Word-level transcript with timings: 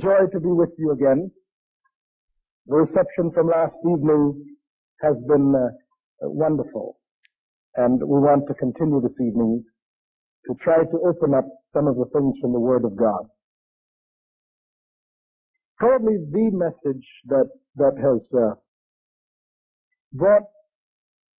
Joy 0.00 0.26
to 0.32 0.40
be 0.40 0.48
with 0.50 0.70
you 0.78 0.92
again. 0.92 1.30
The 2.66 2.76
reception 2.76 3.30
from 3.32 3.48
last 3.48 3.74
evening 3.80 4.56
has 5.02 5.14
been 5.26 5.54
uh, 5.54 5.68
wonderful, 6.28 6.98
and 7.76 8.00
we 8.00 8.18
want 8.20 8.46
to 8.48 8.54
continue 8.54 9.00
this 9.00 9.16
evening 9.20 9.64
to 10.46 10.54
try 10.62 10.84
to 10.84 10.98
open 11.08 11.34
up 11.34 11.46
some 11.74 11.86
of 11.86 11.96
the 11.96 12.04
things 12.12 12.34
from 12.42 12.52
the 12.52 12.60
Word 12.60 12.84
of 12.84 12.96
God. 12.96 13.26
Probably 15.78 16.16
the 16.30 16.50
message 16.52 17.06
that 17.28 17.48
that 17.76 17.96
has 17.96 18.20
uh, 18.38 18.54
brought 20.12 20.44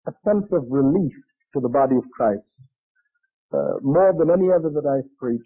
a 0.08 0.12
sense 0.26 0.46
of 0.52 0.66
relief 0.70 1.14
to 1.54 1.60
the 1.62 1.70
body 1.70 1.96
of 1.96 2.04
Christ 2.12 2.42
uh, 3.54 3.80
more 3.82 4.14
than 4.18 4.32
any 4.32 4.50
other 4.52 4.70
that 4.70 4.86
I've 4.88 5.18
preached 5.18 5.44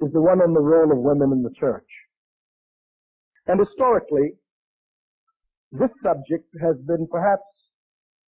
is 0.00 0.12
the 0.12 0.20
one 0.20 0.40
on 0.40 0.54
the 0.54 0.60
role 0.60 0.92
of 0.92 0.98
women 0.98 1.32
in 1.32 1.42
the 1.42 1.52
church. 1.60 1.86
And 3.46 3.58
historically, 3.58 4.38
this 5.72 5.90
subject 6.02 6.46
has 6.60 6.76
been 6.86 7.08
perhaps 7.10 7.42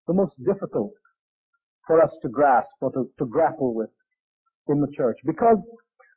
the 0.07 0.13
most 0.13 0.33
difficult 0.43 0.93
for 1.85 2.01
us 2.01 2.11
to 2.21 2.29
grasp 2.29 2.71
or 2.81 2.91
to, 2.91 3.09
to 3.19 3.25
grapple 3.25 3.75
with 3.75 3.89
in 4.69 4.79
the 4.79 4.91
church 4.95 5.17
because 5.25 5.57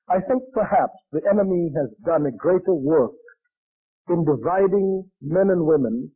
I 0.09 0.21
think 0.21 0.43
perhaps 0.55 0.95
the 1.11 1.21
enemy 1.29 1.73
has 1.77 1.91
done 2.05 2.27
a 2.27 2.31
greater 2.31 2.75
work 2.75 3.19
in 4.09 4.25
dividing 4.25 5.11
men 5.21 5.51
and 5.51 5.67
women 5.67 6.13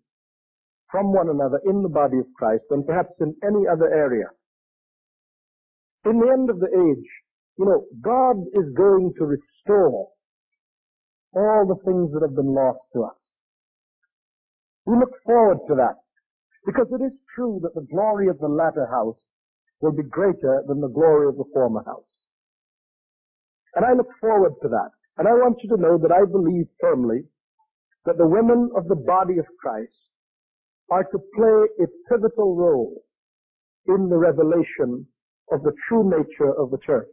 from 0.90 1.12
one 1.12 1.28
another 1.28 1.60
in 1.66 1.82
the 1.82 1.88
body 1.88 2.18
of 2.18 2.26
Christ 2.36 2.62
than 2.70 2.84
perhaps 2.84 3.10
in 3.20 3.34
any 3.44 3.66
other 3.66 3.92
area. 3.92 4.26
In 6.04 6.18
the 6.18 6.30
end 6.30 6.50
of 6.50 6.60
the 6.60 6.70
age, 6.70 7.06
you 7.58 7.64
know, 7.64 7.84
God 8.00 8.36
is 8.54 8.72
going 8.76 9.12
to 9.18 9.26
restore 9.26 10.08
all 11.34 11.66
the 11.66 11.80
things 11.84 12.12
that 12.12 12.22
have 12.22 12.36
been 12.36 12.54
lost 12.54 12.80
to 12.94 13.04
us. 13.04 13.20
We 14.86 14.96
look 14.96 15.12
forward 15.24 15.58
to 15.68 15.74
that 15.76 15.96
because 16.66 16.86
it 16.92 17.02
is 17.04 17.12
true 17.34 17.60
that 17.62 17.74
the 17.74 17.86
glory 17.90 18.28
of 18.28 18.38
the 18.38 18.48
latter 18.48 18.86
house 18.90 19.18
will 19.80 19.92
be 19.92 20.02
greater 20.02 20.62
than 20.66 20.80
the 20.80 20.88
glory 20.88 21.28
of 21.28 21.36
the 21.36 21.48
former 21.52 21.82
house. 21.84 22.04
And 23.74 23.84
I 23.84 23.92
look 23.92 24.08
forward 24.20 24.52
to 24.62 24.68
that. 24.68 24.90
And 25.16 25.28
I 25.28 25.32
want 25.32 25.58
you 25.62 25.68
to 25.76 25.80
know 25.80 25.98
that 25.98 26.12
I 26.12 26.24
believe 26.24 26.66
firmly 26.80 27.24
that 28.06 28.16
the 28.18 28.26
women 28.26 28.70
of 28.76 28.88
the 28.88 28.96
body 28.96 29.38
of 29.38 29.46
Christ 29.60 29.92
are 30.90 31.04
to 31.04 31.18
play 31.36 31.84
a 31.84 31.86
pivotal 32.08 32.56
role 32.56 33.02
in 33.86 34.08
the 34.08 34.16
revelation 34.16 35.06
of 35.52 35.62
the 35.62 35.72
true 35.88 36.08
nature 36.08 36.52
of 36.58 36.70
the 36.70 36.78
church. 36.84 37.12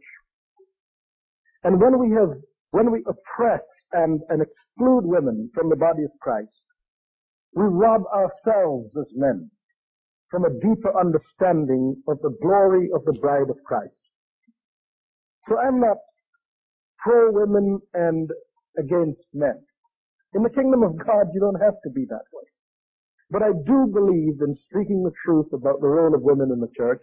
And 1.64 1.80
when 1.80 1.98
we 1.98 2.14
have, 2.16 2.30
when 2.70 2.90
we 2.90 3.04
oppress 3.06 3.62
and, 3.92 4.20
and 4.28 4.42
exclude 4.42 5.04
women 5.04 5.50
from 5.54 5.70
the 5.70 5.76
body 5.76 6.04
of 6.04 6.10
Christ, 6.20 6.50
we 7.54 7.64
rob 7.64 8.02
ourselves 8.14 8.90
as 8.98 9.06
men 9.16 9.50
from 10.30 10.44
a 10.44 10.50
deeper 10.60 10.92
understanding 10.98 11.96
of 12.08 12.18
the 12.22 12.36
glory 12.42 12.90
of 12.94 13.04
the 13.04 13.18
bride 13.20 13.50
of 13.50 13.56
Christ. 13.64 13.94
So 15.48 15.58
I'm 15.58 15.80
not 15.80 15.96
pro 16.98 17.30
women 17.32 17.80
and 17.94 18.30
against 18.78 19.22
men. 19.32 19.58
In 20.34 20.42
the 20.42 20.50
kingdom 20.50 20.82
of 20.82 20.96
God, 20.98 21.28
you 21.32 21.40
don't 21.40 21.60
have 21.62 21.80
to 21.84 21.90
be 21.90 22.04
that 22.10 22.26
way. 22.32 22.44
But 23.30 23.42
I 23.42 23.52
do 23.66 23.86
believe 23.92 24.40
in 24.40 24.56
speaking 24.70 25.02
the 25.02 25.12
truth 25.24 25.52
about 25.52 25.80
the 25.80 25.88
role 25.88 26.14
of 26.14 26.22
women 26.22 26.50
in 26.52 26.60
the 26.60 26.72
church, 26.76 27.02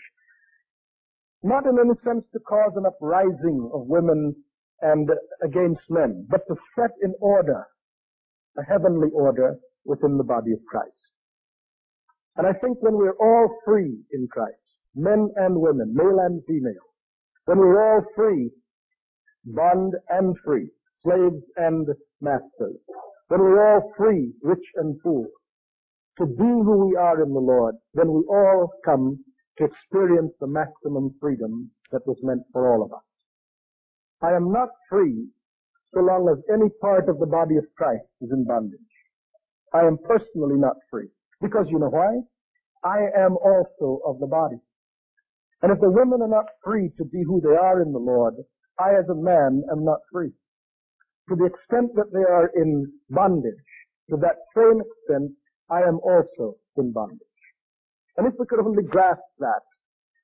not 1.43 1.65
in 1.65 1.77
any 1.79 1.93
sense 2.05 2.25
to 2.33 2.39
cause 2.39 2.73
an 2.75 2.85
uprising 2.85 3.69
of 3.73 3.87
women 3.87 4.35
and 4.81 5.09
against 5.43 5.81
men, 5.89 6.27
but 6.29 6.41
to 6.47 6.55
set 6.77 6.91
in 7.01 7.13
order 7.21 7.65
a 8.57 8.63
heavenly 8.63 9.09
order 9.13 9.57
within 9.85 10.17
the 10.17 10.23
body 10.23 10.51
of 10.53 10.59
Christ. 10.69 10.91
And 12.37 12.47
I 12.47 12.53
think 12.53 12.77
when 12.81 12.95
we're 12.95 13.17
all 13.19 13.49
free 13.65 13.97
in 14.11 14.27
Christ, 14.31 14.59
men 14.95 15.29
and 15.37 15.55
women, 15.55 15.93
male 15.93 16.19
and 16.19 16.41
female, 16.47 16.73
when 17.45 17.59
we're 17.59 17.95
all 17.95 18.03
free, 18.15 18.49
bond 19.45 19.93
and 20.09 20.35
free, 20.43 20.69
slaves 21.03 21.43
and 21.57 21.87
masters, 22.21 22.77
when 23.27 23.39
we're 23.39 23.73
all 23.73 23.93
free, 23.97 24.33
rich 24.41 24.65
and 24.75 24.99
poor, 25.01 25.27
to 26.17 26.25
be 26.25 26.43
who 26.43 26.87
we 26.87 26.95
are 26.95 27.21
in 27.23 27.33
the 27.33 27.39
Lord, 27.39 27.75
then 27.93 28.11
we 28.11 28.21
all 28.29 28.71
come 28.83 29.23
to 29.57 29.65
experience 29.65 30.33
the 30.39 30.47
maximum 30.47 31.13
freedom 31.19 31.71
that 31.91 32.05
was 32.05 32.17
meant 32.23 32.41
for 32.51 32.73
all 32.73 32.83
of 32.83 32.91
us. 32.91 33.04
I 34.21 34.33
am 34.33 34.51
not 34.51 34.69
free 34.89 35.27
so 35.93 36.01
long 36.01 36.27
as 36.29 36.43
any 36.53 36.69
part 36.81 37.09
of 37.09 37.19
the 37.19 37.25
body 37.25 37.57
of 37.57 37.65
Christ 37.77 38.05
is 38.21 38.29
in 38.31 38.45
bondage. 38.45 38.79
I 39.73 39.85
am 39.85 39.97
personally 39.97 40.57
not 40.57 40.75
free. 40.89 41.09
Because 41.41 41.67
you 41.69 41.79
know 41.79 41.89
why? 41.89 42.21
I 42.83 43.07
am 43.17 43.37
also 43.37 44.01
of 44.05 44.19
the 44.19 44.27
body. 44.27 44.59
And 45.61 45.71
if 45.71 45.79
the 45.79 45.89
women 45.89 46.21
are 46.21 46.27
not 46.27 46.45
free 46.63 46.91
to 46.97 47.05
be 47.05 47.23
who 47.23 47.41
they 47.41 47.55
are 47.55 47.81
in 47.81 47.91
the 47.91 47.99
Lord, 47.99 48.35
I 48.79 48.91
as 48.91 49.07
a 49.09 49.15
man 49.15 49.63
am 49.71 49.83
not 49.83 49.99
free. 50.11 50.31
To 51.29 51.35
the 51.35 51.45
extent 51.45 51.95
that 51.95 52.11
they 52.13 52.23
are 52.23 52.51
in 52.55 52.91
bondage, 53.09 53.65
to 54.09 54.17
that 54.17 54.37
same 54.55 54.81
extent, 54.81 55.31
I 55.69 55.81
am 55.81 55.99
also 56.03 56.55
in 56.77 56.91
bondage. 56.91 57.19
And 58.17 58.27
if 58.27 58.33
we 58.37 58.45
could 58.45 58.59
only 58.59 58.83
grasp 58.83 59.23
that, 59.39 59.63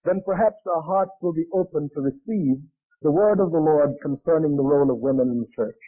then 0.05 0.21
perhaps 0.25 0.57
our 0.67 0.81
hearts 0.81 1.11
will 1.21 1.33
be 1.33 1.45
open 1.53 1.89
to 1.95 2.01
receive 2.01 2.61
the 3.01 3.11
word 3.11 3.39
of 3.39 3.51
the 3.51 3.59
Lord 3.59 3.91
concerning 4.01 4.55
the 4.55 4.63
role 4.63 4.91
of 4.91 4.97
women 4.97 5.29
in 5.29 5.39
the 5.39 5.49
church. 5.55 5.81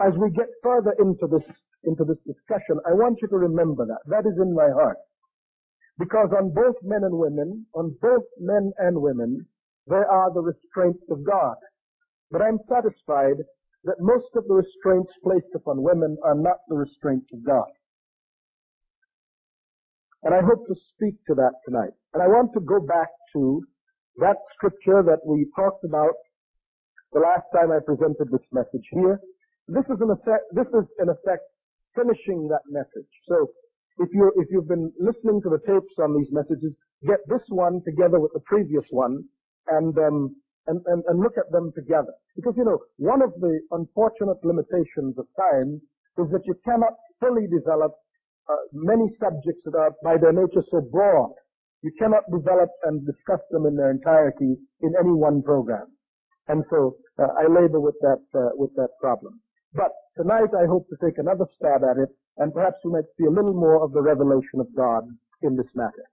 As 0.00 0.12
we 0.18 0.30
get 0.30 0.48
further 0.62 0.94
into 0.98 1.26
this, 1.26 1.46
into 1.84 2.04
this 2.04 2.18
discussion, 2.26 2.80
I 2.86 2.94
want 2.94 3.18
you 3.22 3.28
to 3.28 3.36
remember 3.36 3.86
that. 3.86 4.02
That 4.06 4.26
is 4.28 4.36
in 4.40 4.54
my 4.54 4.70
heart. 4.70 4.98
Because 5.98 6.30
on 6.36 6.54
both 6.54 6.76
men 6.82 7.04
and 7.04 7.18
women, 7.18 7.66
on 7.74 7.94
both 8.00 8.24
men 8.40 8.72
and 8.78 9.00
women, 9.02 9.46
there 9.86 10.08
are 10.10 10.32
the 10.32 10.40
restraints 10.40 11.02
of 11.10 11.24
God. 11.24 11.56
But 12.30 12.42
I'm 12.42 12.58
satisfied 12.68 13.42
that 13.84 14.00
most 14.00 14.26
of 14.34 14.44
the 14.48 14.54
restraints 14.54 15.12
placed 15.22 15.54
upon 15.54 15.82
women 15.82 16.16
are 16.24 16.34
not 16.34 16.58
the 16.68 16.76
restraints 16.76 17.26
of 17.32 17.44
God. 17.44 17.68
And 20.24 20.34
I 20.34 20.40
hope 20.40 20.66
to 20.66 20.74
speak 20.94 21.14
to 21.26 21.34
that 21.34 21.52
tonight. 21.64 21.94
And 22.12 22.22
I 22.22 22.26
want 22.26 22.52
to 22.54 22.60
go 22.60 22.80
back 22.80 23.08
to 23.34 23.62
that 24.18 24.36
scripture 24.54 25.02
that 25.02 25.20
we 25.26 25.46
talked 25.54 25.84
about 25.84 26.14
the 27.12 27.20
last 27.20 27.46
time 27.54 27.72
I 27.72 27.80
presented 27.80 28.28
this 28.30 28.44
message 28.52 28.86
here. 28.90 29.20
This 29.68 29.84
is 29.88 29.98
in 30.00 30.10
effect, 30.10 30.44
this 30.52 30.68
is 30.68 30.86
in 31.00 31.08
effect 31.08 31.44
finishing 31.94 32.48
that 32.48 32.64
message. 32.68 33.08
So 33.28 33.48
if 33.98 34.08
you 34.12 34.32
if 34.36 34.48
you've 34.50 34.68
been 34.68 34.92
listening 34.98 35.40
to 35.42 35.50
the 35.50 35.60
tapes 35.66 35.94
on 35.98 36.16
these 36.16 36.30
messages, 36.32 36.72
get 37.06 37.20
this 37.28 37.42
one 37.48 37.80
together 37.84 38.20
with 38.20 38.32
the 38.32 38.44
previous 38.44 38.84
one 38.90 39.24
and 39.68 39.96
um, 39.98 40.36
and, 40.68 40.80
and, 40.86 41.02
and 41.08 41.16
look 41.20 41.38
at 41.38 41.50
them 41.50 41.72
together. 41.74 42.12
Because 42.36 42.54
you 42.56 42.64
know, 42.64 42.78
one 42.98 43.22
of 43.22 43.32
the 43.40 43.60
unfortunate 43.72 44.38
limitations 44.44 45.16
of 45.16 45.26
time 45.36 45.80
is 46.18 46.28
that 46.30 46.44
you 46.44 46.54
cannot 46.64 46.92
fully 47.20 47.48
develop 47.48 47.92
uh, 48.48 48.56
many 48.72 49.08
subjects 49.20 49.62
that 49.64 49.74
are 49.74 49.92
by 50.04 50.16
their 50.20 50.32
nature 50.32 50.64
so 50.70 50.80
broad. 50.92 51.32
You 51.82 51.92
cannot 51.98 52.24
develop 52.30 52.70
and 52.84 53.06
discuss 53.06 53.40
them 53.50 53.66
in 53.66 53.76
their 53.76 53.90
entirety 53.90 54.56
in 54.80 54.92
any 54.98 55.12
one 55.12 55.42
program. 55.42 55.86
And 56.48 56.64
so 56.70 56.96
uh, 57.18 57.28
I 57.38 57.46
labor 57.46 57.80
with 57.80 57.94
that 58.00 58.24
uh, 58.34 58.50
with 58.54 58.74
that 58.76 58.88
problem. 59.00 59.40
But 59.74 59.92
tonight 60.16 60.50
I 60.58 60.66
hope 60.66 60.88
to 60.88 60.96
take 61.04 61.18
another 61.18 61.44
stab 61.56 61.82
at 61.84 61.98
it, 61.98 62.08
and 62.38 62.52
perhaps 62.52 62.78
we 62.84 62.92
might 62.92 63.04
see 63.18 63.26
a 63.26 63.30
little 63.30 63.54
more 63.54 63.84
of 63.84 63.92
the 63.92 64.02
revelation 64.02 64.58
of 64.60 64.74
God 64.74 65.04
in 65.42 65.56
this 65.56 65.68
matter. 65.74 66.08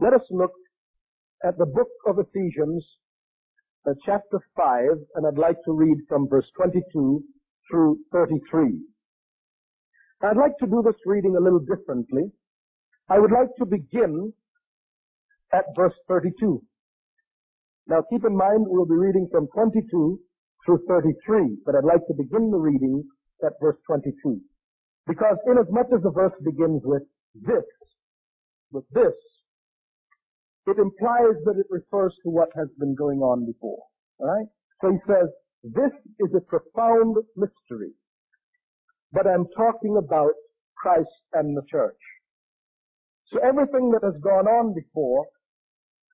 Let 0.00 0.12
us 0.12 0.26
look 0.30 0.52
at 1.44 1.56
the 1.56 1.66
book 1.66 1.88
of 2.06 2.18
Ephesians, 2.18 2.84
uh, 3.88 3.94
chapter 4.04 4.40
5, 4.56 4.82
and 5.14 5.26
I'd 5.26 5.38
like 5.38 5.56
to 5.64 5.72
read 5.72 5.98
from 6.08 6.28
verse 6.28 6.46
22 6.56 7.22
through 7.70 7.98
33. 8.12 8.80
I'd 10.22 10.36
like 10.36 10.58
to 10.58 10.66
do 10.66 10.82
this 10.84 11.00
reading 11.06 11.36
a 11.36 11.40
little 11.40 11.60
differently. 11.60 12.32
I 13.08 13.18
would 13.18 13.30
like 13.30 13.48
to 13.58 13.66
begin 13.66 14.32
at 15.52 15.64
verse 15.76 15.94
32. 16.08 16.62
Now 17.86 18.02
keep 18.10 18.24
in 18.24 18.36
mind 18.36 18.66
we'll 18.66 18.86
be 18.86 18.94
reading 18.96 19.28
from 19.30 19.46
22 19.54 20.18
through 20.64 20.80
33, 20.88 21.58
but 21.64 21.74
I'd 21.76 21.84
like 21.84 22.06
to 22.08 22.14
begin 22.14 22.50
the 22.50 22.58
reading 22.58 23.04
at 23.44 23.52
verse 23.60 23.76
22. 23.86 24.40
Because 25.06 25.36
inasmuch 25.46 25.86
as 25.94 26.02
the 26.02 26.10
verse 26.10 26.34
begins 26.44 26.82
with 26.84 27.02
this, 27.34 27.64
with 28.72 28.84
this, 28.90 29.14
it 30.66 30.78
implies 30.78 31.38
that 31.44 31.54
it 31.58 31.66
refers 31.70 32.12
to 32.24 32.30
what 32.30 32.48
has 32.56 32.66
been 32.80 32.96
going 32.96 33.20
on 33.20 33.46
before. 33.46 33.84
Alright? 34.18 34.46
So 34.80 34.90
he 34.90 34.98
says, 35.06 35.30
this 35.62 35.92
is 36.18 36.34
a 36.34 36.40
profound 36.40 37.16
mystery 37.36 37.92
but 39.12 39.26
I'm 39.26 39.46
talking 39.56 39.96
about 39.96 40.32
Christ 40.76 41.08
and 41.32 41.56
the 41.56 41.62
church. 41.70 41.96
So 43.32 43.40
everything 43.42 43.90
that 43.90 44.04
has 44.04 44.20
gone 44.22 44.46
on 44.46 44.74
before 44.74 45.26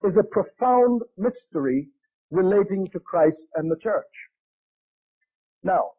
is 0.05 0.15
a 0.19 0.25
profound 0.25 1.03
mystery 1.17 1.89
relating 2.31 2.89
to 2.93 3.01
Christ 3.01 3.37
and 3.55 3.71
the 3.71 3.77
church. 3.83 4.15
Now, 5.63 5.91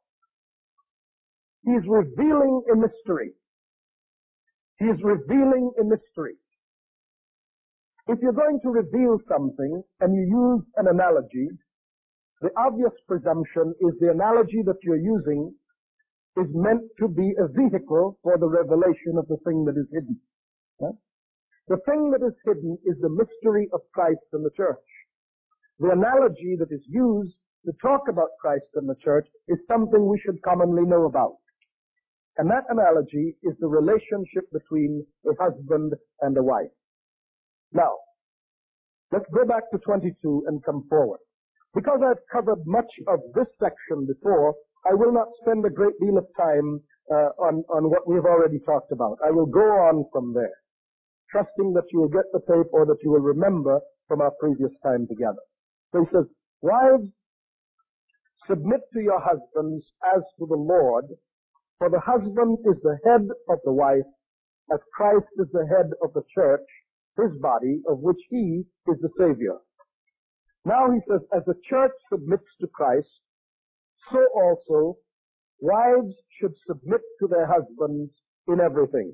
he's 1.63 1.87
revealing 1.87 2.63
a 2.71 2.75
mystery. 2.75 3.31
He 4.79 4.85
is 4.85 4.99
revealing 5.03 5.71
a 5.79 5.83
mystery. 5.83 6.35
If 8.07 8.19
you're 8.21 8.33
going 8.33 8.59
to 8.63 8.69
reveal 8.69 9.19
something 9.29 9.83
and 10.01 10.15
you 10.15 10.23
use 10.23 10.65
an 10.75 10.87
analogy, 10.87 11.47
the 12.41 12.49
obvious 12.57 12.91
presumption 13.07 13.73
is 13.79 13.93
the 14.01 14.11
analogy 14.11 14.61
that 14.65 14.75
you're 14.83 14.97
using 14.97 15.53
is 16.35 16.47
meant 16.51 16.81
to 16.99 17.07
be 17.07 17.31
a 17.39 17.47
vehicle 17.47 18.19
for 18.23 18.37
the 18.37 18.47
revelation 18.47 19.15
of 19.17 19.27
the 19.27 19.37
thing 19.45 19.63
that 19.65 19.77
is 19.77 19.87
hidden. 19.93 20.19
The 21.67 21.77
thing 21.87 22.11
that 22.11 22.25
is 22.25 22.33
hidden 22.45 22.77
is 22.85 22.99
the 22.99 23.09
mystery 23.09 23.69
of 23.73 23.81
Christ 23.93 24.27
and 24.33 24.43
the 24.43 24.51
church. 24.55 24.83
The 25.79 25.91
analogy 25.91 26.55
that 26.59 26.71
is 26.71 26.83
used 26.87 27.35
to 27.65 27.71
talk 27.81 28.01
about 28.09 28.35
Christ 28.41 28.67
and 28.75 28.87
the 28.87 28.99
church 29.03 29.27
is 29.47 29.57
something 29.67 30.05
we 30.05 30.19
should 30.19 30.41
commonly 30.43 30.83
know 30.83 31.05
about. 31.05 31.37
And 32.37 32.49
that 32.49 32.65
analogy 32.69 33.37
is 33.43 33.53
the 33.59 33.67
relationship 33.67 34.51
between 34.51 35.05
a 35.25 35.41
husband 35.41 35.93
and 36.21 36.37
a 36.37 36.43
wife. 36.43 36.73
Now, 37.71 37.95
let's 39.11 39.29
go 39.33 39.45
back 39.45 39.69
to 39.71 39.77
22 39.77 40.45
and 40.47 40.63
come 40.65 40.85
forward. 40.89 41.19
Because 41.73 42.01
I've 42.03 42.21
covered 42.31 42.65
much 42.65 42.91
of 43.07 43.19
this 43.33 43.47
section 43.59 44.05
before, 44.05 44.53
I 44.85 44.93
will 44.93 45.13
not 45.13 45.27
spend 45.41 45.65
a 45.65 45.69
great 45.69 45.97
deal 46.01 46.17
of 46.17 46.27
time 46.37 46.81
uh, 47.09 47.31
on, 47.39 47.63
on 47.69 47.89
what 47.89 48.07
we've 48.07 48.25
already 48.25 48.59
talked 48.59 48.91
about. 48.91 49.17
I 49.25 49.31
will 49.31 49.45
go 49.45 49.61
on 49.61 50.05
from 50.11 50.33
there, 50.33 50.53
trusting 51.33 51.73
that 51.73 51.89
you 51.91 51.99
will 51.99 52.13
get 52.13 52.29
the 52.31 52.39
tape 52.47 52.69
or 52.71 52.85
that 52.85 53.01
you 53.03 53.11
will 53.11 53.25
remember 53.25 53.79
from 54.07 54.21
our 54.21 54.31
previous 54.39 54.71
time 54.83 55.07
together. 55.07 55.41
So 55.91 56.05
he 56.05 56.07
says, 56.13 56.25
Wives, 56.61 57.09
submit 58.47 58.81
to 58.93 59.01
your 59.01 59.19
husbands 59.19 59.83
as 60.15 60.21
to 60.37 60.45
the 60.45 60.55
Lord, 60.55 61.05
for 61.79 61.89
the 61.89 61.99
husband 61.99 62.59
is 62.65 62.77
the 62.83 62.97
head 63.03 63.27
of 63.49 63.57
the 63.65 63.73
wife, 63.73 64.07
as 64.71 64.79
Christ 64.95 65.27
is 65.39 65.47
the 65.51 65.67
head 65.67 65.89
of 66.03 66.13
the 66.13 66.23
church, 66.33 66.65
his 67.17 67.35
body, 67.41 67.81
of 67.89 67.99
which 67.99 68.21
he 68.29 68.63
is 68.87 68.97
the 69.01 69.09
Savior. 69.17 69.57
Now 70.65 70.91
he 70.91 70.99
says, 71.09 71.19
as 71.35 71.43
the 71.45 71.59
church 71.67 71.91
submits 72.11 72.47
to 72.61 72.67
Christ, 72.67 73.09
so 74.11 74.19
also 74.35 74.97
wives 75.59 76.13
should 76.39 76.53
submit 76.67 77.01
to 77.19 77.27
their 77.27 77.47
husbands 77.47 78.11
in 78.47 78.59
everything. 78.59 79.13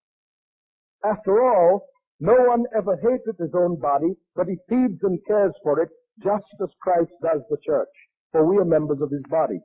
After 1.03 1.43
all, 1.43 1.87
no 2.19 2.35
one 2.35 2.65
ever 2.75 2.95
hated 2.97 3.35
his 3.39 3.53
own 3.55 3.79
body, 3.79 4.13
but 4.35 4.47
he 4.47 4.57
feeds 4.69 4.99
and 5.03 5.19
cares 5.25 5.53
for 5.63 5.81
it 5.81 5.89
just 6.23 6.45
as 6.61 6.69
Christ 6.81 7.11
does 7.23 7.41
the 7.49 7.57
church, 7.65 7.89
for 8.31 8.45
we 8.45 8.57
are 8.57 8.65
members 8.65 9.01
of 9.01 9.09
his 9.09 9.23
body. 9.29 9.59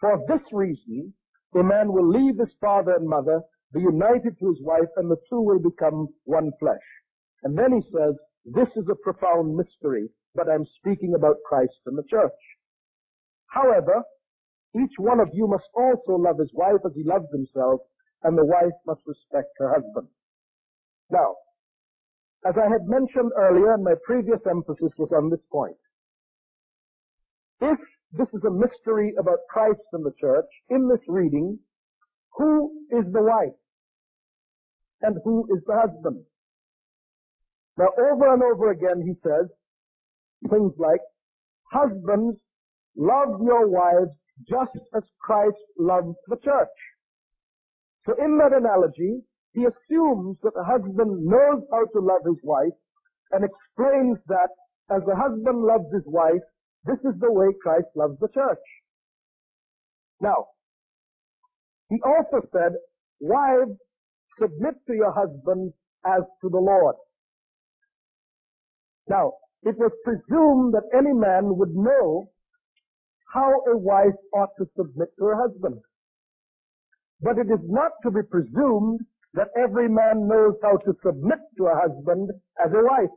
For 0.00 0.18
this 0.28 0.40
reason, 0.52 1.12
a 1.54 1.62
man 1.62 1.92
will 1.92 2.08
leave 2.08 2.38
his 2.38 2.54
father 2.60 2.94
and 2.94 3.08
mother, 3.08 3.40
be 3.72 3.80
united 3.80 4.38
to 4.38 4.48
his 4.48 4.62
wife, 4.62 4.88
and 4.96 5.10
the 5.10 5.20
two 5.28 5.40
will 5.40 5.58
become 5.58 6.08
one 6.24 6.52
flesh. 6.58 6.86
And 7.42 7.58
then 7.58 7.72
he 7.72 7.82
says, 7.92 8.14
this 8.46 8.68
is 8.76 8.86
a 8.90 8.94
profound 8.94 9.56
mystery, 9.56 10.08
but 10.34 10.48
I'm 10.48 10.66
speaking 10.78 11.14
about 11.14 11.36
Christ 11.46 11.80
and 11.86 11.98
the 11.98 12.04
church. 12.08 12.32
However, 13.48 14.02
each 14.74 14.92
one 14.98 15.20
of 15.20 15.28
you 15.32 15.46
must 15.46 15.68
also 15.74 16.16
love 16.16 16.38
his 16.38 16.50
wife 16.52 16.80
as 16.84 16.92
he 16.94 17.02
loves 17.04 17.30
himself, 17.32 17.80
and 18.22 18.36
the 18.36 18.44
wife 18.44 18.76
must 18.86 19.00
respect 19.06 19.48
her 19.58 19.72
husband. 19.72 20.08
Now, 21.10 21.36
as 22.46 22.54
I 22.56 22.68
had 22.70 22.86
mentioned 22.86 23.32
earlier, 23.36 23.74
and 23.74 23.84
my 23.84 23.94
previous 24.04 24.40
emphasis 24.48 24.92
was 24.98 25.10
on 25.12 25.30
this 25.30 25.44
point, 25.50 25.76
if 27.60 27.78
this 28.12 28.28
is 28.34 28.44
a 28.44 28.50
mystery 28.50 29.14
about 29.18 29.38
Christ 29.50 29.80
and 29.92 30.04
the 30.04 30.14
church, 30.20 30.46
in 30.70 30.88
this 30.88 31.00
reading, 31.08 31.58
who 32.34 32.70
is 32.90 33.04
the 33.12 33.22
wife? 33.22 33.56
And 35.02 35.16
who 35.24 35.44
is 35.56 35.62
the 35.66 35.74
husband? 35.74 36.24
Now, 37.78 37.88
over 37.98 38.32
and 38.32 38.42
over 38.42 38.70
again, 38.70 39.02
he 39.04 39.14
says 39.22 39.50
things 40.50 40.72
like, 40.78 41.00
Husbands, 41.72 42.38
love 42.96 43.40
your 43.42 43.68
wives 43.68 44.12
just 44.48 44.78
as 44.94 45.02
Christ 45.20 45.56
loved 45.78 46.14
the 46.28 46.36
church. 46.36 46.76
So 48.06 48.14
in 48.22 48.38
that 48.38 48.56
analogy, 48.56 49.22
he 49.56 49.64
assumes 49.64 50.36
that 50.42 50.52
the 50.54 50.64
husband 50.64 51.24
knows 51.24 51.64
how 51.72 51.86
to 51.86 52.00
love 52.00 52.20
his 52.26 52.36
wife 52.44 52.76
and 53.32 53.42
explains 53.42 54.18
that 54.28 54.52
as 54.92 55.00
the 55.06 55.16
husband 55.16 55.64
loves 55.64 55.88
his 55.92 56.04
wife, 56.04 56.44
this 56.84 56.98
is 56.98 57.18
the 57.20 57.32
way 57.32 57.48
Christ 57.62 57.88
loves 57.96 58.20
the 58.20 58.28
church. 58.28 58.62
Now, 60.20 60.46
he 61.88 61.96
also 62.04 62.46
said, 62.52 62.72
wives, 63.18 63.80
submit 64.38 64.74
to 64.88 64.94
your 64.94 65.12
husbands 65.12 65.72
as 66.04 66.22
to 66.42 66.50
the 66.50 66.60
Lord. 66.60 66.96
Now, 69.08 69.32
it 69.62 69.76
was 69.78 69.92
presumed 70.04 70.74
that 70.74 70.86
any 70.92 71.14
man 71.14 71.56
would 71.56 71.74
know 71.74 72.28
how 73.32 73.50
a 73.72 73.76
wife 73.76 74.20
ought 74.34 74.50
to 74.58 74.66
submit 74.76 75.08
to 75.18 75.24
her 75.24 75.48
husband. 75.48 75.80
But 77.22 77.38
it 77.38 77.50
is 77.50 77.64
not 77.64 77.92
to 78.02 78.10
be 78.10 78.20
presumed 78.30 79.00
that 79.34 79.48
every 79.56 79.88
man 79.88 80.28
knows 80.28 80.54
how 80.62 80.76
to 80.78 80.94
submit 81.04 81.38
to 81.58 81.66
a 81.66 81.74
husband 81.74 82.30
as 82.64 82.72
a 82.72 82.82
wife. 82.82 83.16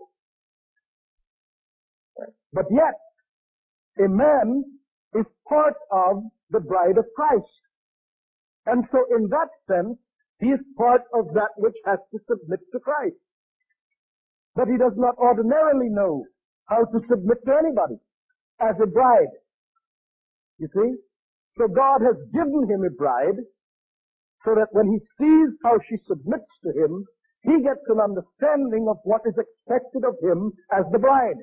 But 2.51 2.65
yet, 2.71 2.95
a 4.03 4.09
man 4.09 4.63
is 5.15 5.25
part 5.47 5.75
of 5.91 6.23
the 6.50 6.59
bride 6.59 6.97
of 6.97 7.06
Christ. 7.15 7.45
And 8.66 8.83
so 8.92 8.99
in 9.16 9.30
that 9.30 9.49
sense, 9.68 9.97
he 10.39 10.47
is 10.47 10.59
part 10.78 11.01
of 11.13 11.33
that 11.33 11.51
which 11.57 11.75
has 11.85 11.99
to 12.11 12.19
submit 12.30 12.59
to 12.71 12.80
Christ. 12.80 13.16
But 14.56 14.68
he 14.68 14.78
does 14.78 14.94
not 14.95 15.18
ordinarily 15.18 15.89
know 15.89 16.25
how 16.66 16.85
to 16.85 16.99
submit 17.09 17.37
to 17.45 17.54
anybody 17.57 17.99
as 18.59 18.75
a 18.81 18.87
bride. 18.87 19.33
You 20.59 20.68
see? 20.73 20.95
So 21.57 21.68
God 21.68 22.01
has 22.01 22.16
given 22.33 22.68
him 22.69 22.83
a 22.83 22.89
bride 22.92 23.39
so 24.45 24.55
that 24.55 24.69
when 24.71 24.87
he 24.87 24.99
sees 25.17 25.49
how 25.63 25.77
she 25.89 25.97
submits 26.07 26.49
to 26.63 26.71
him, 26.71 27.05
he 27.43 27.63
gets 27.63 27.83
an 27.87 27.99
understanding 27.99 28.87
of 28.89 28.97
what 29.03 29.21
is 29.25 29.35
expected 29.37 30.03
of 30.03 30.15
him 30.21 30.51
as 30.71 30.85
the 30.91 30.99
bride. 30.99 31.39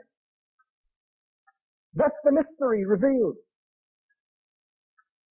That's 1.95 2.17
the 2.25 2.33
mystery 2.33 2.85
revealed. 2.85 3.37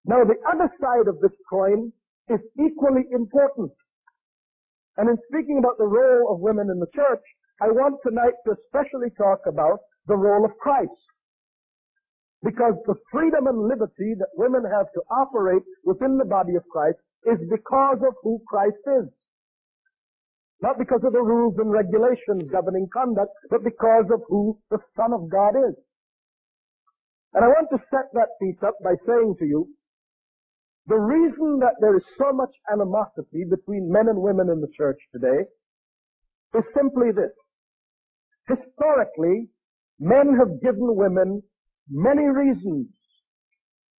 Now 0.04 0.24
the 0.24 0.38
other 0.46 0.70
side 0.80 1.08
of 1.08 1.20
this 1.20 1.34
coin 1.48 1.92
is 2.28 2.40
equally 2.58 3.06
important. 3.12 3.72
And 4.96 5.08
in 5.10 5.16
speaking 5.28 5.58
about 5.58 5.78
the 5.78 5.86
role 5.86 6.32
of 6.32 6.40
women 6.40 6.70
in 6.70 6.80
the 6.80 6.90
church, 6.94 7.22
I 7.60 7.68
want 7.68 8.00
tonight 8.06 8.34
to 8.44 8.54
especially 8.54 9.10
talk 9.16 9.40
about 9.46 9.78
the 10.06 10.16
role 10.16 10.44
of 10.44 10.56
Christ. 10.58 10.90
Because 12.42 12.74
the 12.86 12.94
freedom 13.10 13.46
and 13.46 13.68
liberty 13.68 14.14
that 14.18 14.36
women 14.36 14.62
have 14.64 14.86
to 14.92 15.02
operate 15.10 15.62
within 15.84 16.18
the 16.18 16.24
body 16.24 16.54
of 16.54 16.68
Christ 16.68 16.98
is 17.24 17.38
because 17.50 17.98
of 18.06 18.14
who 18.22 18.40
Christ 18.46 18.82
is. 19.00 19.08
Not 20.62 20.78
because 20.78 21.00
of 21.04 21.12
the 21.12 21.22
rules 21.22 21.56
and 21.58 21.70
regulations 21.70 22.50
governing 22.50 22.88
conduct, 22.92 23.32
but 23.50 23.64
because 23.64 24.06
of 24.12 24.22
who 24.28 24.58
the 24.70 24.78
Son 24.96 25.12
of 25.12 25.28
God 25.28 25.56
is. 25.56 25.74
And 27.34 27.44
I 27.44 27.48
want 27.48 27.68
to 27.70 27.78
set 27.90 28.08
that 28.14 28.38
piece 28.40 28.56
up 28.64 28.74
by 28.82 28.94
saying 29.06 29.36
to 29.38 29.44
you, 29.44 29.68
the 30.86 30.96
reason 30.96 31.58
that 31.60 31.74
there 31.80 31.96
is 31.96 32.04
so 32.16 32.32
much 32.32 32.54
animosity 32.72 33.44
between 33.44 33.90
men 33.90 34.08
and 34.08 34.22
women 34.22 34.48
in 34.48 34.60
the 34.60 34.70
church 34.76 34.98
today 35.12 35.44
is 36.54 36.64
simply 36.74 37.10
this. 37.10 37.34
Historically, 38.48 39.48
men 39.98 40.36
have 40.38 40.62
given 40.62 40.94
women 40.94 41.42
many 41.90 42.24
reasons 42.24 42.88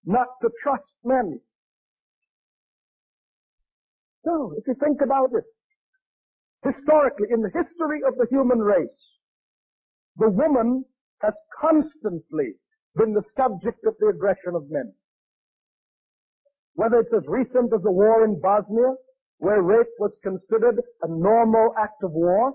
not 0.05 0.27
to 0.41 0.49
trust 0.63 0.83
men. 1.03 1.39
So, 4.23 4.53
if 4.57 4.67
you 4.67 4.75
think 4.83 5.01
about 5.01 5.29
it, 5.33 5.45
historically, 6.63 7.27
in 7.31 7.41
the 7.41 7.49
history 7.49 8.01
of 8.07 8.15
the 8.17 8.27
human 8.29 8.59
race, 8.59 8.89
the 10.17 10.29
woman 10.29 10.83
has 11.21 11.33
constantly 11.59 12.55
been 12.95 13.13
the 13.13 13.23
subject 13.37 13.79
of 13.85 13.95
the 13.99 14.07
aggression 14.07 14.55
of 14.55 14.69
men. 14.69 14.93
Whether 16.73 16.99
it's 16.99 17.13
as 17.15 17.23
recent 17.27 17.73
as 17.73 17.81
the 17.83 17.91
war 17.91 18.25
in 18.25 18.39
Bosnia, 18.39 18.95
where 19.39 19.61
rape 19.61 19.87
was 19.99 20.11
considered 20.23 20.81
a 21.03 21.07
normal 21.07 21.73
act 21.79 22.03
of 22.03 22.11
war, 22.11 22.53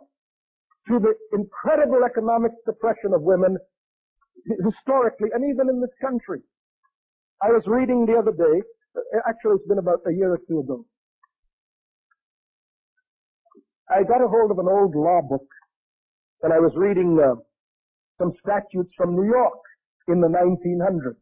to 0.89 0.99
the 0.99 1.15
incredible 1.33 2.05
economic 2.05 2.53
suppression 2.65 3.15
of 3.15 3.23
women 3.23 3.57
historically 4.47 5.31
and 5.33 5.45
even 5.45 5.69
in 5.69 5.81
this 5.81 5.95
country. 6.01 6.41
I 7.43 7.49
was 7.49 7.62
reading 7.67 8.07
the 8.07 8.19
other 8.19 8.33
day, 8.33 8.62
actually 9.27 9.57
it's 9.57 9.69
been 9.69 9.79
about 9.79 10.01
a 10.07 10.12
year 10.12 10.33
or 10.33 10.41
two 10.49 10.61
ago. 10.61 10.85
I 13.91 14.03
got 14.05 14.25
a 14.25 14.29
hold 14.29 14.51
of 14.51 14.59
an 14.59 14.69
old 14.69 14.95
law 14.95 15.21
book 15.23 15.47
and 16.43 16.53
I 16.53 16.59
was 16.59 16.73
reading 16.77 17.19
uh, 17.19 17.37
some 18.19 18.33
statutes 18.41 18.91
from 18.97 19.15
New 19.15 19.27
York 19.27 19.59
in 20.09 20.21
the 20.21 20.29
1900s. 20.29 21.19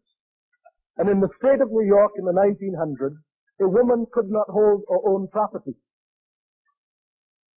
And 0.97 1.09
in 1.09 1.21
the 1.21 1.29
state 1.39 1.61
of 1.61 1.71
New 1.71 1.87
York 1.87 2.13
in 2.19 2.25
the 2.25 2.33
1900s, 2.33 3.17
a 3.61 3.69
woman 3.69 4.07
could 4.13 4.31
not 4.31 4.49
hold 4.49 4.83
or 4.89 5.01
own 5.09 5.29
property. 5.29 5.75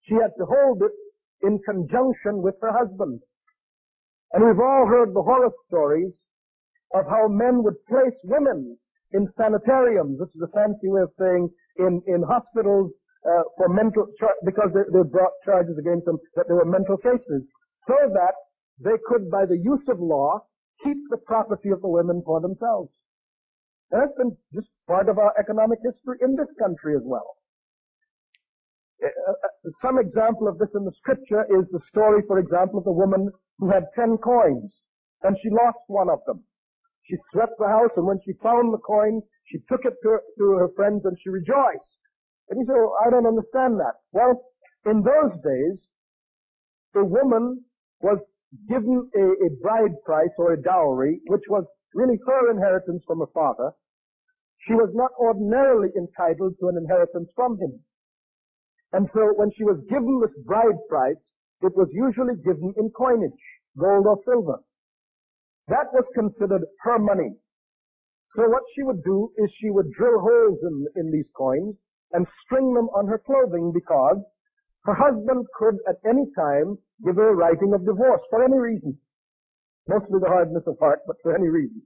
She 0.03 0.15
had 0.15 0.31
to 0.37 0.45
hold 0.45 0.81
it 0.83 0.91
in 1.47 1.59
conjunction 1.59 2.41
with 2.41 2.55
her 2.61 2.71
husband. 2.71 3.21
And 4.33 4.43
we've 4.43 4.59
all 4.59 4.85
heard 4.87 5.13
the 5.13 5.21
horror 5.21 5.51
stories 5.67 6.11
of 6.93 7.05
how 7.05 7.27
men 7.27 7.63
would 7.63 7.77
place 7.85 8.17
women 8.23 8.77
in 9.13 9.29
sanitariums, 9.37 10.19
which 10.19 10.33
is 10.35 10.41
a 10.41 10.51
fancy 10.53 10.89
way 10.89 11.01
of 11.01 11.11
saying 11.19 11.49
in, 11.77 12.01
in 12.07 12.23
hospitals 12.23 12.91
uh, 13.25 13.43
for 13.57 13.69
mental, 13.69 14.07
because 14.43 14.69
they, 14.73 14.85
they 14.91 15.05
brought 15.07 15.31
charges 15.45 15.77
against 15.77 16.05
them 16.05 16.17
that 16.35 16.45
they 16.47 16.53
were 16.53 16.65
mental 16.65 16.97
cases, 16.97 17.45
so 17.87 17.95
that 18.13 18.33
they 18.81 18.97
could, 19.05 19.29
by 19.29 19.45
the 19.45 19.57
use 19.57 19.85
of 19.87 19.99
law, 19.99 20.41
keep 20.83 20.97
the 21.09 21.17
property 21.17 21.69
of 21.69 21.81
the 21.81 21.87
women 21.87 22.21
for 22.25 22.41
themselves. 22.41 22.89
And 23.91 24.01
that's 24.01 24.17
been 24.17 24.35
just 24.53 24.67
part 24.87 25.09
of 25.09 25.19
our 25.19 25.33
economic 25.39 25.79
history 25.85 26.17
in 26.21 26.35
this 26.35 26.49
country 26.57 26.95
as 26.95 27.03
well. 27.05 27.37
Uh, 29.03 29.07
uh, 29.07 29.69
some 29.81 29.99
example 29.99 30.47
of 30.47 30.57
this 30.57 30.69
in 30.73 30.83
the 30.83 30.91
scripture 30.97 31.45
is 31.53 31.69
the 31.71 31.79
story, 31.89 32.23
for 32.27 32.39
example, 32.39 32.79
of 32.79 32.85
the 32.85 32.91
woman 32.91 33.29
who 33.59 33.69
had 33.69 33.85
ten 33.95 34.17
coins, 34.17 34.71
and 35.23 35.37
she 35.41 35.49
lost 35.49 35.79
one 35.87 36.09
of 36.09 36.19
them. 36.25 36.43
She 37.03 37.17
swept 37.31 37.53
the 37.59 37.67
house, 37.67 37.91
and 37.97 38.05
when 38.05 38.19
she 38.25 38.33
found 38.41 38.73
the 38.73 38.79
coin, 38.79 39.21
she 39.45 39.59
took 39.69 39.83
it 39.85 39.93
to 40.03 40.09
her, 40.09 40.21
to 40.37 40.45
her 40.59 40.69
friends, 40.75 41.03
and 41.05 41.17
she 41.21 41.29
rejoiced. 41.29 41.93
And 42.49 42.59
you 42.59 42.65
say, 42.65 42.73
well, 42.75 42.95
I 43.05 43.09
don't 43.09 43.27
understand 43.27 43.79
that. 43.79 43.99
Well, 44.11 44.41
in 44.85 45.03
those 45.03 45.35
days, 45.43 45.79
the 46.93 47.03
woman 47.03 47.63
was 48.01 48.19
given 48.69 49.09
a, 49.15 49.23
a 49.47 49.49
bride 49.61 49.95
price 50.05 50.33
or 50.37 50.53
a 50.53 50.61
dowry, 50.61 51.19
which 51.27 51.43
was 51.49 51.65
really 51.93 52.19
her 52.25 52.51
inheritance 52.51 53.03
from 53.07 53.19
her 53.19 53.31
father. 53.33 53.71
She 54.67 54.73
was 54.73 54.91
not 54.93 55.11
ordinarily 55.19 55.89
entitled 55.97 56.55
to 56.59 56.67
an 56.69 56.77
inheritance 56.77 57.29
from 57.35 57.59
him. 57.59 57.79
And 58.93 59.09
so 59.13 59.33
when 59.35 59.51
she 59.57 59.63
was 59.63 59.79
given 59.89 60.21
this 60.21 60.35
bride 60.45 60.79
price, 60.87 61.17
it 61.61 61.75
was 61.75 61.87
usually 61.91 62.35
given 62.43 62.73
in 62.77 62.89
coinage, 62.91 63.43
gold 63.77 64.05
or 64.07 64.17
silver. 64.25 64.59
That 65.67 65.93
was 65.93 66.05
considered 66.13 66.65
her 66.81 66.99
money. 66.99 67.35
So 68.35 68.49
what 68.49 68.63
she 68.75 68.83
would 68.83 69.03
do 69.03 69.31
is 69.37 69.49
she 69.59 69.69
would 69.69 69.91
drill 69.91 70.19
holes 70.19 70.59
in, 70.63 70.87
in 70.95 71.11
these 71.11 71.29
coins 71.37 71.75
and 72.11 72.27
string 72.43 72.73
them 72.73 72.89
on 72.89 73.07
her 73.07 73.19
clothing 73.19 73.71
because 73.73 74.17
her 74.85 74.93
husband 74.93 75.45
could 75.57 75.77
at 75.87 75.97
any 76.05 76.25
time 76.35 76.77
give 77.05 77.15
her 77.15 77.29
a 77.29 77.35
writing 77.35 77.73
of 77.73 77.85
divorce 77.85 78.21
for 78.29 78.43
any 78.43 78.57
reason. 78.57 78.97
Mostly 79.87 80.19
the 80.19 80.27
hardness 80.27 80.63
of 80.67 80.79
heart, 80.79 81.01
but 81.07 81.17
for 81.21 81.35
any 81.35 81.47
reason. 81.47 81.81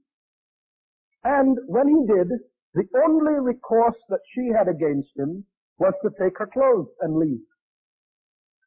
And 1.23 1.57
when 1.67 1.87
he 1.87 2.05
did, 2.07 2.29
the 2.73 2.87
only 3.05 3.33
recourse 3.39 3.97
that 4.09 4.21
she 4.33 4.49
had 4.55 4.67
against 4.67 5.09
him 5.17 5.45
was 5.77 5.93
to 6.01 6.09
take 6.19 6.37
her 6.37 6.47
clothes 6.47 6.89
and 7.01 7.17
leave. 7.17 7.45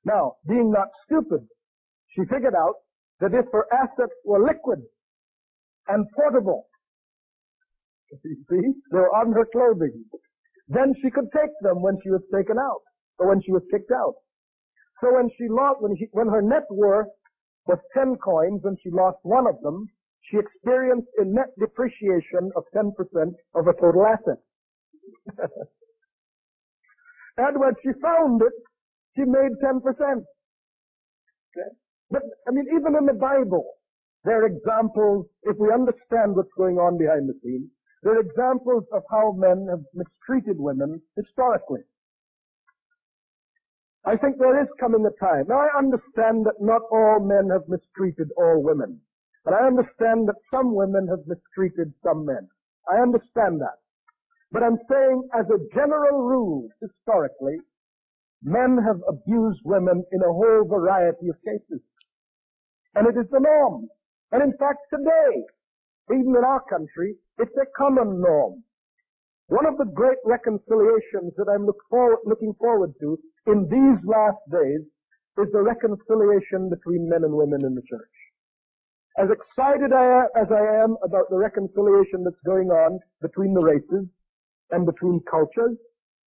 Now, 0.05 0.37
being 0.49 0.71
not 0.71 0.89
stupid, 1.05 1.47
she 2.15 2.23
figured 2.23 2.55
out 2.55 2.77
that 3.21 3.35
if 3.35 3.47
her 3.53 3.67
assets 3.73 4.15
were 4.25 4.43
liquid 4.45 4.81
and 5.89 6.07
portable, 6.17 6.67
you 8.25 8.37
see, 8.49 8.73
they 8.91 8.99
were 8.99 9.15
on 9.15 9.33
her 9.33 9.47
clothing, 9.53 10.05
then 10.69 10.95
she 11.03 11.11
could 11.11 11.29
take 11.35 11.51
them 11.63 11.83
when 11.83 11.99
she 12.03 12.11
was 12.11 12.23
taken 12.35 12.57
out 12.59 12.83
or 13.19 13.29
when 13.29 13.43
she 13.43 13.53
was 13.53 13.63
kicked 13.71 13.93
out. 13.93 14.15
So 15.01 15.15
when 15.15 15.29
she 15.37 15.49
lost, 15.49 15.81
when, 15.81 15.97
when 16.13 16.29
her 16.29 16.43
net 16.43 16.65
worth 16.71 17.09
was 17.67 17.79
10 17.95 18.17
coins 18.17 18.63
and 18.65 18.79
she 18.83 18.91
lost 18.91 19.19
one 19.23 19.47
of 19.47 19.61
them, 19.63 19.89
she 20.31 20.39
experienced 20.39 21.09
a 21.19 21.25
net 21.25 21.49
depreciation 21.59 22.51
of 22.57 22.65
10% 22.75 22.93
of 23.55 23.65
her 23.65 23.75
total 23.81 24.07
assets. 24.07 24.45
and 27.39 27.59
when 27.59 27.73
she 27.83 27.91
found 28.01 28.43
it, 28.43 28.53
she 29.17 29.23
made 29.23 29.53
10%. 29.63 29.83
Okay? 29.83 31.71
But, 32.11 32.23
I 32.49 32.51
mean, 32.51 32.67
even 32.75 32.97
in 32.97 33.07
the 33.07 33.15
Bible, 33.15 33.65
there 34.25 34.43
are 34.43 34.47
examples, 34.47 35.27
if 35.45 35.57
we 35.59 35.73
understand 35.73 36.37
what's 36.37 36.53
going 36.57 36.79
on 36.79 36.99
behind 36.99 37.29
the 37.29 37.35
scenes, 37.43 37.71
there 38.03 38.17
are 38.17 38.21
examples 38.21 38.85
of 38.93 39.03
how 39.11 39.33
men 39.33 39.67
have 39.69 39.85
mistreated 39.95 40.59
women 40.59 41.01
historically. 41.17 41.81
I 44.05 44.17
think 44.17 44.39
there 44.39 44.61
is 44.63 44.69
coming 44.81 45.05
a 45.05 45.25
time. 45.25 45.45
Now 45.49 45.61
I 45.61 45.79
understand 45.79 46.47
that 46.47 46.61
not 46.61 46.83
all 46.91 47.21
men 47.21 47.51
have 47.51 47.69
mistreated 47.69 48.29
all 48.37 48.63
women. 48.63 49.01
But 49.45 49.55
I 49.55 49.67
understand 49.67 50.29
that 50.29 50.41
some 50.51 50.75
women 50.75 51.07
have 51.09 51.27
mistreated 51.27 51.93
some 52.03 52.25
men. 52.25 52.49
I 52.91 53.01
understand 53.01 53.61
that. 53.61 53.79
But 54.53 54.63
I'm 54.63 54.79
saying 54.91 55.29
as 55.39 55.47
a 55.49 55.75
general 55.75 56.25
rule, 56.25 56.69
historically, 56.81 57.59
men 58.43 58.79
have 58.87 59.01
abused 59.09 59.61
women 59.65 60.05
in 60.13 60.21
a 60.23 60.33
whole 60.33 60.65
variety 60.69 61.29
of 61.29 61.37
cases. 61.45 61.83
And 62.95 63.07
it 63.07 63.19
is 63.19 63.31
the 63.31 63.41
norm. 63.41 63.89
And 64.33 64.43
in 64.43 64.53
fact 64.59 64.81
today, 64.93 65.45
even 66.13 66.35
in 66.37 66.45
our 66.45 66.63
country, 66.69 67.15
it's 67.39 67.57
a 67.57 67.67
common 67.77 68.21
norm. 68.21 68.65
One 69.49 69.67
of 69.67 69.79
the 69.79 69.85
great 69.85 70.19
reconciliations 70.25 71.35
that 71.37 71.51
I'm 71.53 71.67
look 71.67 71.83
forward, 71.91 72.19
looking 72.25 72.55
forward 72.59 72.93
to 73.01 73.19
in 73.47 73.67
these 73.69 73.99
last 74.07 74.39
days 74.51 74.87
is 75.39 75.53
the 75.53 75.63
reconciliation 75.63 76.71
between 76.71 77.09
men 77.09 77.25
and 77.25 77.35
women 77.35 77.65
in 77.65 77.75
the 77.75 77.83
church. 77.83 78.15
As 79.19 79.29
excited 79.31 79.93
as 79.93 80.49
I 80.51 80.83
am 80.83 80.97
about 81.03 81.31
the 81.31 81.37
reconciliation 81.37 82.23
that's 82.23 82.41
going 82.47 82.71
on 82.71 83.01
between 83.21 83.55
the 83.55 83.63
races 83.63 84.07
and 84.71 84.87
between 84.87 85.21
cultures, 85.29 85.77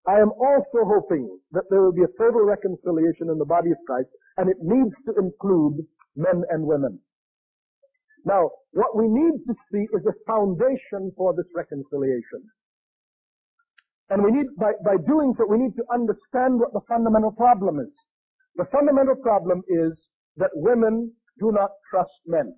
I 0.07 0.19
am 0.19 0.33
also 0.33 0.85
hoping 0.85 1.39
that 1.53 1.65
there 1.71 1.83
will 1.83 1.93
be 1.93 2.03
a 2.03 2.19
total 2.19 2.43
reconciliation 2.43 3.29
in 3.31 3.39
the 3.39 3.45
body 3.45 3.71
of 3.71 3.77
Christ, 3.87 4.09
and 4.39 4.49
it 4.49 4.57
needs 4.61 4.95
to 5.07 5.13
include 5.21 5.85
men 6.17 6.43
and 6.49 6.65
women. 6.65 6.99
Now, 8.25 8.51
what 8.73 8.97
we 8.97 9.09
need 9.09 9.45
to 9.47 9.55
see 9.73 9.85
is 9.93 10.05
a 10.07 10.17
foundation 10.27 11.13
for 11.17 11.35
this 11.35 11.47
reconciliation. 11.55 12.45
And 14.11 14.25
we 14.25 14.33
need, 14.33 14.47
by, 14.59 14.73
by 14.85 14.97
doing 15.07 15.35
so, 15.39 15.47
we 15.47 15.59
need 15.59 15.77
to 15.77 15.85
understand 15.93 16.59
what 16.59 16.73
the 16.73 16.81
fundamental 16.89 17.33
problem 17.33 17.79
is. 17.79 17.93
The 18.57 18.67
fundamental 18.73 19.17
problem 19.17 19.63
is 19.69 19.93
that 20.37 20.51
women 20.55 21.13
do 21.39 21.53
not 21.53 21.71
trust 21.91 22.11
men. 22.27 22.55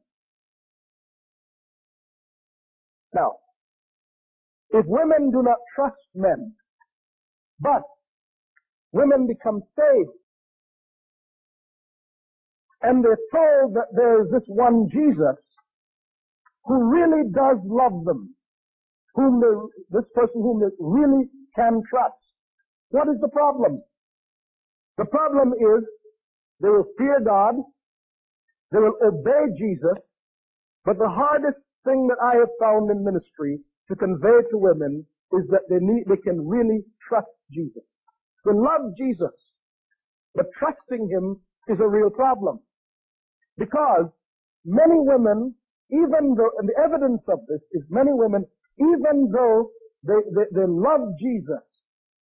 Now, 3.15 3.33
if 4.71 4.87
women 4.87 5.31
do 5.31 5.43
not 5.43 5.59
trust 5.77 6.01
men, 6.15 6.55
but 7.63 7.83
women 8.93 9.27
become 9.27 9.63
saved, 9.79 10.11
and 12.83 13.05
they're 13.05 13.19
told 13.33 13.75
that 13.75 13.89
there 13.95 14.23
is 14.23 14.31
this 14.33 14.43
one 14.49 14.89
Jesus 14.93 15.39
who 16.65 16.91
really 16.91 17.31
does 17.33 17.59
love 17.65 18.05
them, 18.05 18.35
whom 19.15 19.41
they, 19.41 19.99
this 19.99 20.09
person 20.15 20.43
whom 20.43 20.61
they 20.61 20.75
really 20.81 21.27
can 21.55 21.83
trust. 21.89 22.15
What 22.91 23.09
is 23.09 23.21
the 23.21 23.29
problem? 23.29 23.83
The 24.99 25.07
problem 25.07 25.53
is 25.55 25.85
they 26.61 26.69
will 26.69 26.87
fear 26.99 27.21
God, 27.25 27.55
they 28.73 28.79
will 28.79 28.97
obey 29.05 29.55
Jesus, 29.59 29.99
but 30.85 30.99
the 30.99 31.09
hardest 31.09 31.59
thing 31.85 32.09
that 32.09 32.19
I 32.23 32.37
have 32.37 32.51
found 32.61 32.91
in 32.91 33.05
ministry 33.05 33.59
to 33.89 33.97
convey 33.97 34.43
to 34.51 34.59
women 34.59 35.07
is 35.33 35.47
that 35.51 35.63
they 35.69 35.79
need, 35.81 36.05
they 36.09 36.17
can 36.17 36.47
really 36.47 36.83
trust 37.09 37.29
Jesus. 37.53 37.85
They 38.45 38.53
love 38.53 38.97
Jesus, 38.99 39.35
but 40.35 40.47
trusting 40.59 41.09
Him 41.09 41.41
is 41.69 41.79
a 41.81 41.89
real 41.89 42.11
problem. 42.11 42.61
Because 43.57 44.11
many 44.65 44.99
women, 44.99 45.55
even 45.91 46.35
though, 46.37 46.51
and 46.59 46.69
the 46.69 46.79
evidence 46.83 47.23
of 47.29 47.41
this 47.47 47.63
is 47.73 47.83
many 47.91 48.11
women, 48.13 48.45
even 48.79 49.31
though 49.31 49.71
they, 50.03 50.19
they, 50.35 50.47
they 50.53 50.67
love 50.67 51.15
Jesus 51.21 51.63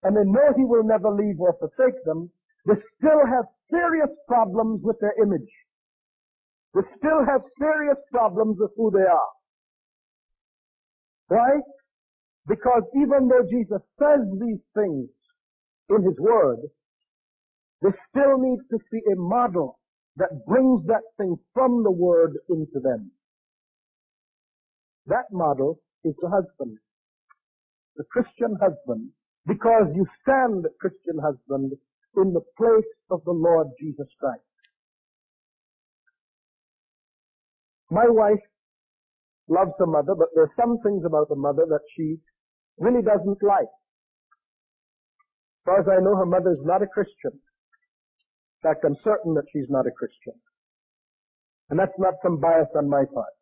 and 0.03 0.15
they 0.15 0.25
know 0.25 0.51
He 0.57 0.65
will 0.65 0.83
never 0.83 1.09
leave 1.11 1.39
or 1.39 1.55
forsake 1.59 2.03
them, 2.05 2.29
they 2.65 2.75
still 2.97 3.23
have 3.25 3.45
serious 3.69 4.09
problems 4.27 4.81
with 4.83 4.99
their 4.99 5.13
image. 5.21 5.49
They 6.73 6.81
still 6.97 7.25
have 7.25 7.41
serious 7.57 7.97
problems 8.11 8.57
with 8.59 8.71
who 8.75 8.91
they 8.91 9.07
are. 9.07 9.31
Why? 11.29 11.61
Because 12.47 12.83
even 12.95 13.27
though 13.29 13.45
Jesus 13.49 13.81
says 13.97 14.25
these 14.41 14.61
things 14.73 15.09
in 15.89 16.03
His 16.03 16.17
Word, 16.19 16.59
they 17.81 17.89
still 18.09 18.37
need 18.39 18.59
to 18.71 18.77
see 18.91 18.99
a 19.11 19.15
model 19.15 19.79
that 20.17 20.45
brings 20.45 20.85
that 20.87 21.03
thing 21.17 21.37
from 21.53 21.83
the 21.83 21.91
Word 21.91 22.33
into 22.49 22.79
them. 22.81 23.11
That 25.07 25.25
model 25.31 25.79
is 26.03 26.13
the 26.21 26.29
husband. 26.29 26.77
The 27.97 28.03
Christian 28.11 28.55
husband. 28.61 29.09
Because 29.47 29.87
you 29.95 30.05
stand, 30.21 30.65
Christian 30.79 31.17
husband, 31.23 31.73
in 32.17 32.33
the 32.33 32.41
place 32.57 32.91
of 33.09 33.21
the 33.25 33.31
Lord 33.31 33.67
Jesus 33.79 34.07
Christ. 34.19 34.41
My 37.89 38.05
wife 38.07 38.43
loves 39.47 39.71
her 39.79 39.87
mother, 39.87 40.13
but 40.17 40.29
there's 40.35 40.49
some 40.59 40.77
things 40.83 41.03
about 41.05 41.29
her 41.29 41.35
mother 41.35 41.65
that 41.69 41.81
she 41.95 42.17
really 42.77 43.01
doesn't 43.01 43.41
like. 43.43 43.69
Far 45.69 45.85
as 45.85 45.85
I 45.85 46.01
know, 46.01 46.17
her 46.17 46.25
mother 46.25 46.49
is 46.49 46.65
not 46.65 46.81
a 46.81 46.89
Christian. 46.89 47.29
In 47.29 48.61
fact, 48.65 48.81
I'm 48.81 48.97
certain 49.05 49.37
that 49.37 49.45
she's 49.53 49.69
not 49.69 49.85
a 49.85 49.93
Christian. 49.93 50.33
And 51.69 51.77
that's 51.77 51.93
not 52.01 52.17
some 52.25 52.41
bias 52.41 52.73
on 52.73 52.89
my 52.89 53.05
part. 53.13 53.37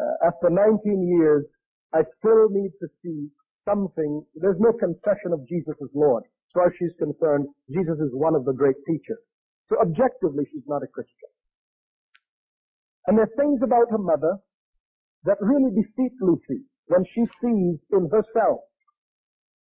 Uh, 0.00 0.32
after 0.32 0.48
19 0.48 0.80
years, 1.20 1.44
I 1.92 2.00
still 2.16 2.48
need 2.48 2.72
to 2.80 2.88
see 3.04 3.28
something. 3.68 4.24
There's 4.40 4.56
no 4.56 4.72
confession 4.72 5.36
of 5.36 5.44
Jesus 5.46 5.76
as 5.84 5.92
Lord. 5.92 6.24
As 6.24 6.50
far 6.56 6.66
as 6.68 6.72
she's 6.80 6.96
concerned, 6.96 7.44
Jesus 7.68 8.00
is 8.00 8.16
one 8.16 8.32
of 8.34 8.48
the 8.48 8.56
great 8.56 8.80
teachers. 8.88 9.20
So 9.68 9.76
objectively, 9.84 10.48
she's 10.48 10.64
not 10.64 10.80
a 10.80 10.88
Christian. 10.88 11.28
And 13.04 13.20
there 13.20 13.28
are 13.28 13.36
things 13.36 13.60
about 13.60 13.92
her 13.92 14.00
mother 14.00 14.40
that 15.28 15.36
really 15.44 15.76
defeat 15.76 16.16
Lucy 16.24 16.64
when 16.88 17.04
she 17.12 17.28
sees 17.44 17.76
in 17.92 18.08
herself 18.08 18.64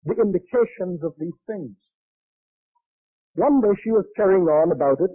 the 0.05 0.13
indications 0.21 1.01
of 1.01 1.17
these 1.17 1.41
things. 1.49 1.73
One 3.37 3.61
day 3.61 3.69
she 3.83 3.91
was 3.91 4.05
carrying 4.15 4.49
on 4.49 4.71
about 4.71 4.99
it, 4.99 5.13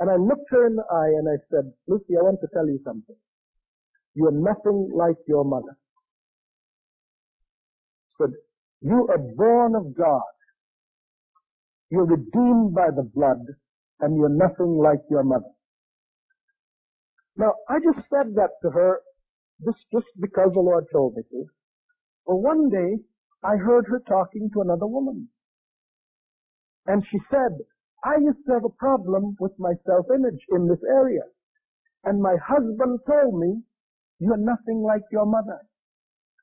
and 0.00 0.10
I 0.10 0.16
looked 0.16 0.50
her 0.50 0.66
in 0.66 0.74
the 0.74 0.82
eye 0.82 1.14
and 1.14 1.28
I 1.30 1.38
said, 1.48 1.72
Lucy, 1.86 2.18
I 2.18 2.22
want 2.22 2.40
to 2.40 2.48
tell 2.52 2.66
you 2.66 2.80
something. 2.84 3.14
You 4.14 4.26
are 4.26 4.32
nothing 4.32 4.90
like 4.92 5.14
your 5.28 5.44
mother. 5.44 5.78
Said, 8.18 8.30
you 8.80 9.06
are 9.08 9.18
born 9.36 9.76
of 9.76 9.96
God. 9.96 10.34
You're 11.90 12.06
redeemed 12.06 12.74
by 12.74 12.88
the 12.90 13.08
blood, 13.14 13.46
and 14.00 14.16
you're 14.16 14.28
nothing 14.28 14.76
like 14.82 15.00
your 15.08 15.22
mother. 15.22 15.54
Now, 17.36 17.54
I 17.68 17.78
just 17.78 18.08
said 18.10 18.34
that 18.34 18.58
to 18.62 18.70
her 18.70 19.02
just, 19.64 19.78
just 19.92 20.06
because 20.20 20.50
the 20.52 20.60
Lord 20.60 20.86
told 20.92 21.14
me 21.14 21.22
to. 21.30 21.44
Well, 22.26 22.40
one 22.40 22.70
day, 22.70 23.04
I 23.44 23.54
heard 23.54 23.86
her 23.88 24.02
talking 24.08 24.50
to 24.52 24.62
another 24.62 24.86
woman. 24.88 25.28
And 26.86 27.02
she 27.10 27.18
said, 27.30 27.58
I 28.04 28.16
used 28.20 28.44
to 28.46 28.54
have 28.54 28.64
a 28.64 28.78
problem 28.78 29.36
with 29.38 29.52
my 29.58 29.74
self-image 29.86 30.40
in 30.50 30.68
this 30.68 30.82
area. 30.88 31.22
And 32.04 32.20
my 32.20 32.36
husband 32.44 32.98
told 33.06 33.38
me, 33.38 33.62
you're 34.18 34.36
nothing 34.36 34.82
like 34.82 35.02
your 35.12 35.26
mother. 35.26 35.60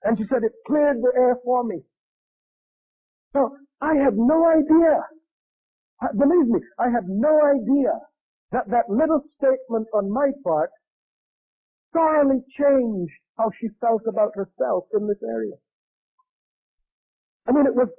And 0.04 0.18
she 0.18 0.24
said, 0.30 0.44
it 0.44 0.54
cleared 0.66 0.98
the 1.02 1.12
air 1.16 1.36
for 1.44 1.64
me. 1.64 1.82
So, 3.34 3.58
I 3.82 3.96
had 3.96 4.16
no 4.16 4.48
idea. 4.48 5.04
Believe 6.18 6.48
me, 6.48 6.60
I 6.80 6.90
had 6.90 7.08
no 7.08 7.40
idea 7.44 7.92
that 8.52 8.70
that 8.70 8.90
little 8.90 9.22
statement 9.38 9.88
on 9.94 10.10
my 10.12 10.32
part 10.44 10.72
thoroughly 11.94 12.42
changed 12.58 13.14
how 13.38 13.52
she 13.60 13.68
felt 13.82 14.04
about 14.08 14.32
herself 14.36 14.86
in 14.94 15.08
this 15.08 15.22
area. 15.24 15.56
I 17.48 17.52
mean, 17.52 17.66
it 17.66 17.76
was, 17.76 17.90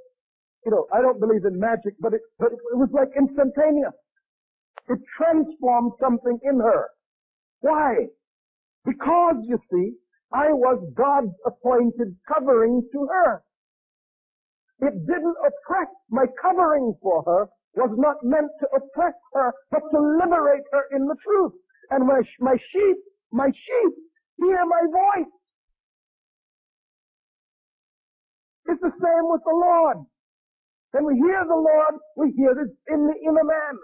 you 0.65 0.71
know, 0.71 0.87
I 0.93 1.01
don't 1.01 1.21
believe 1.21 1.45
in 1.45 1.59
magic, 1.59 1.95
but 2.01 2.15
it, 2.15 2.21
but 2.39 2.53
it 2.53 2.59
was 2.77 2.91
like 2.93 3.09
instantaneous. 3.17 3.95
It 4.89 4.99
transformed 5.17 5.93
something 6.01 6.39
in 6.43 6.61
her. 6.61 6.89
Why? 7.61 8.07
Because, 8.85 9.37
you 9.45 9.59
see, 9.71 9.93
I 10.33 10.53
was 10.53 10.83
God's 10.95 11.35
appointed 11.47 12.17
covering 12.27 12.83
to 12.93 13.09
her. 13.11 13.43
It 14.81 14.95
didn't 15.07 15.37
oppress, 15.45 15.89
my 16.11 16.25
covering 16.41 16.95
for 17.03 17.23
her 17.25 17.49
was 17.75 17.95
not 17.99 18.17
meant 18.23 18.51
to 18.61 18.67
oppress 18.75 19.15
her, 19.35 19.53
but 19.71 19.83
to 19.93 19.99
liberate 20.01 20.65
her 20.73 20.85
in 20.97 21.07
the 21.07 21.17
truth. 21.23 21.53
And 21.91 22.07
my, 22.07 22.23
my 22.41 22.57
sheep 22.73 22.97
my 23.33 23.47
sheep 23.47 23.93
hear 24.39 24.65
my 24.67 24.83
voice. 24.91 25.33
It's 28.67 28.81
the 28.81 28.91
same 28.91 29.27
with 29.31 29.43
the 29.45 29.55
Lord. 29.55 29.99
When 30.93 31.05
we 31.07 31.15
hear 31.17 31.45
the 31.47 31.55
Lord, 31.55 31.95
we 32.17 32.33
hear 32.33 32.51
it 32.51 32.71
in 32.89 33.07
the 33.07 33.15
inner 33.23 33.45
man. 33.45 33.77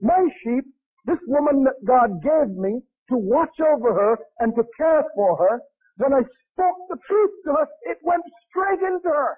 My 0.00 0.22
sheep, 0.42 0.64
this 1.06 1.18
woman 1.26 1.64
that 1.64 1.84
God 1.84 2.22
gave 2.22 2.54
me 2.56 2.80
to 3.10 3.16
watch 3.16 3.58
over 3.60 3.92
her 3.92 4.18
and 4.38 4.54
to 4.54 4.62
care 4.76 5.04
for 5.14 5.36
her, 5.36 5.60
when 5.96 6.12
I 6.14 6.22
spoke 6.52 6.78
the 6.88 6.98
truth 7.06 7.34
to 7.46 7.50
her, 7.52 7.66
it 7.82 7.98
went 8.02 8.22
straight 8.48 8.82
into 8.86 9.08
her. 9.08 9.36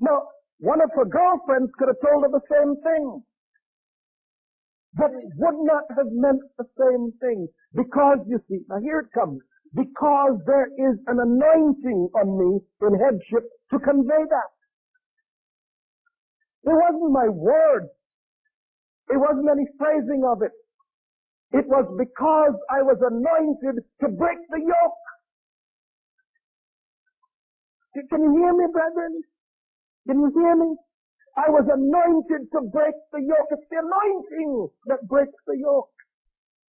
Now, 0.00 0.28
one 0.60 0.80
of 0.80 0.90
her 0.94 1.04
girlfriends 1.04 1.72
could 1.78 1.88
have 1.88 2.00
told 2.04 2.24
her 2.24 2.30
the 2.30 2.46
same 2.52 2.76
thing. 2.82 3.22
But 4.94 5.12
it 5.12 5.28
would 5.36 5.60
not 5.64 5.84
have 5.96 6.08
meant 6.10 6.40
the 6.56 6.64
same 6.78 7.12
thing. 7.20 7.48
Because, 7.74 8.18
you 8.26 8.40
see, 8.48 8.60
now 8.68 8.80
here 8.80 9.00
it 9.00 9.12
comes. 9.12 9.40
Because 9.74 10.40
there 10.46 10.68
is 10.78 10.96
an 11.06 11.20
anointing 11.20 12.08
on 12.16 12.38
me 12.38 12.60
in 12.80 12.98
headship 12.98 13.44
to 13.72 13.78
convey 13.78 14.24
that. 14.28 14.55
It 16.66 16.74
wasn't 16.74 17.12
my 17.12 17.28
words. 17.28 17.90
It 19.10 19.18
wasn't 19.18 19.48
any 19.50 19.66
phrasing 19.78 20.24
of 20.26 20.42
it. 20.42 20.52
It 21.52 21.66
was 21.68 21.86
because 21.98 22.56
I 22.70 22.82
was 22.82 22.98
anointed 23.00 23.84
to 24.02 24.08
break 24.16 24.38
the 24.50 24.60
yoke. 24.60 25.02
Can 28.10 28.22
you 28.22 28.32
hear 28.36 28.52
me, 28.54 28.66
brethren? 28.72 29.22
Can 30.08 30.20
you 30.20 30.30
hear 30.34 30.56
me? 30.56 30.76
I 31.36 31.50
was 31.50 31.64
anointed 31.68 32.48
to 32.52 32.60
break 32.72 32.94
the 33.12 33.20
yoke. 33.22 33.48
It's 33.52 33.68
the 33.70 33.78
anointing 33.80 34.68
that 34.86 35.06
breaks 35.08 35.36
the 35.46 35.58
yoke. 35.58 35.90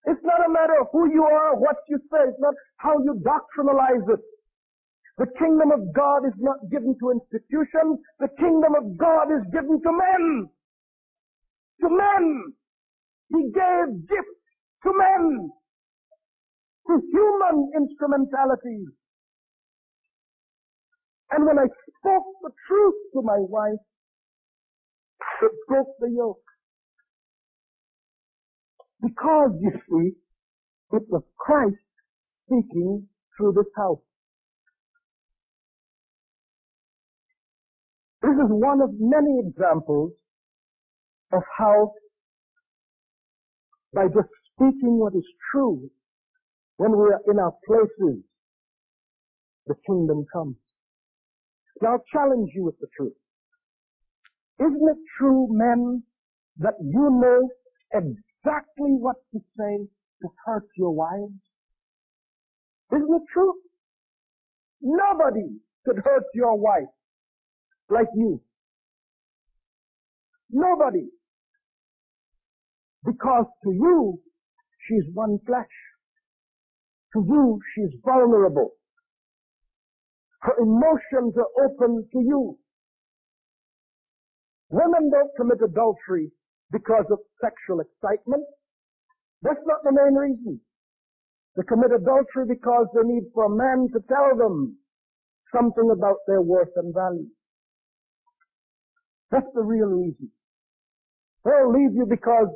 It's 0.06 0.22
not 0.24 0.46
a 0.46 0.50
matter 0.52 0.80
of 0.80 0.88
who 0.92 1.11
you 1.12 1.24
are, 1.24 1.56
what 1.56 1.76
you 1.88 1.98
say. 2.11 2.28
It's 2.28 2.40
not 2.40 2.54
how 2.78 2.98
you 3.04 3.20
doctrinalize 3.22 4.06
it. 4.12 4.20
The 5.18 5.26
kingdom 5.38 5.72
of 5.72 5.94
God 5.94 6.26
is 6.26 6.37
not 6.38 6.59
given 6.70 6.96
to 7.00 7.11
institutions. 7.11 8.00
The 8.20 8.29
kingdom 8.38 8.74
of 8.76 8.98
God 8.98 9.33
is 9.33 9.44
given 9.52 9.81
to 9.81 9.92
men. 9.92 10.48
To 11.81 11.88
men. 11.88 12.52
He 13.33 13.42
gave 13.52 14.09
gifts 14.09 14.44
to 14.85 14.92
men. 14.92 15.50
To 16.88 16.94
human 17.12 17.70
instrumentalities. 17.76 18.88
And 21.33 21.46
when 21.46 21.59
I 21.59 21.66
spoke 21.98 22.26
the 22.42 22.50
truth 22.68 22.94
to 23.14 23.22
my 23.22 23.38
wife, 23.38 23.83
it 25.42 25.52
broke 25.68 25.96
the 25.98 26.11
yoke. 26.11 26.38
Because, 29.02 29.50
you 29.61 29.72
see, 29.72 30.12
it 30.96 31.02
was 31.09 31.22
Christ 31.38 31.88
speaking 32.44 33.09
through 33.37 33.55
this 33.57 33.72
house. 33.76 34.05
This 38.26 38.34
is 38.42 38.50
one 38.50 38.80
of 38.80 38.90
many 38.98 39.38
examples 39.38 40.10
of 41.32 41.42
how 41.56 41.92
by 43.94 44.06
just 44.08 44.30
speaking 44.50 44.98
what 44.98 45.14
is 45.14 45.24
true 45.52 45.88
when 46.78 46.90
we 46.90 47.04
are 47.04 47.20
in 47.30 47.38
our 47.38 47.54
places, 47.64 48.24
the 49.68 49.76
kingdom 49.86 50.26
comes. 50.32 50.56
Now 51.80 51.92
I'll 51.92 52.04
challenge 52.12 52.50
you 52.52 52.64
with 52.64 52.74
the 52.80 52.88
truth. 52.96 53.14
Isn't 54.58 54.88
it 54.90 54.98
true, 55.16 55.46
men, 55.52 56.02
that 56.58 56.74
you 56.80 57.08
know 57.22 57.48
exactly 57.92 58.90
what 58.98 59.16
to 59.34 59.40
say 59.56 59.86
to 60.22 60.28
hurt 60.44 60.66
your 60.76 60.90
wives? 60.90 61.38
Isn't 62.90 63.14
it 63.14 63.22
true? 63.32 63.54
Nobody 64.82 65.60
could 65.84 65.98
hurt 66.04 66.24
your 66.34 66.58
wife 66.58 66.95
like 67.90 68.09
you. 68.14 68.40
Nobody. 70.51 71.09
Because 73.05 73.46
to 73.64 73.70
you, 73.70 74.18
she's 74.87 75.05
one 75.14 75.38
flesh. 75.46 75.75
To 77.14 77.25
you, 77.27 77.59
she's 77.75 77.99
vulnerable. 78.05 78.72
Her 80.42 80.55
emotions 80.61 81.35
are 81.37 81.64
open 81.64 82.09
to 82.12 82.18
you. 82.18 82.59
Women 84.70 85.11
don't 85.11 85.31
commit 85.37 85.59
adultery 85.62 86.31
because 86.72 87.07
of 87.11 87.18
sexual 87.40 87.81
excitement. 87.81 88.44
That's 89.42 89.62
not 89.66 89.83
the 89.85 89.92
main 89.92 90.14
reason. 90.14 90.61
They 91.57 91.62
commit 91.62 91.92
adultery 91.92 92.46
because 92.49 92.87
they 92.94 93.07
need 93.07 93.31
for 93.33 93.46
a 93.46 93.57
man 93.57 93.88
to 93.92 94.01
tell 94.09 94.37
them 94.37 94.77
something 95.55 95.90
about 95.90 96.16
their 96.27 96.42
worth 96.42 96.75
and 96.77 96.92
value. 96.92 97.29
That's 99.30 99.46
the 99.54 99.62
real 99.62 99.88
reason. 99.88 100.30
They'll 101.44 101.72
leave 101.72 101.94
you 101.94 102.06
because 102.08 102.48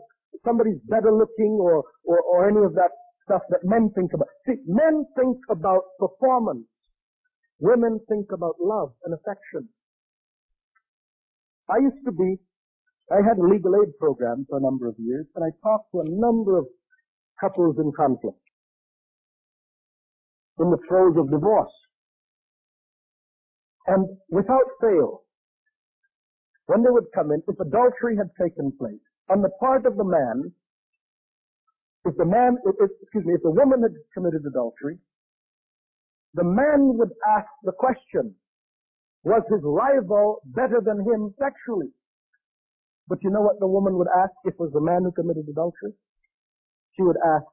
somebody's 0.44 0.80
better 0.88 1.12
looking 1.12 1.58
or, 1.60 1.84
or, 2.04 2.20
or 2.20 2.48
any 2.48 2.64
of 2.64 2.74
that 2.74 2.90
stuff 3.24 3.42
that 3.50 3.60
men 3.64 3.90
think 3.94 4.12
about. 4.14 4.28
See, 4.46 4.58
men 4.66 5.06
think 5.16 5.38
about 5.50 5.82
performance. 5.98 6.66
Women 7.60 8.00
think 8.08 8.26
about 8.32 8.56
love 8.60 8.92
and 9.04 9.14
affection. 9.14 9.68
I 11.68 11.78
used 11.78 12.02
to 12.04 12.12
be, 12.12 12.38
I 13.12 13.22
had 13.26 13.38
a 13.38 13.46
legal 13.46 13.74
aid 13.80 13.96
program 13.98 14.46
for 14.48 14.58
a 14.58 14.62
number 14.62 14.88
of 14.88 14.94
years, 14.98 15.26
and 15.36 15.44
I 15.44 15.50
talked 15.62 15.92
to 15.92 16.00
a 16.00 16.08
number 16.08 16.58
of 16.58 16.66
couples 17.40 17.76
in 17.78 17.92
conflict 17.96 18.38
in 20.58 20.70
the 20.70 20.78
throes 20.88 21.16
of 21.16 21.30
divorce. 21.30 21.72
And 23.86 24.06
without 24.28 24.68
fail, 24.80 25.22
when 26.70 26.84
they 26.84 26.90
would 26.90 27.10
come 27.12 27.32
in, 27.32 27.42
if 27.48 27.58
adultery 27.58 28.14
had 28.16 28.30
taken 28.40 28.70
place 28.78 29.02
on 29.28 29.42
the 29.42 29.50
part 29.58 29.86
of 29.86 29.96
the 29.96 30.04
man, 30.04 30.52
if 32.04 32.14
the 32.16 32.24
man, 32.24 32.58
if, 32.64 32.90
excuse 33.02 33.26
me, 33.26 33.34
if 33.34 33.42
the 33.42 33.50
woman 33.50 33.82
had 33.82 33.90
committed 34.14 34.46
adultery, 34.46 34.96
the 36.34 36.44
man 36.44 36.94
would 36.96 37.10
ask 37.26 37.50
the 37.64 37.72
question, 37.72 38.36
was 39.24 39.42
his 39.50 39.58
rival 39.64 40.38
better 40.44 40.80
than 40.80 41.00
him 41.00 41.34
sexually? 41.42 41.90
But 43.08 43.18
you 43.22 43.30
know 43.30 43.42
what 43.42 43.58
the 43.58 43.66
woman 43.66 43.98
would 43.98 44.06
ask 44.16 44.30
if 44.44 44.54
it 44.54 44.60
was 44.60 44.70
the 44.72 44.80
man 44.80 45.02
who 45.02 45.10
committed 45.10 45.46
adultery? 45.50 45.92
She 46.94 47.02
would 47.02 47.18
ask, 47.34 47.46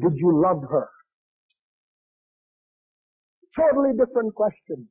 did 0.00 0.14
you 0.14 0.30
love 0.40 0.62
her? 0.70 0.88
Totally 3.58 3.90
different 3.98 4.36
questions. 4.36 4.86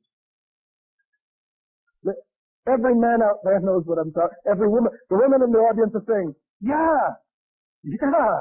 Every 2.68 2.94
man 2.94 3.22
out 3.22 3.40
there 3.44 3.60
knows 3.60 3.82
what 3.86 3.98
I'm 3.98 4.12
talking. 4.12 4.38
Every 4.50 4.68
woman, 4.68 4.90
the 5.10 5.16
women 5.16 5.42
in 5.42 5.52
the 5.52 5.58
audience 5.58 5.92
are 5.94 6.04
saying, 6.08 6.34
yeah, 6.60 7.14
yeah, 7.84 8.38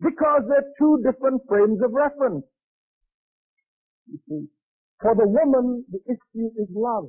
because 0.00 0.42
they're 0.48 0.72
two 0.78 1.02
different 1.04 1.42
frames 1.48 1.80
of 1.84 1.92
reference. 1.92 2.44
You 4.08 4.18
see, 4.28 4.48
for 5.00 5.14
the 5.14 5.28
woman, 5.28 5.84
the 5.90 6.00
issue 6.06 6.48
is 6.56 6.68
love. 6.72 7.06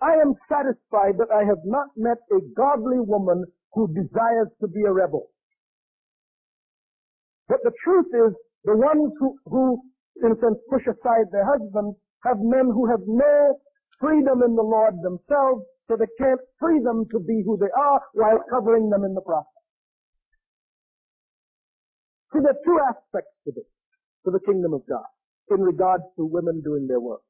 I 0.00 0.14
am 0.20 0.34
satisfied 0.48 1.16
that 1.18 1.32
I 1.34 1.44
have 1.44 1.64
not 1.64 1.88
met 1.96 2.18
a 2.32 2.40
godly 2.56 3.00
woman 3.00 3.44
who 3.72 3.88
desires 3.88 4.48
to 4.60 4.68
be 4.68 4.82
a 4.82 4.92
rebel. 4.92 5.28
But 7.48 7.58
the 7.64 7.72
truth 7.84 8.06
is, 8.12 8.34
the 8.64 8.76
ones 8.76 9.12
who, 9.20 9.36
who 9.46 9.82
in 10.22 10.32
a 10.32 10.36
sense, 10.38 10.58
push 10.70 10.86
aside 10.86 11.26
their 11.32 11.44
husbands 11.44 11.96
have 12.24 12.38
men 12.40 12.70
who 12.70 12.86
have 12.86 13.00
no 13.06 13.58
freedom 14.00 14.42
in 14.42 14.54
the 14.56 14.62
Lord 14.62 14.94
themselves, 15.02 15.64
so 15.88 15.96
they 15.96 16.10
can't 16.18 16.40
free 16.58 16.80
them 16.80 17.04
to 17.12 17.18
be 17.20 17.42
who 17.44 17.56
they 17.58 17.70
are 17.76 18.00
while 18.14 18.40
covering 18.50 18.90
them 18.90 19.04
in 19.04 19.14
the 19.14 19.20
process. 19.20 19.48
See, 22.32 22.40
there 22.40 22.52
are 22.52 22.64
two 22.64 22.78
aspects 22.88 23.36
to 23.44 23.52
this, 23.52 23.68
to 24.24 24.30
the 24.30 24.40
kingdom 24.40 24.74
of 24.74 24.82
God, 24.88 25.06
in 25.50 25.60
regards 25.60 26.04
to 26.16 26.24
women 26.24 26.62
doing 26.64 26.86
their 26.88 27.00
work. 27.00 27.22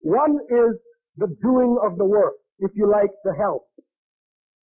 One 0.00 0.38
is 0.48 0.78
the 1.16 1.34
doing 1.42 1.76
of 1.82 1.98
the 1.98 2.04
work, 2.04 2.34
if 2.60 2.70
you 2.74 2.88
like, 2.90 3.10
the 3.24 3.34
help. 3.34 3.66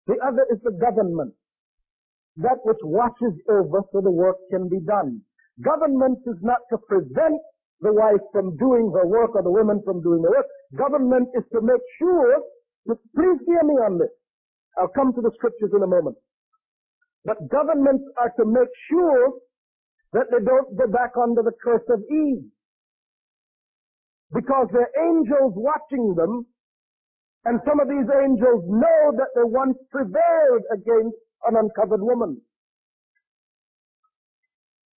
The 0.07 0.17
other 0.25 0.47
is 0.53 0.59
the 0.63 0.73
government, 0.73 1.35
that 2.37 2.59
which 2.65 2.81
watches 2.83 3.35
over 3.51 3.83
so 3.93 4.01
the 4.01 4.11
work 4.11 4.37
can 4.51 4.69
be 4.69 4.81
done. 4.81 5.21
Government 5.61 6.19
is 6.27 6.37
not 6.43 6.59
to 6.71 6.79
prevent 6.89 7.41
the 7.81 7.93
wife 7.93 8.23
from 8.33 8.57
doing 8.57 8.91
her 8.95 9.07
work 9.07 9.35
or 9.35 9.43
the 9.43 9.51
women 9.51 9.83
from 9.85 10.03
doing 10.03 10.23
their 10.23 10.31
work. 10.31 10.47
Government 10.77 11.29
is 11.37 11.45
to 11.53 11.61
make 11.61 11.83
sure, 11.99 12.37
that, 12.87 12.97
please 13.15 13.39
hear 13.47 13.63
me 13.65 13.75
on 13.85 13.99
this. 13.99 14.13
I'll 14.79 14.89
come 14.89 15.13
to 15.13 15.21
the 15.21 15.31
scriptures 15.37 15.71
in 15.75 15.83
a 15.83 15.87
moment. 15.87 16.17
But 17.25 17.49
governments 17.51 18.05
are 18.21 18.33
to 18.41 18.45
make 18.47 18.73
sure 18.91 19.33
that 20.13 20.27
they 20.31 20.45
don't 20.45 20.77
go 20.77 20.87
back 20.89 21.13
under 21.21 21.43
the 21.43 21.53
curse 21.63 21.85
of 21.91 22.01
Eve. 22.11 22.45
Because 24.33 24.69
there 24.73 24.89
are 24.89 25.09
angels 25.09 25.53
watching 25.57 26.15
them, 26.17 26.47
and 27.45 27.61
some 27.69 27.81
of 27.81 27.89
these 27.89 28.09
angels 28.25 28.65
know 28.67 29.13
that 29.17 29.29
they 29.37 29.45
once 29.45 29.77
prevailed 29.91 30.65
against 30.73 31.17
an 31.47 31.57
uncovered 31.57 32.01
woman. 32.01 32.41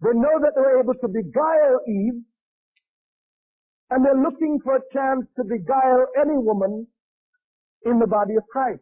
They 0.01 0.13
know 0.13 0.37
that 0.41 0.53
they 0.55 0.61
were 0.61 0.81
able 0.81 0.95
to 0.95 1.07
beguile 1.07 1.79
Eve, 1.87 2.21
and 3.93 4.03
they're 4.03 4.21
looking 4.21 4.57
for 4.63 4.77
a 4.77 4.87
chance 4.91 5.25
to 5.37 5.43
beguile 5.43 6.07
any 6.17 6.37
woman 6.37 6.87
in 7.85 7.99
the 7.99 8.07
body 8.07 8.33
of 8.35 8.43
Christ. 8.51 8.81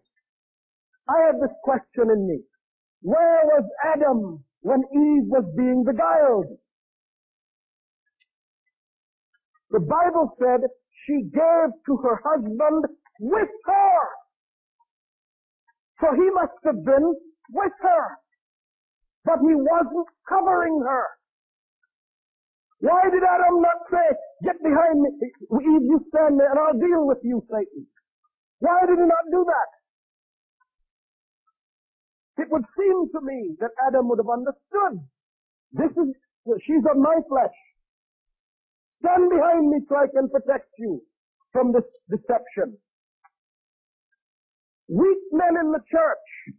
I 1.10 1.28
have 1.28 1.41
this 1.41 1.52
question 1.63 2.10
in 2.12 2.28
me. 2.28 2.39
Where 3.02 3.41
was 3.45 3.65
Adam 3.84 4.43
when 4.62 4.80
Eve 4.80 5.28
was 5.28 5.43
being 5.58 5.84
beguiled? 5.84 6.58
The 9.71 9.80
Bible 9.80 10.32
said 10.39 10.62
she 11.06 11.24
gave 11.34 11.69
to 11.88 11.97
her 11.97 12.21
husband 12.24 12.86
with 13.19 13.50
her. 13.65 14.00
So 16.00 16.08
he 16.15 16.30
must 16.32 16.56
have 16.63 16.86
been 16.86 17.15
with 17.52 17.74
her 17.82 18.21
but 19.26 19.39
he 19.41 19.54
wasn't 19.54 20.08
covering 20.28 20.82
her. 20.82 21.06
Why 22.81 23.01
did 23.13 23.21
Adam 23.21 23.61
not 23.61 23.79
say, 23.93 24.07
get 24.43 24.57
behind 24.61 25.01
me, 25.01 25.09
Eve, 25.21 25.85
you 25.85 26.01
stand 26.09 26.39
there 26.39 26.49
and 26.49 26.59
I'll 26.59 26.81
deal 26.81 27.05
with 27.05 27.19
you, 27.21 27.45
Satan? 27.45 27.85
Why 28.59 28.81
did 28.89 28.97
he 28.97 29.05
not 29.05 29.25
do 29.29 29.45
that? 29.45 29.69
It 32.43 32.49
would 32.49 32.65
seem 32.77 33.09
to 33.13 33.21
me 33.21 33.55
that 33.59 33.69
Adam 33.87 34.09
would 34.09 34.17
have 34.17 34.33
understood. 34.33 34.97
This 35.73 35.91
is, 35.93 36.09
she's 36.65 36.83
of 36.89 36.97
my 36.97 37.21
flesh. 37.29 37.53
Stand 39.05 39.29
behind 39.29 39.69
me 39.69 39.77
so 39.87 39.95
I 39.97 40.07
can 40.13 40.29
protect 40.29 40.69
you 40.77 41.01
from 41.53 41.73
this 41.73 41.85
deception. 42.09 42.77
Weak 44.89 45.21
men 45.31 45.57
in 45.61 45.71
the 45.71 45.81
church 45.89 46.57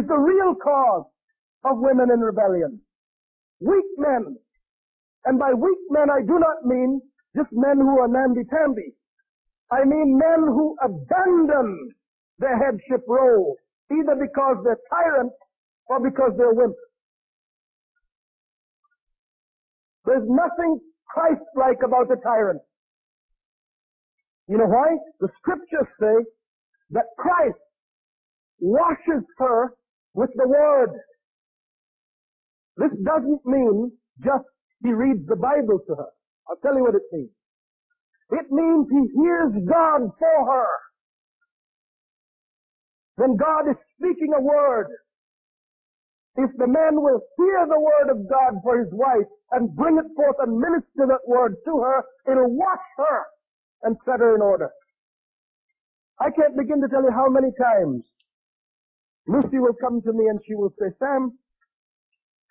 is 0.00 0.08
the 0.08 0.16
real 0.16 0.54
cause 0.54 1.06
of 1.64 1.78
women 1.78 2.10
in 2.12 2.20
rebellion. 2.20 2.80
Weak 3.60 3.86
men. 3.98 4.36
And 5.24 5.38
by 5.38 5.52
weak 5.52 5.78
men, 5.90 6.10
I 6.10 6.20
do 6.20 6.38
not 6.38 6.64
mean 6.64 7.00
just 7.36 7.48
men 7.52 7.78
who 7.78 7.98
are 8.00 8.08
namby-pamby. 8.08 8.94
I 9.70 9.84
mean 9.84 10.18
men 10.18 10.46
who 10.46 10.76
abandon 10.82 11.90
their 12.38 12.56
headship 12.56 13.04
role, 13.06 13.56
either 13.92 14.14
because 14.14 14.56
they're 14.64 14.78
tyrants 14.88 15.34
or 15.88 16.00
because 16.00 16.32
they're 16.38 16.54
wimps. 16.54 16.74
There's 20.06 20.26
nothing 20.26 20.80
Christ-like 21.08 21.78
about 21.84 22.10
a 22.10 22.16
tyrant. 22.22 22.62
You 24.48 24.56
know 24.56 24.66
why? 24.66 24.96
The 25.20 25.28
scriptures 25.38 25.88
say 26.00 26.24
that 26.90 27.04
Christ 27.18 27.58
washes 28.60 29.24
her 29.36 29.74
with 30.14 30.30
the 30.36 30.48
word. 30.48 30.90
This 32.78 32.90
doesn't 33.04 33.44
mean 33.44 33.92
just 34.24 34.46
he 34.82 34.92
reads 34.92 35.26
the 35.26 35.36
Bible 35.36 35.80
to 35.86 35.94
her. 35.94 36.10
I'll 36.48 36.56
tell 36.62 36.76
you 36.76 36.82
what 36.82 36.94
it 36.94 37.02
means. 37.12 37.30
It 38.30 38.46
means 38.50 38.86
he 38.90 39.08
hears 39.20 39.52
God 39.66 40.10
for 40.18 40.38
her. 40.52 40.68
When 43.16 43.36
God 43.36 43.68
is 43.68 43.76
speaking 43.96 44.32
a 44.36 44.40
word, 44.40 44.88
if 46.36 46.50
the 46.56 46.68
man 46.68 47.02
will 47.02 47.20
hear 47.36 47.66
the 47.66 47.80
word 47.80 48.10
of 48.10 48.28
God 48.30 48.60
for 48.62 48.78
his 48.78 48.92
wife 48.92 49.26
and 49.50 49.74
bring 49.74 49.98
it 49.98 50.06
forth 50.14 50.36
and 50.40 50.56
minister 50.56 51.06
that 51.08 51.26
word 51.26 51.56
to 51.64 51.80
her, 51.80 52.04
it'll 52.30 52.54
wash 52.54 52.86
her 52.98 53.22
and 53.82 53.96
set 54.04 54.20
her 54.20 54.36
in 54.36 54.42
order. 54.42 54.70
I 56.20 56.30
can't 56.30 56.56
begin 56.56 56.80
to 56.80 56.88
tell 56.88 57.02
you 57.02 57.10
how 57.10 57.28
many 57.28 57.48
times 57.60 58.04
Lucy 59.26 59.58
will 59.58 59.74
come 59.80 60.00
to 60.02 60.12
me 60.12 60.26
and 60.28 60.38
she 60.46 60.54
will 60.54 60.72
say, 60.78 60.94
Sam, 60.98 61.32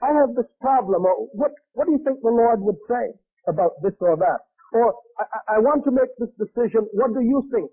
I 0.01 0.13
have 0.13 0.35
this 0.35 0.49
problem, 0.61 1.05
or 1.05 1.27
what, 1.33 1.51
what 1.73 1.85
do 1.85 1.91
you 1.93 2.01
think 2.05 2.21
the 2.21 2.29
Lord 2.29 2.61
would 2.61 2.77
say 2.87 3.17
about 3.47 3.81
this 3.81 3.93
or 3.99 4.15
that? 4.17 4.39
Or, 4.73 4.93
I, 5.19 5.55
I 5.55 5.59
want 5.59 5.83
to 5.85 5.91
make 5.91 6.11
this 6.19 6.29
decision, 6.37 6.87
what 6.93 7.13
do 7.13 7.21
you 7.21 7.49
think? 7.51 7.71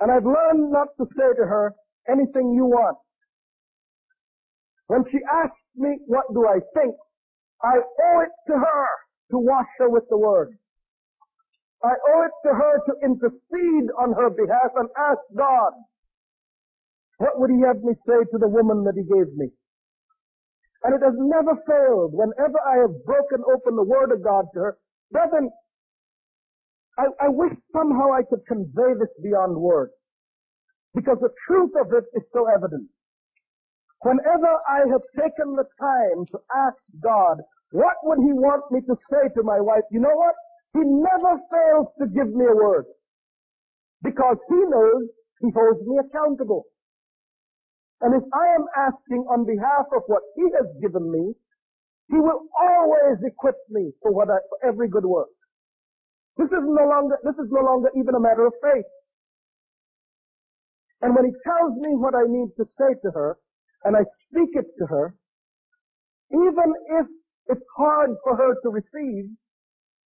And 0.00 0.10
I've 0.10 0.26
learned 0.26 0.72
not 0.72 0.88
to 0.98 1.06
say 1.16 1.30
to 1.38 1.44
her 1.46 1.74
anything 2.10 2.52
you 2.52 2.66
want. 2.66 2.98
When 4.88 5.04
she 5.10 5.18
asks 5.32 5.72
me, 5.76 5.96
what 6.06 6.26
do 6.34 6.46
I 6.46 6.60
think? 6.74 6.94
I 7.62 7.78
owe 7.78 8.20
it 8.20 8.34
to 8.52 8.58
her 8.58 8.86
to 9.30 9.38
wash 9.38 9.68
her 9.78 9.88
with 9.88 10.04
the 10.10 10.18
word. 10.18 10.50
I 11.84 11.94
owe 11.94 12.24
it 12.26 12.48
to 12.48 12.54
her 12.54 12.74
to 12.86 12.92
intercede 13.04 13.88
on 13.98 14.12
her 14.12 14.30
behalf 14.30 14.72
and 14.76 14.88
ask 14.98 15.20
God, 15.36 15.72
what 17.18 17.38
would 17.40 17.50
he 17.50 17.62
have 17.66 17.82
me 17.82 17.94
say 18.06 18.24
to 18.32 18.38
the 18.38 18.48
woman 18.48 18.84
that 18.84 18.94
he 18.96 19.02
gave 19.02 19.32
me? 19.36 19.48
And 20.84 20.94
it 20.94 21.02
has 21.04 21.14
never 21.16 21.54
failed. 21.66 22.12
Whenever 22.14 22.58
I 22.66 22.82
have 22.82 23.04
broken 23.04 23.42
open 23.46 23.76
the 23.76 23.86
Word 23.86 24.12
of 24.12 24.22
God 24.22 24.46
to 24.54 24.60
her, 24.60 24.78
brethren, 25.12 25.50
I, 26.98 27.06
I 27.20 27.28
wish 27.28 27.52
somehow 27.72 28.12
I 28.12 28.22
could 28.28 28.44
convey 28.46 28.94
this 28.98 29.12
beyond 29.22 29.56
words. 29.56 29.92
Because 30.94 31.18
the 31.20 31.32
truth 31.48 31.72
of 31.80 31.92
it 31.92 32.04
is 32.14 32.24
so 32.32 32.46
evident. 32.48 32.88
Whenever 34.02 34.50
I 34.68 34.84
have 34.90 35.02
taken 35.16 35.54
the 35.56 35.64
time 35.80 36.26
to 36.32 36.38
ask 36.54 36.78
God, 37.02 37.38
what 37.70 37.96
would 38.04 38.18
He 38.18 38.32
want 38.34 38.70
me 38.70 38.80
to 38.82 38.96
say 39.10 39.28
to 39.36 39.42
my 39.42 39.60
wife? 39.60 39.84
You 39.90 40.00
know 40.00 40.14
what? 40.14 40.34
He 40.74 40.80
never 40.84 41.40
fails 41.50 41.88
to 42.00 42.06
give 42.08 42.28
me 42.34 42.44
a 42.46 42.54
word. 42.54 42.86
Because 44.02 44.36
He 44.48 44.56
knows 44.56 45.08
He 45.40 45.50
holds 45.54 45.80
me 45.86 45.98
accountable. 45.98 46.64
And 48.02 48.14
if 48.14 48.24
I 48.34 48.46
am 48.58 48.66
asking 48.76 49.24
on 49.30 49.46
behalf 49.46 49.86
of 49.94 50.02
what 50.06 50.22
He 50.34 50.42
has 50.58 50.66
given 50.82 51.10
me, 51.10 51.34
He 52.10 52.18
will 52.18 52.46
always 52.60 53.18
equip 53.24 53.56
me 53.70 53.92
for 54.02 54.12
what 54.12 54.28
I, 54.28 54.38
for 54.50 54.58
every 54.68 54.88
good 54.88 55.06
work. 55.06 55.30
This 56.36 56.48
is 56.48 56.64
no 56.64 56.84
longer, 56.88 57.18
this 57.24 57.36
is 57.36 57.50
no 57.50 57.62
longer 57.62 57.90
even 57.96 58.14
a 58.14 58.20
matter 58.20 58.46
of 58.46 58.54
faith. 58.62 58.88
And 61.02 61.14
when 61.16 61.26
he 61.26 61.32
tells 61.44 61.74
me 61.76 61.94
what 61.96 62.14
I 62.14 62.22
need 62.26 62.50
to 62.56 62.64
say 62.78 62.94
to 63.02 63.10
her, 63.10 63.36
and 63.84 63.96
I 63.96 64.02
speak 64.30 64.50
it 64.54 64.66
to 64.78 64.86
her, 64.86 65.14
even 66.30 66.72
if 67.00 67.06
it's 67.48 67.66
hard 67.76 68.10
for 68.22 68.36
her 68.36 68.54
to 68.62 68.68
receive, 68.70 69.30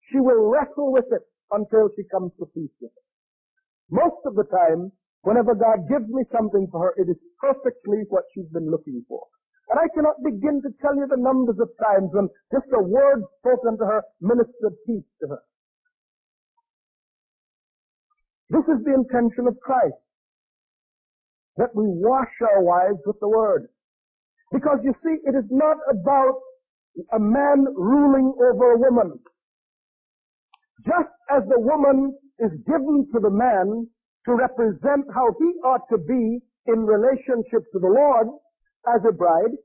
she 0.09 0.19
will 0.19 0.49
wrestle 0.49 0.91
with 0.91 1.05
it 1.11 1.21
until 1.51 1.89
she 1.95 2.03
comes 2.11 2.33
to 2.39 2.45
peace 2.47 2.73
with 2.81 2.91
it. 2.91 3.03
Most 3.89 4.25
of 4.25 4.35
the 4.35 4.43
time, 4.45 4.91
whenever 5.21 5.55
God 5.55 5.87
gives 5.89 6.07
me 6.09 6.23
something 6.31 6.67
for 6.71 6.91
her, 6.91 6.93
it 6.97 7.09
is 7.09 7.17
perfectly 7.39 8.03
what 8.09 8.23
she's 8.33 8.49
been 8.53 8.69
looking 8.69 9.03
for. 9.07 9.23
And 9.69 9.79
I 9.79 9.87
cannot 9.93 10.23
begin 10.23 10.61
to 10.63 10.71
tell 10.81 10.95
you 10.95 11.07
the 11.09 11.19
numbers 11.19 11.59
of 11.59 11.69
times 11.83 12.09
when 12.13 12.29
just 12.53 12.71
a 12.73 12.81
word 12.81 13.23
spoken 13.39 13.77
to 13.77 13.85
her 13.85 14.01
ministered 14.21 14.75
peace 14.85 15.11
to 15.21 15.27
her. 15.27 15.41
This 18.49 18.63
is 18.63 18.83
the 18.85 18.93
intention 18.93 19.47
of 19.47 19.59
Christ. 19.59 19.99
That 21.57 21.75
we 21.75 21.83
wash 21.87 22.31
our 22.53 22.63
wives 22.63 23.01
with 23.05 23.19
the 23.19 23.27
Word. 23.27 23.67
Because 24.53 24.79
you 24.83 24.93
see, 25.03 25.17
it 25.25 25.35
is 25.35 25.49
not 25.49 25.75
about 25.89 26.39
a 27.13 27.19
man 27.19 27.65
ruling 27.75 28.33
over 28.39 28.73
a 28.73 28.79
woman. 28.79 29.19
Just 30.85 31.11
as 31.29 31.43
the 31.49 31.59
woman 31.59 32.15
is 32.39 32.51
given 32.65 33.07
to 33.13 33.19
the 33.19 33.31
man 33.31 33.87
to 34.27 34.35
represent 34.35 35.07
how 35.15 35.31
he 35.39 35.47
ought 35.63 35.87
to 35.89 35.97
be 35.97 36.39
in 36.67 36.85
relationship 36.85 37.63
to 37.71 37.79
the 37.79 37.87
Lord 37.87 38.27
as 38.93 39.01
a 39.07 39.13
bride, 39.13 39.55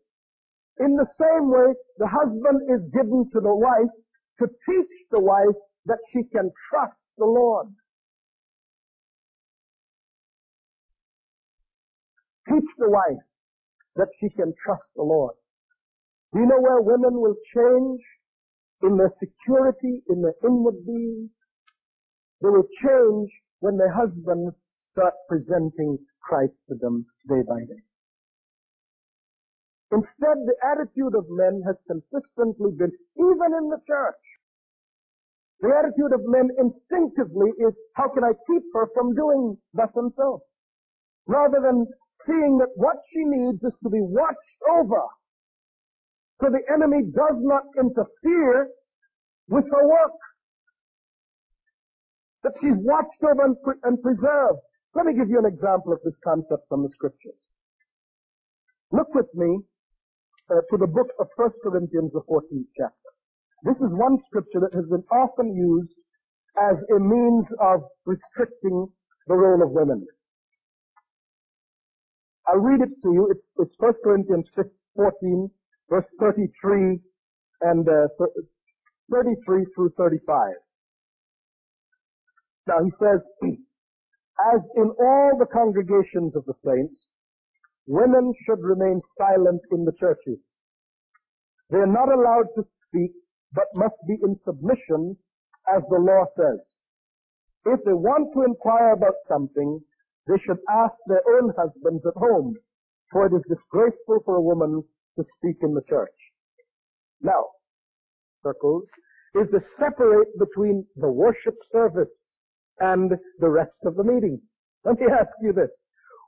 in 0.79 0.95
the 0.97 1.07
same 1.19 1.51
way, 1.51 1.75
the 1.99 2.07
husband 2.07 2.63
is 2.71 2.81
given 2.95 3.29
to 3.33 3.41
the 3.41 3.55
wife 3.55 3.93
to 4.39 4.47
teach 4.47 4.95
the 5.11 5.21
wife 5.21 5.59
that 5.87 5.99
she 6.13 6.23
can 6.33 6.51
trust 6.71 7.03
the 7.19 7.27
Lord. 7.27 7.67
Teach 12.49 12.71
the 12.79 12.89
wife 12.89 13.27
that 13.97 14.09
she 14.19 14.31
can 14.31 14.55
trust 14.65 14.87
the 14.97 15.03
Lord. 15.03 15.35
Do 16.33 16.41
you 16.41 16.47
know 16.47 16.61
where 16.61 16.81
women 16.81 17.21
will 17.21 17.37
change? 17.55 18.01
In 18.83 18.97
their 18.97 19.13
security, 19.21 20.03
in 20.09 20.23
their 20.23 20.35
inward 20.43 20.85
being. 20.87 21.31
They 22.41 22.49
will 22.49 22.67
change 22.83 23.31
when 23.63 23.79
their 23.79 23.93
husbands 23.95 24.59
start 24.91 25.15
presenting 25.29 25.99
Christ 26.21 26.59
to 26.69 26.75
them 26.75 27.07
day 27.29 27.43
by 27.47 27.61
day. 27.63 27.83
Instead, 29.93 30.43
the 30.45 30.59
attitude 30.67 31.15
of 31.15 31.27
men 31.31 31.63
has 31.67 31.77
consistently 31.87 32.73
been, 32.77 32.91
even 33.17 33.51
in 33.55 33.71
the 33.71 33.81
church, 33.87 34.23
the 35.61 35.71
attitude 35.71 36.13
of 36.13 36.27
men 36.27 36.51
instinctively 36.59 37.51
is, 37.63 37.73
how 37.95 38.09
can 38.11 38.25
I 38.25 38.33
keep 38.51 38.65
her 38.75 38.89
from 38.95 39.15
doing 39.15 39.57
thus 39.75 39.91
and 39.95 40.11
so? 40.17 40.43
Rather 41.27 41.61
than 41.63 41.87
seeing 42.27 42.59
that 42.59 42.75
what 42.75 42.97
she 43.13 43.23
needs 43.25 43.63
is 43.63 43.75
to 43.85 43.91
be 43.91 44.01
watched 44.03 44.59
over 44.75 45.07
so 46.43 46.51
the 46.51 46.67
enemy 46.75 47.07
does 47.15 47.39
not 47.39 47.63
interfere 47.79 48.69
with 49.49 49.65
her 49.71 49.87
work. 49.87 50.19
That 52.43 52.53
she's 52.61 52.77
watched 52.77 53.23
over 53.23 53.45
and, 53.45 53.57
pre- 53.63 53.83
and 53.85 54.01
preserved. 54.03 54.61
Let 54.95 55.07
me 55.07 55.15
give 55.15 55.31
you 55.31 55.39
an 55.39 55.47
example 55.47 55.93
of 55.93 56.01
this 56.05 56.19
concept 56.25 56.69
from 56.69 56.83
the 56.83 56.91
scriptures. 56.95 57.39
Look 58.91 59.09
with 59.15 59.31
me 59.35 59.61
uh, 60.51 60.61
to 60.71 60.77
the 60.77 60.87
book 60.87 61.09
of 61.21 61.29
1 61.37 61.51
Corinthians, 61.63 62.13
the 62.13 62.21
14th 62.29 62.69
chapter. 62.77 63.11
This 63.65 63.77
is 63.77 63.91
one 63.95 64.19
scripture 64.27 64.61
that 64.61 64.75
has 64.75 64.85
been 64.91 65.05
often 65.13 65.55
used 65.55 65.95
as 66.59 66.77
a 66.95 66.99
means 67.01 67.47
of 67.61 67.81
restricting 68.05 68.89
the 69.29 69.35
role 69.35 69.63
of 69.63 69.71
women. 69.71 70.05
I'll 72.47 72.59
read 72.59 72.81
it 72.83 72.91
to 73.03 73.13
you. 73.13 73.29
It's, 73.31 73.47
it's 73.59 73.75
1 73.79 73.95
Corinthians 74.05 74.47
14, 74.97 75.51
verse 75.89 76.05
33 76.21 76.99
and 77.63 77.89
uh, 77.89 78.09
33 79.11 79.67
through 79.75 79.93
35. 79.97 80.53
Now 82.67 82.85
he 82.85 82.91
says, 82.99 83.21
as 84.55 84.61
in 84.77 84.91
all 84.99 85.37
the 85.39 85.47
congregations 85.47 86.35
of 86.37 86.45
the 86.47 86.55
saints, 86.65 87.09
women 87.87 88.33
should 88.45 88.63
remain 88.63 89.01
silent 89.17 89.61
in 89.73 89.85
the 89.85 89.93
churches. 89.99 90.39
They 91.71 91.79
are 91.79 91.87
not 91.87 92.13
allowed 92.13 92.49
to 92.57 92.65
speak, 92.89 93.13
but 93.53 93.67
must 93.75 93.97
be 94.07 94.17
in 94.23 94.37
submission, 94.45 95.17
as 95.75 95.83
the 95.89 95.99
law 95.99 96.25
says. 96.37 96.61
If 97.65 97.85
they 97.85 97.93
want 97.93 98.33
to 98.35 98.43
inquire 98.43 98.93
about 98.93 99.15
something, 99.29 99.81
they 100.27 100.39
should 100.39 100.59
ask 100.71 100.95
their 101.07 101.23
own 101.37 101.53
husbands 101.57 102.05
at 102.07 102.15
home, 102.15 102.55
for 103.11 103.27
it 103.27 103.33
is 103.35 103.43
disgraceful 103.49 104.21
for 104.25 104.37
a 104.37 104.43
woman 104.43 104.83
to 105.17 105.25
speak 105.39 105.57
in 105.63 105.75
the 105.75 105.83
church. 105.89 106.15
Now, 107.21 107.47
circles, 108.43 108.85
is 109.35 109.49
to 109.51 109.61
separate 109.79 110.29
between 110.39 110.87
the 110.97 111.11
worship 111.11 111.57
service 111.71 112.11
and 112.81 113.13
the 113.39 113.49
rest 113.49 113.79
of 113.85 113.97
the 113.97 114.05
meeting. 114.05 114.41
Let 114.85 114.99
me 114.99 115.07
ask 115.21 115.31
you 115.41 115.53
this. 115.53 115.71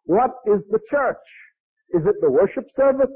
What 0.06 0.32
is 0.46 0.60
the 0.70 0.80
church? 0.90 1.24
Is 1.90 2.02
it 2.06 2.16
the 2.20 2.30
worship 2.30 2.64
service? 2.76 3.14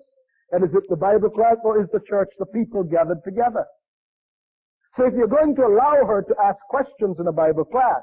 And 0.52 0.64
is 0.64 0.70
it 0.74 0.84
the 0.88 0.96
Bible 0.96 1.30
class? 1.30 1.56
Or 1.64 1.80
is 1.80 1.88
the 1.92 2.00
church 2.08 2.28
the 2.38 2.46
people 2.46 2.82
gathered 2.82 3.22
together? 3.24 3.64
So 4.96 5.06
if 5.06 5.14
you're 5.14 5.28
going 5.28 5.54
to 5.56 5.62
allow 5.62 6.04
her 6.06 6.22
to 6.22 6.34
ask 6.42 6.58
questions 6.70 7.16
in 7.20 7.26
a 7.26 7.32
Bible 7.32 7.64
class, 7.64 8.02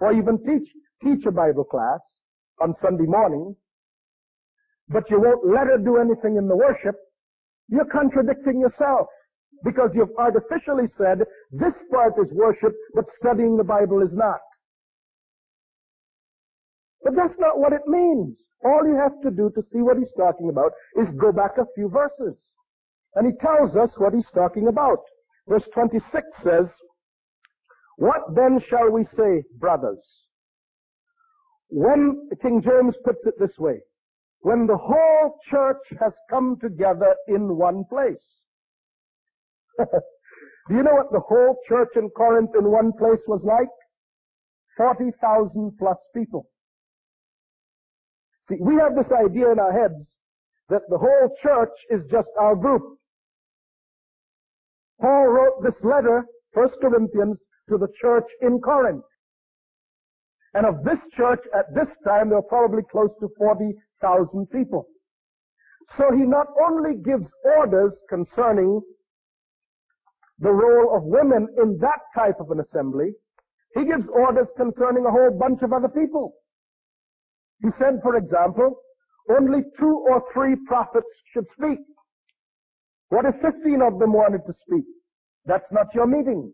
or 0.00 0.12
even 0.12 0.38
teach, 0.44 0.68
teach 1.02 1.24
a 1.26 1.30
Bible 1.30 1.64
class 1.64 2.00
on 2.60 2.74
Sunday 2.82 3.04
morning, 3.06 3.54
but 4.88 5.04
you 5.10 5.20
won't 5.20 5.46
let 5.46 5.66
her 5.66 5.78
do 5.78 5.98
anything 5.98 6.36
in 6.36 6.48
the 6.48 6.56
worship, 6.56 6.94
you're 7.68 7.84
contradicting 7.84 8.60
yourself. 8.60 9.06
Because 9.64 9.90
you've 9.94 10.16
artificially 10.18 10.86
said, 10.96 11.20
this 11.50 11.74
part 11.90 12.14
is 12.22 12.32
worship, 12.32 12.72
but 12.94 13.04
studying 13.18 13.56
the 13.56 13.64
Bible 13.64 14.02
is 14.02 14.12
not. 14.12 14.40
But 17.02 17.14
that's 17.16 17.38
not 17.38 17.58
what 17.58 17.72
it 17.72 17.86
means. 17.86 18.36
All 18.64 18.86
you 18.86 18.96
have 18.96 19.20
to 19.22 19.30
do 19.30 19.50
to 19.54 19.62
see 19.72 19.80
what 19.80 19.98
he's 19.98 20.12
talking 20.16 20.48
about 20.48 20.72
is 20.96 21.08
go 21.20 21.32
back 21.32 21.52
a 21.58 21.66
few 21.74 21.88
verses. 21.88 22.36
And 23.14 23.26
he 23.26 23.32
tells 23.40 23.76
us 23.76 23.90
what 23.98 24.14
he's 24.14 24.30
talking 24.34 24.68
about. 24.68 24.98
Verse 25.48 25.64
26 25.74 26.24
says, 26.42 26.66
what 27.98 28.34
then 28.36 28.60
shall 28.68 28.90
we 28.90 29.04
say, 29.16 29.42
brothers? 29.58 30.04
When, 31.68 32.28
King 32.40 32.62
James 32.62 32.94
puts 33.04 33.26
it 33.26 33.34
this 33.40 33.58
way, 33.58 33.80
when 34.40 34.66
the 34.66 34.76
whole 34.76 35.38
church 35.50 35.82
has 36.00 36.12
come 36.30 36.58
together 36.60 37.14
in 37.26 37.56
one 37.56 37.84
place. 37.88 38.16
Do 39.78 40.74
you 40.74 40.82
know 40.82 40.94
what 40.94 41.12
the 41.12 41.20
whole 41.20 41.56
church 41.68 41.88
in 41.96 42.10
Corinth 42.10 42.50
in 42.58 42.70
one 42.70 42.92
place 42.98 43.22
was 43.26 43.42
like? 43.44 43.68
40,000 44.76 45.72
plus 45.78 45.96
people. 46.14 46.46
See, 48.48 48.56
we 48.60 48.76
have 48.76 48.94
this 48.94 49.12
idea 49.12 49.50
in 49.52 49.58
our 49.58 49.72
heads 49.72 50.16
that 50.68 50.82
the 50.88 50.98
whole 50.98 51.34
church 51.42 51.72
is 51.90 52.02
just 52.10 52.28
our 52.38 52.54
group. 52.54 52.82
Paul 55.00 55.28
wrote 55.28 55.62
this 55.62 55.82
letter, 55.82 56.24
1 56.54 56.68
Corinthians, 56.80 57.38
to 57.68 57.78
the 57.78 57.88
church 58.00 58.26
in 58.42 58.58
Corinth. 58.60 59.04
And 60.54 60.66
of 60.66 60.82
this 60.82 60.98
church 61.16 61.40
at 61.56 61.72
this 61.74 61.88
time, 62.06 62.30
there 62.30 62.38
were 62.38 62.48
probably 62.48 62.82
close 62.90 63.10
to 63.20 63.28
40,000 63.38 64.46
people. 64.50 64.86
So 65.96 66.04
he 66.14 66.24
not 66.24 66.46
only 66.68 66.96
gives 66.96 67.26
orders 67.56 67.92
concerning 68.08 68.80
the 70.40 70.50
role 70.50 70.96
of 70.96 71.04
women 71.04 71.48
in 71.62 71.78
that 71.78 72.00
type 72.14 72.36
of 72.40 72.50
an 72.50 72.60
assembly, 72.60 73.12
he 73.74 73.84
gives 73.84 74.06
orders 74.08 74.48
concerning 74.56 75.04
a 75.06 75.10
whole 75.10 75.36
bunch 75.38 75.60
of 75.62 75.72
other 75.72 75.88
people. 75.88 76.34
He 77.62 77.70
said, 77.78 78.00
for 78.02 78.16
example, 78.16 78.76
only 79.30 79.62
two 79.78 80.04
or 80.08 80.22
three 80.32 80.56
prophets 80.66 81.06
should 81.32 81.46
speak. 81.52 81.78
What 83.10 83.24
if 83.24 83.34
15 83.42 83.82
of 83.82 83.98
them 83.98 84.12
wanted 84.12 84.42
to 84.46 84.52
speak? 84.52 84.84
That's 85.44 85.70
not 85.72 85.86
your 85.94 86.06
meeting. 86.06 86.52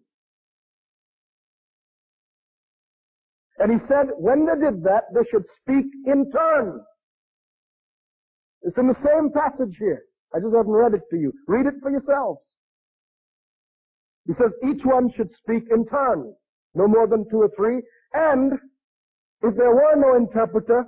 And 3.59 3.71
he 3.73 3.87
said 3.87 4.07
when 4.19 4.47
they 4.47 4.59
did 4.59 4.83
that, 4.85 5.05
they 5.15 5.23
should 5.31 5.45
speak 5.61 5.87
in 6.07 6.31
turn. 6.33 6.81
It's 8.63 8.79
in 8.79 8.89
the 8.89 8.95
same 8.95 9.31
passage 9.31 9.77
here. 9.79 10.03
I 10.35 10.41
just 10.41 10.55
haven't 10.55 10.73
read 10.73 10.95
it 10.95 11.03
to 11.11 11.17
you. 11.17 11.33
Read 11.47 11.67
it 11.67 11.75
for 11.83 11.91
yourselves. 11.91 12.41
He 14.27 14.33
says 14.35 14.53
each 14.65 14.83
one 14.85 15.11
should 15.17 15.31
speak 15.37 15.65
in 15.71 15.87
turn, 15.87 16.35
no 16.75 16.89
more 16.89 17.07
than 17.07 17.29
two 17.31 17.43
or 17.43 17.51
three, 17.57 17.83
and 18.15 18.53
if 19.43 19.55
there 19.57 19.75
were 19.75 19.97
no 19.97 20.17
interpreter, 20.17 20.85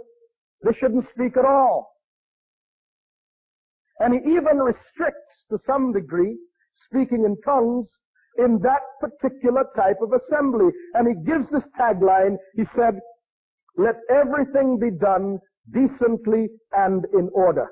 they 0.65 0.73
shouldn't 0.73 1.05
speak 1.11 1.37
at 1.37 1.45
all. 1.45 1.93
And 3.99 4.15
he 4.15 4.21
even 4.31 4.59
restricts 4.59 5.47
to 5.51 5.59
some 5.67 5.93
degree 5.93 6.37
speaking 6.87 7.25
in 7.25 7.37
tongues 7.43 7.89
in 8.39 8.59
that 8.63 8.83
particular 9.01 9.65
type 9.75 9.97
of 10.03 10.13
assembly. 10.13 10.71
And 10.95 11.09
he 11.09 11.15
gives 11.25 11.51
this 11.51 11.65
tagline, 11.79 12.37
he 12.55 12.65
said, 12.77 12.99
let 13.77 13.97
everything 14.11 14.79
be 14.79 14.91
done 14.91 15.39
decently 15.73 16.49
and 16.73 17.05
in 17.13 17.29
order. 17.35 17.69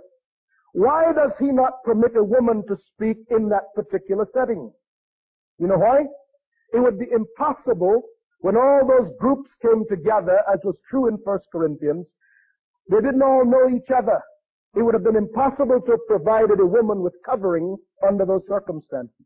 Why 0.72 1.12
does 1.14 1.32
he 1.38 1.52
not 1.52 1.82
permit 1.84 2.16
a 2.16 2.24
woman 2.24 2.64
to 2.68 2.76
speak 2.92 3.18
in 3.30 3.48
that 3.50 3.72
particular 3.74 4.26
setting? 4.34 4.72
You 5.58 5.68
know 5.68 5.78
why? 5.78 6.04
It 6.72 6.80
would 6.80 6.98
be 6.98 7.06
impossible 7.12 8.02
when 8.40 8.56
all 8.56 8.82
those 8.86 9.10
groups 9.18 9.50
came 9.62 9.84
together, 9.88 10.40
as 10.52 10.60
was 10.64 10.76
true 10.90 11.08
in 11.08 11.14
1 11.14 11.38
Corinthians, 11.50 12.06
they 12.90 13.00
didn't 13.00 13.22
all 13.22 13.44
know 13.44 13.74
each 13.74 13.90
other. 13.90 14.20
It 14.76 14.82
would 14.82 14.94
have 14.94 15.04
been 15.04 15.16
impossible 15.16 15.80
to 15.80 15.90
have 15.92 16.06
provided 16.06 16.60
a 16.60 16.66
woman 16.66 17.00
with 17.00 17.14
covering 17.24 17.76
under 18.06 18.26
those 18.26 18.42
circumstances. 18.46 19.24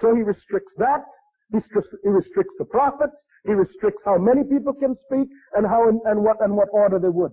So 0.00 0.14
he 0.14 0.22
restricts 0.22 0.74
that. 0.76 1.04
He 1.50 1.58
restricts, 1.58 1.94
he 2.02 2.10
restricts 2.10 2.54
the 2.58 2.64
prophets. 2.66 3.16
He 3.46 3.52
restricts 3.52 4.02
how 4.04 4.18
many 4.18 4.42
people 4.44 4.74
can 4.74 4.96
speak 5.06 5.28
and 5.54 5.66
how 5.66 5.88
and 5.88 6.20
what 6.22 6.36
and 6.40 6.54
what 6.54 6.68
order 6.72 6.98
they 6.98 7.08
would. 7.08 7.32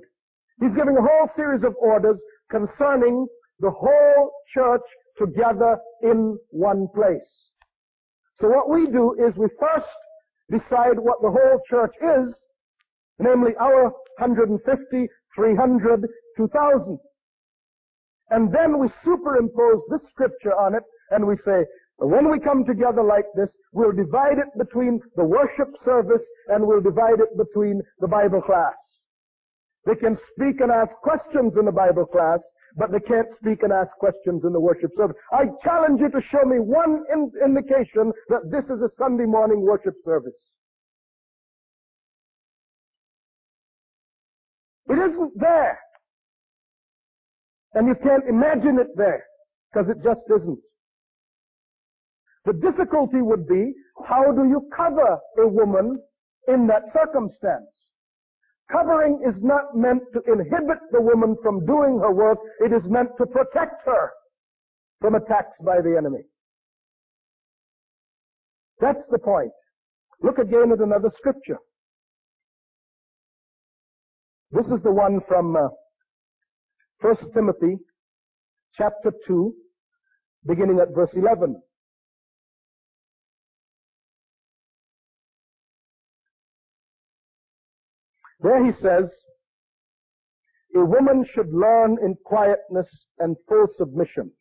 He's 0.62 0.76
giving 0.76 0.96
a 0.96 1.02
whole 1.02 1.28
series 1.36 1.64
of 1.64 1.76
orders 1.82 2.18
concerning 2.50 3.28
the 3.62 3.72
whole 3.72 4.32
church 4.54 4.82
together 5.18 5.78
in 6.02 6.38
one 6.50 6.88
place. 6.94 7.52
So 8.40 8.48
what 8.50 8.70
we 8.70 8.88
do 8.88 9.16
is 9.24 9.38
we 9.38 9.48
first 9.60 9.88
decide 10.50 10.98
what 10.98 11.22
the 11.22 11.30
whole 11.30 11.62
church 11.70 11.94
is, 12.02 12.34
namely 13.20 13.52
our 13.60 13.84
150, 14.18 15.08
300, 15.36 16.08
2000. 16.38 17.00
And 18.32 18.52
then 18.54 18.80
we 18.80 18.88
superimpose 19.04 19.82
this 19.92 20.02
scripture 20.10 20.56
on 20.56 20.76
it 20.76 20.84
and 21.12 21.28
we 21.28 21.36
say, 21.46 21.66
when 21.98 22.32
we 22.32 22.40
come 22.40 22.66
together 22.66 23.04
like 23.04 23.26
this, 23.36 23.50
we'll 23.74 23.92
divide 23.92 24.40
it 24.40 24.58
between 24.58 25.00
the 25.16 25.24
worship 25.24 25.70
service 25.86 26.26
and 26.48 26.66
we'll 26.66 26.82
divide 26.82 27.20
it 27.20 27.38
between 27.38 27.82
the 28.00 28.08
Bible 28.08 28.42
class. 28.42 28.74
They 29.86 29.96
can 29.96 30.18
speak 30.34 30.62
and 30.62 30.72
ask 30.72 30.92
questions 31.04 31.54
in 31.60 31.66
the 31.66 31.72
Bible 31.72 32.06
class, 32.06 32.40
but 32.78 32.92
they 32.92 33.00
can't 33.02 33.28
speak 33.42 33.64
and 33.64 33.74
ask 33.74 33.92
questions 34.00 34.44
in 34.46 34.54
the 34.54 34.60
worship 34.60 34.92
service. 34.98 35.18
I 35.32 35.46
challenge 35.64 36.00
you 36.00 36.10
to 36.10 36.22
show 36.32 36.44
me 36.48 36.58
one 36.60 37.04
in- 37.14 37.32
indication 37.44 38.12
that 38.30 38.50
this 38.52 38.66
is 38.66 38.82
a 38.82 38.90
Sunday 38.98 39.26
morning 39.26 39.62
worship 39.62 39.96
service. 40.06 40.38
It 44.90 45.00
isn't 45.00 45.34
there. 45.40 45.80
And 47.74 47.88
you 47.88 47.96
can't 48.04 48.24
imagine 48.28 48.80
it 48.80 48.90
there, 48.98 49.24
because 49.72 49.90
it 49.90 50.04
just 50.04 50.22
isn't. 50.30 50.60
The 52.46 52.54
difficulty 52.54 53.22
would 53.22 53.48
be, 53.48 53.74
how 54.08 54.32
do 54.34 54.46
you 54.50 54.68
cover 54.76 55.20
a 55.40 55.48
woman 55.48 56.02
in 56.48 56.68
that 56.68 56.84
circumstance? 56.94 57.70
Covering 58.72 59.20
is 59.28 59.36
not 59.42 59.76
meant 59.76 60.04
to 60.14 60.22
inhibit 60.32 60.80
the 60.92 61.02
woman 61.02 61.36
from 61.44 61.66
doing 61.66 62.00
her 62.00 62.14
work. 62.14 62.38
It 62.62 62.72
is 62.72 62.84
meant 62.90 63.10
to 63.18 63.26
protect 63.26 63.86
her 63.86 64.12
from 65.02 65.16
attacks 65.16 65.58
by 65.66 65.82
the 65.82 65.96
enemy. 65.98 66.24
That's 68.80 69.06
the 69.12 69.20
point. 69.20 69.52
Look 70.22 70.38
again 70.38 70.72
at 70.72 70.80
another 70.80 71.12
scripture. 71.18 71.58
This 74.52 74.66
is 74.68 74.82
the 74.84 74.92
one 74.92 75.20
from 75.28 75.56
uh, 75.56 75.70
1 77.02 77.16
Timothy 77.34 77.78
chapter 78.76 79.12
2, 79.28 79.54
beginning 80.46 80.80
at 80.80 80.94
verse 80.94 81.12
11. 81.14 81.62
There 88.42 88.66
he 88.66 88.72
says, 88.82 89.10
a 90.76 90.86
woman 90.86 91.26
should 91.34 91.54
learn 91.54 91.98
in 92.04 92.16
quietness 92.26 92.88
and 93.20 93.36
full 93.48 93.68
submission. 93.78 94.32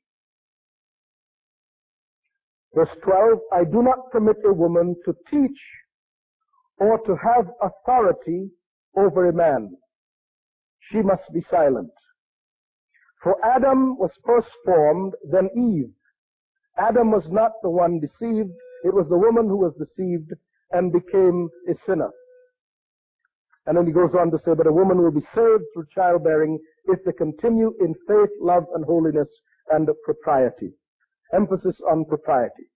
Verse 2.74 2.96
12, 3.02 3.38
I 3.52 3.64
do 3.64 3.82
not 3.82 4.10
permit 4.12 4.36
a 4.44 4.52
woman 4.52 4.94
to 5.04 5.14
teach 5.30 5.58
or 6.78 6.98
to 7.04 7.16
have 7.16 7.50
authority 7.60 8.50
over 8.96 9.28
a 9.28 9.32
man. 9.32 9.76
She 10.90 11.02
must 11.02 11.32
be 11.34 11.44
silent. 11.50 11.90
For 13.22 13.36
Adam 13.44 13.98
was 13.98 14.12
first 14.24 14.48
formed, 14.64 15.14
then 15.30 15.50
Eve. 15.56 15.92
Adam 16.78 17.10
was 17.10 17.28
not 17.28 17.52
the 17.62 17.70
one 17.70 18.00
deceived, 18.00 18.54
it 18.84 18.94
was 18.94 19.06
the 19.08 19.18
woman 19.18 19.46
who 19.46 19.58
was 19.58 19.74
deceived 19.74 20.32
and 20.70 20.92
became 20.92 21.50
a 21.68 21.74
sinner. 21.84 22.10
And 23.70 23.78
then 23.78 23.86
he 23.86 23.92
goes 23.92 24.16
on 24.18 24.32
to 24.32 24.38
say, 24.40 24.50
but 24.52 24.66
a 24.66 24.72
woman 24.72 24.98
will 25.00 25.12
be 25.12 25.24
saved 25.32 25.62
through 25.72 25.86
childbearing 25.94 26.58
if 26.86 27.04
they 27.04 27.12
continue 27.12 27.72
in 27.78 27.94
faith, 28.08 28.30
love, 28.40 28.64
and 28.74 28.84
holiness 28.84 29.28
and 29.70 29.88
propriety. 30.02 30.72
Emphasis 31.32 31.80
on 31.88 32.04
propriety. 32.04 32.66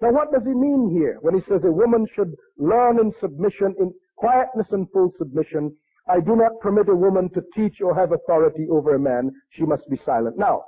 Now 0.00 0.12
what 0.12 0.30
does 0.30 0.44
he 0.44 0.54
mean 0.54 0.88
here 0.94 1.18
when 1.22 1.34
he 1.34 1.40
says 1.48 1.62
a 1.64 1.72
woman 1.72 2.06
should 2.14 2.32
learn 2.58 3.00
in 3.00 3.12
submission, 3.20 3.74
in 3.80 3.92
quietness 4.14 4.68
and 4.70 4.86
full 4.92 5.10
submission? 5.18 5.74
I 6.08 6.20
do 6.20 6.36
not 6.36 6.60
permit 6.60 6.88
a 6.90 6.94
woman 6.94 7.28
to 7.30 7.42
teach 7.52 7.80
or 7.80 7.92
have 7.96 8.12
authority 8.12 8.68
over 8.70 8.94
a 8.94 9.00
man. 9.00 9.32
She 9.50 9.64
must 9.64 9.90
be 9.90 9.98
silent. 10.06 10.38
Now, 10.38 10.62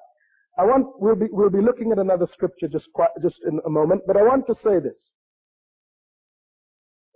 I 0.58 0.64
want, 0.64 0.86
we'll 1.00 1.14
be, 1.14 1.26
we'll 1.30 1.50
be 1.50 1.62
looking 1.62 1.92
at 1.92 2.00
another 2.00 2.26
scripture 2.32 2.66
just, 2.66 2.88
just 3.22 3.36
in 3.46 3.60
a 3.64 3.70
moment, 3.70 4.02
but 4.08 4.16
I 4.16 4.22
want 4.22 4.44
to 4.48 4.56
say 4.56 4.80
this 4.80 4.98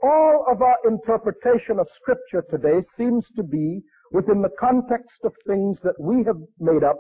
all 0.03 0.45
of 0.51 0.63
our 0.63 0.77
interpretation 0.85 1.79
of 1.79 1.87
scripture 2.01 2.45
today 2.51 2.85
seems 2.97 3.25
to 3.37 3.43
be 3.43 3.81
within 4.11 4.43
the 4.43 4.51
context 4.59 5.19
of 5.25 5.33
things 5.47 5.79
that 5.83 5.99
we 5.99 6.25
have 6.25 6.37
made 6.59 6.85
up 6.85 6.99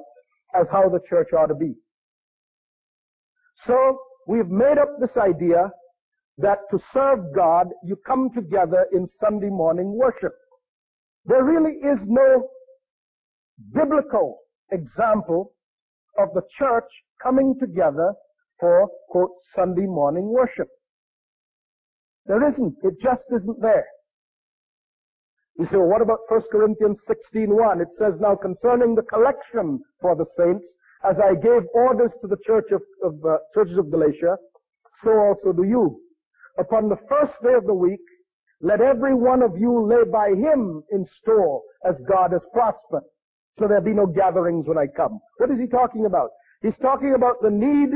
as 0.54 0.66
how 0.70 0.88
the 0.88 1.00
church 1.08 1.28
ought 1.36 1.46
to 1.46 1.54
be. 1.54 1.74
So 3.66 3.98
we've 4.26 4.48
made 4.48 4.78
up 4.78 4.88
this 5.00 5.16
idea 5.16 5.70
that 6.38 6.58
to 6.70 6.78
serve 6.92 7.18
God, 7.34 7.66
you 7.84 7.96
come 8.06 8.30
together 8.34 8.86
in 8.92 9.06
Sunday 9.20 9.50
morning 9.50 9.92
worship. 9.96 10.32
There 11.24 11.44
really 11.44 11.72
is 11.72 11.98
no 12.06 12.48
biblical 13.72 14.38
example 14.70 15.52
of 16.18 16.28
the 16.34 16.42
church 16.58 16.90
coming 17.22 17.54
together 17.60 18.12
for, 18.58 18.88
quote, 19.08 19.30
Sunday 19.54 19.86
morning 19.86 20.28
worship. 20.28 20.68
There 22.26 22.48
isn't. 22.48 22.76
It 22.82 22.94
just 23.02 23.24
isn't 23.34 23.60
there. 23.60 23.86
You 25.58 25.66
say, 25.66 25.76
well, 25.76 25.88
what 25.88 26.02
about 26.02 26.20
1 26.28 26.42
Corinthians 26.50 26.98
16.1? 27.08 27.82
It 27.82 27.88
says, 27.98 28.14
now 28.20 28.36
concerning 28.36 28.94
the 28.94 29.02
collection 29.02 29.80
for 30.00 30.16
the 30.16 30.24
saints, 30.36 30.64
as 31.04 31.16
I 31.18 31.34
gave 31.34 31.66
orders 31.74 32.10
to 32.20 32.28
the 32.28 32.38
church 32.46 32.70
of, 32.72 32.82
of 33.04 33.24
uh, 33.24 33.36
churches 33.54 33.76
of 33.76 33.90
Galatia, 33.90 34.36
so 35.04 35.10
also 35.10 35.52
do 35.52 35.64
you. 35.64 36.00
Upon 36.58 36.88
the 36.88 36.96
first 37.08 37.32
day 37.42 37.54
of 37.54 37.66
the 37.66 37.74
week, 37.74 38.00
let 38.60 38.80
every 38.80 39.14
one 39.14 39.42
of 39.42 39.58
you 39.58 39.86
lay 39.86 40.08
by 40.10 40.28
him 40.28 40.82
in 40.92 41.04
store 41.20 41.62
as 41.84 41.96
God 42.08 42.32
has 42.32 42.42
prospered, 42.52 43.02
so 43.58 43.66
there 43.66 43.80
be 43.80 43.92
no 43.92 44.06
gatherings 44.06 44.66
when 44.66 44.78
I 44.78 44.86
come. 44.86 45.18
What 45.38 45.50
is 45.50 45.58
he 45.58 45.66
talking 45.66 46.06
about? 46.06 46.30
He's 46.62 46.78
talking 46.80 47.14
about 47.14 47.42
the 47.42 47.50
need 47.50 47.90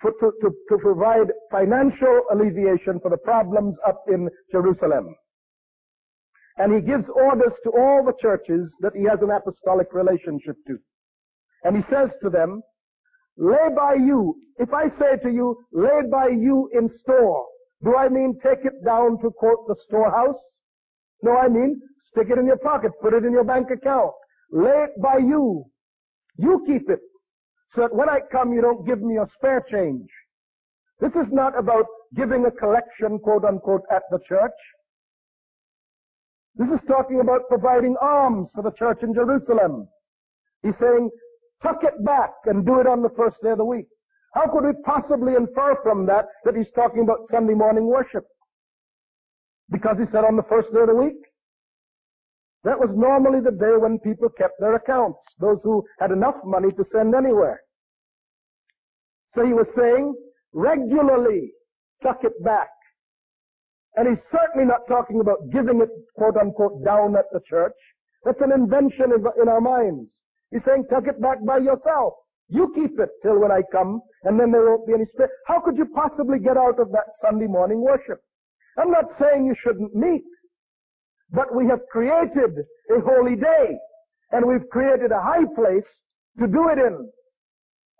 for, 0.00 0.12
to, 0.12 0.32
to, 0.42 0.50
to 0.68 0.78
provide 0.78 1.32
financial 1.50 2.22
alleviation 2.32 3.00
for 3.00 3.10
the 3.10 3.16
problems 3.18 3.76
up 3.86 4.02
in 4.08 4.28
Jerusalem. 4.50 5.14
And 6.58 6.74
he 6.74 6.80
gives 6.80 7.08
orders 7.08 7.52
to 7.64 7.70
all 7.70 8.04
the 8.04 8.12
churches 8.20 8.70
that 8.80 8.92
he 8.94 9.04
has 9.04 9.18
an 9.22 9.30
apostolic 9.30 9.88
relationship 9.92 10.56
to. 10.66 10.78
And 11.64 11.76
he 11.76 11.82
says 11.90 12.10
to 12.22 12.30
them, 12.30 12.62
lay 13.36 13.68
by 13.74 13.94
you, 13.94 14.34
if 14.58 14.72
I 14.72 14.88
say 14.98 15.16
to 15.22 15.30
you, 15.30 15.56
lay 15.72 16.02
by 16.10 16.28
you 16.28 16.68
in 16.74 16.90
store, 17.00 17.46
do 17.82 17.96
I 17.96 18.08
mean 18.08 18.38
take 18.42 18.64
it 18.64 18.84
down 18.84 19.18
to 19.22 19.30
quote 19.30 19.66
the 19.68 19.76
storehouse? 19.86 20.40
No, 21.22 21.36
I 21.36 21.48
mean 21.48 21.80
stick 22.10 22.28
it 22.30 22.38
in 22.38 22.46
your 22.46 22.58
pocket, 22.58 22.92
put 23.00 23.14
it 23.14 23.24
in 23.24 23.32
your 23.32 23.44
bank 23.44 23.68
account. 23.70 24.12
Lay 24.52 24.84
it 24.84 25.00
by 25.00 25.18
you. 25.18 25.64
You 26.36 26.62
keep 26.66 26.90
it 26.90 27.00
so 27.74 27.82
that 27.82 27.94
when 27.94 28.08
I 28.08 28.20
come, 28.32 28.52
you 28.52 28.60
don't 28.60 28.86
give 28.86 29.00
me 29.00 29.18
a 29.18 29.26
spare 29.36 29.64
change. 29.70 30.08
This 31.00 31.12
is 31.14 31.32
not 31.32 31.58
about 31.58 31.86
giving 32.14 32.44
a 32.44 32.50
collection, 32.50 33.18
quote 33.18 33.44
unquote, 33.44 33.82
at 33.90 34.02
the 34.10 34.18
church. 34.28 34.58
This 36.56 36.68
is 36.68 36.80
talking 36.86 37.20
about 37.20 37.48
providing 37.48 37.96
alms 38.02 38.48
for 38.54 38.62
the 38.62 38.72
church 38.72 38.98
in 39.02 39.14
Jerusalem. 39.14 39.88
He's 40.62 40.76
saying, 40.78 41.10
tuck 41.62 41.82
it 41.82 42.04
back 42.04 42.30
and 42.46 42.66
do 42.66 42.80
it 42.80 42.86
on 42.86 43.02
the 43.02 43.10
first 43.16 43.36
day 43.42 43.50
of 43.50 43.58
the 43.58 43.64
week. 43.64 43.86
How 44.34 44.46
could 44.46 44.64
we 44.64 44.72
possibly 44.84 45.34
infer 45.34 45.76
from 45.82 46.06
that 46.06 46.26
that 46.44 46.56
he's 46.56 46.70
talking 46.74 47.02
about 47.02 47.30
Sunday 47.30 47.54
morning 47.54 47.86
worship? 47.86 48.24
Because 49.70 49.96
he 49.98 50.06
said 50.10 50.24
on 50.24 50.36
the 50.36 50.46
first 50.48 50.72
day 50.72 50.80
of 50.80 50.88
the 50.88 50.94
week? 50.94 51.16
That 52.64 52.78
was 52.78 52.90
normally 52.94 53.40
the 53.40 53.56
day 53.56 53.76
when 53.78 53.98
people 54.00 54.28
kept 54.36 54.60
their 54.60 54.74
accounts, 54.74 55.18
those 55.40 55.60
who 55.62 55.82
had 55.98 56.10
enough 56.10 56.36
money 56.44 56.70
to 56.72 56.84
send 56.92 57.14
anywhere. 57.14 57.60
So 59.34 59.46
he 59.46 59.52
was 59.52 59.66
saying, 59.76 60.14
regularly 60.52 61.52
tuck 62.02 62.18
it 62.22 62.42
back. 62.44 62.68
And 63.96 64.08
he's 64.08 64.24
certainly 64.30 64.66
not 64.66 64.86
talking 64.88 65.20
about 65.20 65.50
giving 65.52 65.80
it, 65.80 65.88
quote 66.16 66.36
unquote, 66.36 66.84
down 66.84 67.16
at 67.16 67.26
the 67.32 67.40
church. 67.48 67.76
That's 68.24 68.40
an 68.40 68.52
invention 68.52 69.12
in 69.40 69.48
our 69.48 69.60
minds. 69.60 70.10
He's 70.50 70.64
saying, 70.64 70.84
tuck 70.90 71.06
it 71.06 71.20
back 71.20 71.38
by 71.46 71.58
yourself. 71.58 72.14
You 72.48 72.72
keep 72.74 72.98
it 72.98 73.10
till 73.22 73.38
when 73.40 73.52
I 73.52 73.62
come, 73.72 74.00
and 74.24 74.38
then 74.38 74.50
there 74.50 74.68
won't 74.68 74.86
be 74.86 74.94
any 74.94 75.06
space. 75.06 75.30
How 75.46 75.60
could 75.60 75.76
you 75.76 75.86
possibly 75.94 76.38
get 76.38 76.56
out 76.56 76.80
of 76.80 76.90
that 76.92 77.06
Sunday 77.22 77.46
morning 77.46 77.80
worship? 77.80 78.20
I'm 78.76 78.90
not 78.90 79.06
saying 79.18 79.46
you 79.46 79.54
shouldn't 79.62 79.94
meet, 79.94 80.24
but 81.32 81.54
we 81.54 81.66
have 81.66 81.80
created 81.90 82.58
a 82.90 83.00
holy 83.00 83.36
day, 83.36 83.78
and 84.32 84.44
we've 84.44 84.68
created 84.70 85.12
a 85.12 85.20
high 85.20 85.44
place 85.54 85.88
to 86.38 86.46
do 86.46 86.68
it 86.68 86.78
in. 86.78 87.08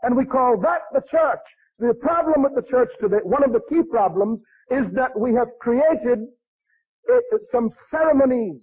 And 0.02 0.16
we 0.16 0.24
call 0.24 0.58
that 0.60 0.82
the 0.92 1.02
church. 1.10 1.44
The 1.78 1.94
problem 1.94 2.42
with 2.42 2.54
the 2.54 2.68
church 2.70 2.90
today, 3.00 3.22
one 3.22 3.44
of 3.44 3.52
the 3.52 3.60
key 3.68 3.82
problems, 3.90 4.40
is 4.70 4.84
that 4.94 5.18
we 5.18 5.34
have 5.34 5.48
created 5.60 6.26
some 7.50 7.70
ceremonies 7.90 8.62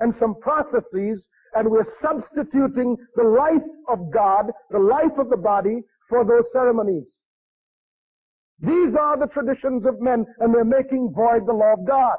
and 0.00 0.14
some 0.18 0.34
processes 0.40 1.24
and 1.54 1.68
we're 1.68 1.86
substituting 2.02 2.96
the 3.14 3.22
life 3.22 3.62
of 3.88 4.12
God, 4.12 4.46
the 4.70 4.78
life 4.78 5.16
of 5.18 5.30
the 5.30 5.36
body, 5.36 5.82
for 6.08 6.24
those 6.24 6.44
ceremonies. 6.52 7.06
These 8.60 8.94
are 9.00 9.18
the 9.18 9.26
traditions 9.32 9.84
of 9.86 10.00
men, 10.00 10.26
and 10.38 10.54
they're 10.54 10.64
making 10.64 11.12
void 11.14 11.46
the 11.46 11.52
law 11.52 11.74
of 11.74 11.86
God. 11.86 12.16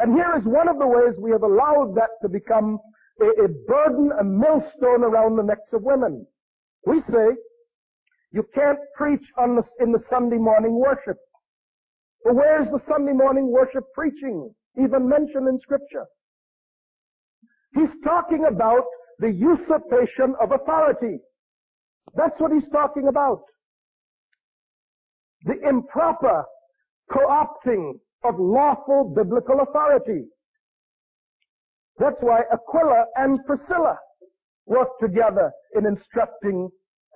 And 0.00 0.14
here 0.14 0.32
is 0.38 0.44
one 0.44 0.68
of 0.68 0.78
the 0.78 0.86
ways 0.86 1.14
we 1.18 1.30
have 1.30 1.42
allowed 1.42 1.94
that 1.96 2.10
to 2.22 2.28
become 2.28 2.78
a, 3.20 3.44
a 3.44 3.48
burden, 3.68 4.10
a 4.18 4.24
millstone 4.24 5.04
around 5.04 5.36
the 5.36 5.42
necks 5.42 5.72
of 5.74 5.82
women. 5.82 6.26
We 6.86 7.00
say, 7.10 7.36
you 8.32 8.44
can't 8.54 8.78
preach 8.96 9.22
the, 9.36 9.62
in 9.80 9.92
the 9.92 10.02
Sunday 10.08 10.38
morning 10.38 10.74
worship. 10.74 11.18
But 12.24 12.34
where's 12.34 12.68
the 12.68 12.80
Sunday 12.88 13.12
morning 13.12 13.50
worship 13.52 13.84
preaching 13.94 14.54
even 14.78 15.06
mentioned 15.06 15.48
in 15.48 15.58
Scripture? 15.60 16.06
He's 17.74 17.90
talking 18.02 18.46
about 18.48 18.84
the 19.18 19.30
usurpation 19.30 20.34
of 20.40 20.52
authority. 20.52 21.18
That's 22.14 22.38
what 22.38 22.52
he's 22.52 22.68
talking 22.72 23.08
about. 23.08 23.42
The 25.44 25.60
improper 25.68 26.44
co-opting 27.12 27.98
of 28.24 28.34
lawful 28.38 29.12
biblical 29.14 29.60
authority. 29.60 30.24
That's 31.98 32.16
why 32.20 32.40
Aquila 32.52 33.04
and 33.16 33.38
Priscilla 33.46 33.98
worked 34.66 35.00
together 35.00 35.50
in 35.76 35.86
instructing, 35.86 36.68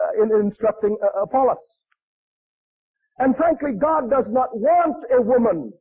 uh, 0.03 0.23
in 0.23 0.31
instructing 0.45 0.97
uh, 1.03 1.23
Apollos. 1.23 1.59
And 3.19 3.37
frankly, 3.37 3.73
God 3.81 4.11
does 4.11 4.27
not 4.29 4.49
want 4.57 4.97
a 5.17 5.23
woman 5.23 5.73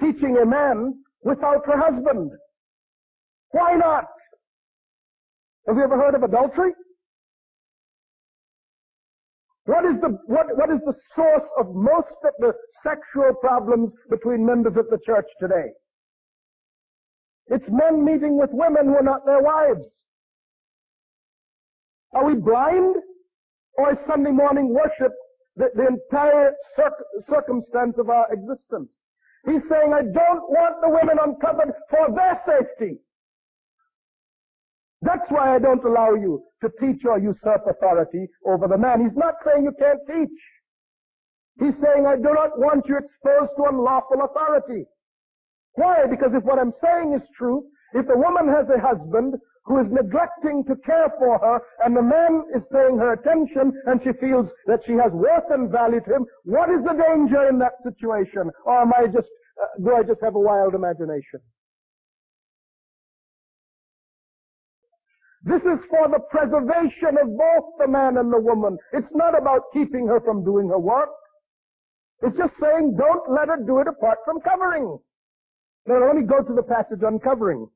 teaching 0.00 0.36
a 0.42 0.46
man 0.46 0.94
without 1.22 1.64
her 1.66 1.78
husband. 1.78 2.32
Why 3.52 3.74
not? 3.74 4.06
Have 5.68 5.76
you 5.76 5.84
ever 5.84 5.96
heard 5.96 6.14
of 6.14 6.22
adultery? 6.22 6.72
What 9.70 9.84
is 9.84 10.00
the, 10.00 10.18
what, 10.26 10.46
what 10.58 10.68
is 10.70 10.80
the 10.84 10.98
source 11.14 11.48
of 11.56 11.72
most 11.72 12.18
of 12.24 12.34
the 12.40 12.52
sexual 12.82 13.30
problems 13.40 13.92
between 14.10 14.44
members 14.44 14.74
of 14.76 14.90
the 14.90 14.98
church 15.06 15.26
today? 15.38 15.70
It's 17.46 17.64
men 17.68 18.04
meeting 18.04 18.36
with 18.36 18.50
women 18.52 18.86
who 18.86 18.96
are 18.96 19.04
not 19.04 19.24
their 19.24 19.40
wives. 19.40 19.86
Are 22.14 22.24
we 22.26 22.34
blind? 22.34 22.96
Or 23.78 23.92
is 23.92 23.98
Sunday 24.08 24.32
morning 24.32 24.74
worship 24.74 25.12
the, 25.54 25.70
the 25.76 25.86
entire 25.86 26.50
cir- 26.74 27.06
circumstance 27.28 27.94
of 27.96 28.10
our 28.10 28.26
existence? 28.32 28.90
He's 29.46 29.62
saying, 29.70 29.94
I 29.94 30.02
don't 30.02 30.50
want 30.50 30.82
the 30.82 30.90
women 30.90 31.16
uncovered 31.22 31.72
for 31.88 32.10
their 32.12 32.42
safety. 32.42 32.98
That's 35.02 35.28
why 35.30 35.54
I 35.54 35.58
don't 35.58 35.84
allow 35.84 36.12
you 36.14 36.42
to 36.62 36.68
teach 36.78 37.04
or 37.06 37.18
usurp 37.18 37.64
authority 37.68 38.28
over 38.46 38.68
the 38.68 38.76
man. 38.76 39.00
He's 39.00 39.16
not 39.16 39.34
saying 39.44 39.64
you 39.64 39.72
can't 39.78 40.00
teach. 40.06 40.38
He's 41.58 41.74
saying, 41.80 42.06
I 42.06 42.16
do 42.16 42.32
not 42.34 42.58
want 42.58 42.86
you 42.86 42.96
exposed 42.96 43.52
to 43.56 43.64
unlawful 43.68 44.22
authority. 44.22 44.84
Why? 45.74 46.04
Because 46.08 46.32
if 46.34 46.44
what 46.44 46.58
I'm 46.58 46.72
saying 46.82 47.14
is 47.14 47.22
true, 47.36 47.64
if 47.94 48.06
the 48.06 48.16
woman 48.16 48.48
has 48.48 48.66
a 48.68 48.80
husband 48.80 49.34
who 49.64 49.80
is 49.80 49.86
neglecting 49.90 50.64
to 50.64 50.76
care 50.84 51.12
for 51.18 51.38
her 51.38 51.60
and 51.84 51.96
the 51.96 52.02
man 52.02 52.44
is 52.54 52.62
paying 52.72 52.98
her 52.98 53.12
attention 53.12 53.72
and 53.86 54.00
she 54.02 54.12
feels 54.20 54.48
that 54.66 54.80
she 54.86 54.92
has 54.92 55.12
worth 55.12 55.48
and 55.50 55.70
value 55.70 56.00
to 56.00 56.16
him, 56.16 56.26
what 56.44 56.70
is 56.70 56.82
the 56.84 56.96
danger 56.96 57.48
in 57.48 57.58
that 57.58 57.76
situation? 57.82 58.50
Or 58.64 58.82
am 58.82 58.92
I 58.92 59.06
just, 59.06 59.28
uh, 59.60 59.82
do 59.84 59.94
I 59.94 60.02
just 60.02 60.20
have 60.22 60.34
a 60.34 60.40
wild 60.40 60.74
imagination? 60.74 61.40
This 65.42 65.62
is 65.62 65.80
for 65.88 66.08
the 66.08 66.20
preservation 66.30 67.16
of 67.22 67.36
both 67.36 67.64
the 67.78 67.88
man 67.88 68.18
and 68.18 68.32
the 68.32 68.40
woman. 68.40 68.76
It's 68.92 69.12
not 69.12 69.36
about 69.36 69.72
keeping 69.72 70.06
her 70.06 70.20
from 70.20 70.44
doing 70.44 70.68
her 70.68 70.78
work. 70.78 71.08
It's 72.22 72.36
just 72.36 72.54
saying 72.60 72.96
don't 72.98 73.30
let 73.30 73.48
her 73.48 73.56
do 73.64 73.78
it 73.78 73.88
apart 73.88 74.18
from 74.24 74.40
covering. 74.40 74.98
Now 75.86 76.06
let 76.06 76.16
me 76.16 76.22
go 76.22 76.42
to 76.42 76.54
the 76.54 76.62
passage 76.62 77.02
on 77.02 77.18
covering. 77.20 77.66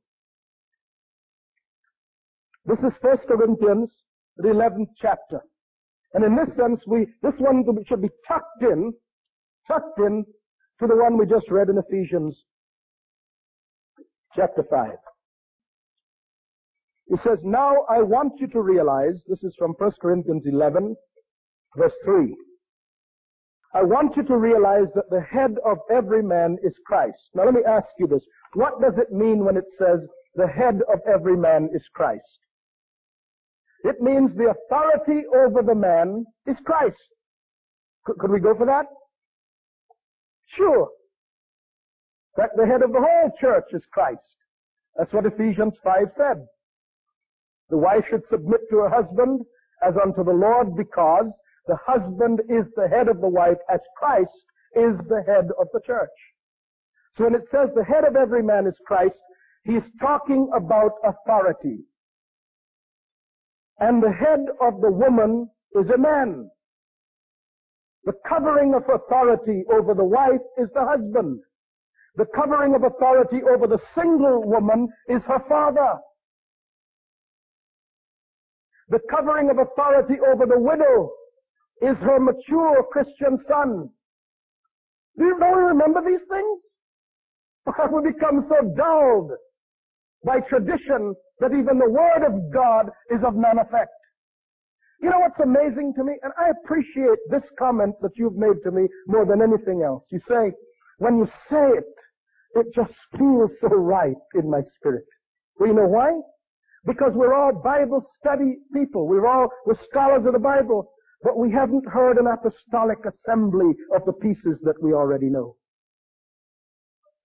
This 2.66 2.78
is 2.80 2.92
1 3.00 3.18
Corinthians, 3.28 3.90
the 4.36 4.48
11th 4.48 4.88
chapter. 5.00 5.40
And 6.12 6.24
in 6.24 6.36
this 6.36 6.54
sense, 6.56 6.80
we, 6.86 7.06
this 7.22 7.34
one 7.38 7.64
should 7.88 8.02
be 8.02 8.10
tucked 8.28 8.62
in, 8.62 8.92
tucked 9.66 9.98
in 9.98 10.24
to 10.80 10.86
the 10.86 10.96
one 10.96 11.18
we 11.18 11.26
just 11.26 11.50
read 11.50 11.68
in 11.68 11.78
Ephesians 11.78 12.44
chapter 14.36 14.64
5. 14.70 14.90
He 17.08 17.16
says, 17.22 17.38
now 17.42 17.84
I 17.88 18.00
want 18.00 18.32
you 18.40 18.46
to 18.48 18.62
realize, 18.62 19.22
this 19.28 19.42
is 19.42 19.54
from 19.58 19.74
1 19.78 19.92
Corinthians 20.00 20.44
11, 20.46 20.96
verse 21.76 21.92
3. 22.04 22.34
I 23.74 23.82
want 23.82 24.16
you 24.16 24.22
to 24.22 24.36
realize 24.36 24.86
that 24.94 25.10
the 25.10 25.20
head 25.20 25.56
of 25.66 25.78
every 25.92 26.22
man 26.22 26.56
is 26.62 26.72
Christ. 26.86 27.18
Now 27.34 27.44
let 27.44 27.54
me 27.54 27.62
ask 27.68 27.88
you 27.98 28.06
this. 28.06 28.22
What 28.54 28.80
does 28.80 28.94
it 28.96 29.12
mean 29.12 29.44
when 29.44 29.56
it 29.56 29.64
says 29.78 30.00
the 30.36 30.46
head 30.46 30.80
of 30.92 31.00
every 31.12 31.36
man 31.36 31.68
is 31.74 31.82
Christ? 31.92 32.22
It 33.82 34.00
means 34.00 34.30
the 34.34 34.54
authority 34.54 35.26
over 35.34 35.60
the 35.62 35.74
man 35.74 36.24
is 36.46 36.56
Christ. 36.64 36.96
Could, 38.06 38.18
could 38.18 38.30
we 38.30 38.40
go 38.40 38.54
for 38.56 38.64
that? 38.64 38.86
Sure. 40.56 40.88
That 42.36 42.50
the 42.56 42.66
head 42.66 42.82
of 42.82 42.92
the 42.92 43.00
whole 43.00 43.30
church 43.40 43.66
is 43.72 43.82
Christ. 43.92 44.22
That's 44.96 45.12
what 45.12 45.26
Ephesians 45.26 45.74
5 45.82 46.12
said. 46.16 46.46
The 47.70 47.78
wife 47.78 48.04
should 48.10 48.22
submit 48.30 48.60
to 48.70 48.78
her 48.78 48.88
husband 48.88 49.40
as 49.86 49.94
unto 50.02 50.24
the 50.24 50.32
Lord 50.32 50.76
because 50.76 51.32
the 51.66 51.78
husband 51.86 52.40
is 52.48 52.66
the 52.76 52.88
head 52.88 53.08
of 53.08 53.20
the 53.20 53.28
wife 53.28 53.58
as 53.72 53.80
Christ 53.96 54.30
is 54.76 54.96
the 55.08 55.22
head 55.26 55.48
of 55.58 55.68
the 55.72 55.80
church. 55.86 56.10
So 57.16 57.24
when 57.24 57.34
it 57.34 57.44
says 57.50 57.70
the 57.74 57.84
head 57.84 58.04
of 58.04 58.16
every 58.16 58.42
man 58.42 58.66
is 58.66 58.74
Christ, 58.86 59.20
he's 59.64 59.82
talking 60.00 60.50
about 60.54 60.92
authority. 61.04 61.78
And 63.78 64.02
the 64.02 64.12
head 64.12 64.46
of 64.60 64.80
the 64.80 64.90
woman 64.90 65.48
is 65.74 65.88
a 65.90 65.98
man. 65.98 66.50
The 68.04 68.14
covering 68.28 68.74
of 68.74 68.82
authority 68.88 69.64
over 69.72 69.94
the 69.94 70.04
wife 70.04 70.42
is 70.58 70.68
the 70.74 70.84
husband. 70.84 71.40
The 72.16 72.26
covering 72.34 72.74
of 72.74 72.84
authority 72.84 73.42
over 73.42 73.66
the 73.66 73.80
single 73.94 74.42
woman 74.44 74.88
is 75.08 75.22
her 75.26 75.42
father. 75.48 75.98
The 78.88 79.00
covering 79.10 79.50
of 79.50 79.58
authority 79.58 80.14
over 80.20 80.46
the 80.46 80.58
widow 80.58 81.10
is 81.80 81.96
her 81.98 82.20
mature 82.20 82.84
Christian 82.92 83.38
son. 83.48 83.88
Do 85.16 85.24
you, 85.24 85.38
don't 85.38 85.56
remember 85.56 86.00
these 86.04 86.24
things? 86.28 86.60
Or 87.66 88.02
we 88.02 88.12
become 88.12 88.46
so 88.48 88.74
dulled 88.76 89.32
by 90.24 90.40
tradition 90.40 91.14
that 91.40 91.52
even 91.52 91.78
the 91.78 91.90
word 91.90 92.26
of 92.26 92.52
God 92.52 92.90
is 93.10 93.20
of 93.26 93.34
none 93.34 93.58
effect. 93.58 93.90
You 95.00 95.10
know 95.10 95.18
what's 95.18 95.40
amazing 95.40 95.94
to 95.96 96.04
me? 96.04 96.14
And 96.22 96.32
I 96.38 96.50
appreciate 96.50 97.18
this 97.30 97.42
comment 97.58 97.94
that 98.02 98.12
you've 98.16 98.36
made 98.36 98.62
to 98.64 98.70
me 98.70 98.86
more 99.06 99.26
than 99.26 99.42
anything 99.42 99.82
else. 99.82 100.04
You 100.10 100.20
say, 100.28 100.52
when 100.98 101.18
you 101.18 101.26
say 101.50 101.68
it, 101.78 101.84
it 102.54 102.66
just 102.74 102.92
feels 103.18 103.50
so 103.60 103.68
right 103.68 104.16
in 104.34 104.48
my 104.48 104.60
spirit. 104.76 105.04
Well, 105.58 105.68
you 105.68 105.74
know 105.74 105.86
why? 105.86 106.12
Because 106.86 107.12
we're 107.14 107.34
all 107.34 107.52
Bible 107.52 108.04
study 108.18 108.58
people. 108.74 109.08
We're 109.08 109.26
all, 109.26 109.48
we're 109.66 109.78
scholars 109.90 110.26
of 110.26 110.32
the 110.32 110.38
Bible. 110.38 110.90
But 111.22 111.38
we 111.38 111.50
haven't 111.50 111.88
heard 111.88 112.18
an 112.18 112.26
apostolic 112.26 112.98
assembly 113.06 113.72
of 113.96 114.04
the 114.04 114.12
pieces 114.12 114.58
that 114.62 114.82
we 114.82 114.92
already 114.92 115.30
know. 115.30 115.56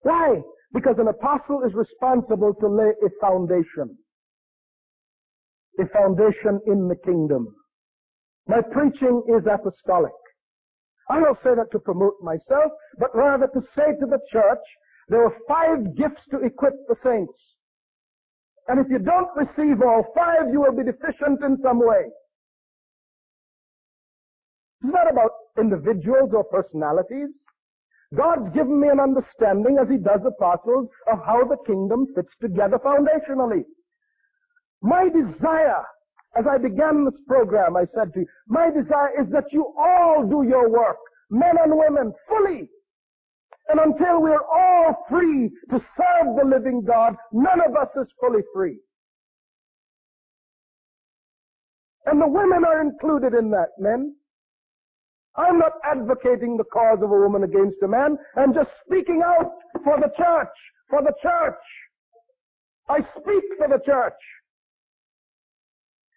Why? 0.02 0.42
Because 0.74 0.96
an 1.00 1.10
apostle 1.10 1.64
is 1.68 1.74
responsible 1.74 2.54
to 2.62 2.68
lay 2.68 2.92
a 3.06 3.10
foundation. 3.20 3.98
A 5.80 5.88
foundation 5.88 6.62
in 6.68 6.88
the 6.88 6.96
kingdom. 6.96 7.48
My 8.48 8.62
preaching 8.72 9.22
is 9.28 9.44
apostolic. 9.46 10.14
I 11.10 11.20
don't 11.20 11.38
say 11.44 11.56
that 11.56 11.72
to 11.72 11.80
promote 11.80 12.16
myself, 12.22 12.72
but 12.98 13.16
rather 13.16 13.48
to 13.48 13.62
say 13.76 13.92
to 14.00 14.06
the 14.06 14.20
church, 14.32 14.64
there 15.10 15.26
are 15.26 15.34
five 15.48 15.96
gifts 15.98 16.22
to 16.32 16.38
equip 16.46 16.74
the 16.88 16.96
saints. 17.04 17.34
And 18.70 18.80
if 18.80 18.86
you 18.90 19.00
don't 19.00 19.30
receive 19.36 19.82
all 19.82 20.06
five, 20.16 20.52
you 20.52 20.62
will 20.62 20.76
be 20.76 20.84
deficient 20.84 21.44
in 21.44 21.58
some 21.64 21.80
way. 21.80 22.06
It's 24.82 24.94
not 24.94 25.12
about 25.12 25.32
individuals 25.60 26.30
or 26.34 26.44
personalities. 26.44 27.30
God's 28.16 28.54
given 28.54 28.80
me 28.80 28.88
an 28.90 29.00
understanding, 29.00 29.78
as 29.82 29.90
He 29.90 29.98
does 29.98 30.22
apostles, 30.26 30.88
of 31.12 31.20
how 31.26 31.44
the 31.46 31.58
kingdom 31.66 32.06
fits 32.16 32.30
together 32.40 32.78
foundationally. 32.78 33.64
My 34.82 35.10
desire, 35.10 35.84
as 36.38 36.46
I 36.50 36.60
began 36.60 37.06
this 37.06 37.20
program, 37.28 37.76
I 37.76 37.86
said 37.96 38.14
to 38.14 38.20
you, 38.22 38.28
my 38.48 38.70
desire 38.70 39.20
is 39.20 39.30
that 39.32 39.52
you 39.52 39.74
all 39.78 40.28
do 40.30 40.48
your 40.48 40.70
work, 40.70 40.98
men 41.32 41.56
and 41.62 41.74
women, 41.76 42.14
fully. 42.28 42.70
And 43.70 43.80
until 43.80 44.22
we're 44.22 44.42
all 44.42 45.06
free 45.10 45.50
to 45.70 45.80
serve 45.96 46.36
the 46.36 46.46
living 46.46 46.84
God, 46.84 47.16
none 47.32 47.62
of 47.68 47.76
us 47.76 47.90
is 48.02 48.08
fully 48.20 48.42
free. 48.54 48.80
And 52.06 52.20
the 52.20 52.28
women 52.28 52.66
are 52.66 52.82
included 52.82 53.36
in 53.36 53.52
that, 53.52 53.70
men. 53.78 54.16
I'm 55.36 55.60
not 55.60 55.74
advocating 55.86 56.58
the 56.58 56.64
cause 56.64 56.98
of 57.04 57.12
a 57.12 57.16
woman 57.16 57.44
against 57.44 57.78
a 57.84 57.88
man. 57.88 58.18
I'm 58.36 58.54
just 58.54 58.70
speaking 58.86 59.22
out 59.24 59.52
for 59.84 59.98
the 59.98 60.12
church, 60.18 60.56
for 60.90 61.04
the 61.04 61.14
church. 61.22 61.62
I 62.90 63.00
speak 63.20 63.44
for 63.58 63.68
the 63.68 63.80
church. 63.86 64.20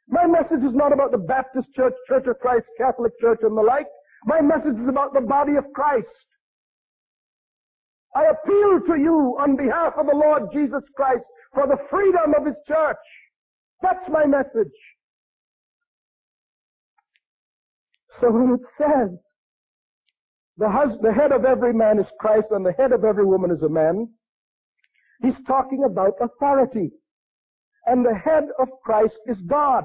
My 0.09 0.27
message 0.27 0.65
is 0.65 0.75
not 0.75 0.93
about 0.93 1.13
the 1.13 1.19
Baptist 1.19 1.69
Church, 1.77 1.95
Church 2.09 2.27
of 2.27 2.39
Christ, 2.41 2.67
Catholic 2.79 3.13
Church, 3.21 3.41
and 3.43 3.57
the 3.57 3.63
like. 3.63 3.87
My 4.25 4.41
message 4.41 4.81
is 4.81 4.89
about 4.89 5.13
the 5.13 5.21
body 5.21 5.57
of 5.57 5.65
Christ. 5.75 6.09
I 8.15 8.25
appeal 8.25 8.81
to 8.89 9.01
you 9.01 9.37
on 9.41 9.57
behalf 9.57 9.95
of 9.97 10.07
the 10.07 10.17
Lord 10.17 10.43
Jesus 10.53 10.83
Christ 10.97 11.25
for 11.55 11.67
the 11.67 11.79
freedom 11.91 12.35
of 12.39 12.47
His 12.47 12.57
church. 12.69 12.97
That's 13.81 14.09
my 14.09 14.27
message. 14.27 14.73
So 18.21 18.31
when 18.31 18.55
it 18.55 18.61
says, 18.79 19.19
the, 20.59 20.69
hus- 20.69 20.99
the 21.01 21.13
head 21.13 21.33
of 21.33 21.45
every 21.45 21.73
man 21.73 21.99
is 21.99 22.07
Christ 22.21 22.49
and 22.51 22.65
the 22.65 22.73
head 22.73 22.93
of 22.93 23.05
every 23.05 23.25
woman 23.25 23.51
is 23.51 23.63
a 23.63 23.69
man, 23.69 24.09
he's 25.23 25.35
talking 25.47 25.85
about 25.85 26.13
authority. 26.21 26.91
And 27.87 28.05
the 28.05 28.15
head 28.15 28.45
of 28.61 28.69
Christ 28.85 29.15
is 29.27 29.39
God. 29.49 29.85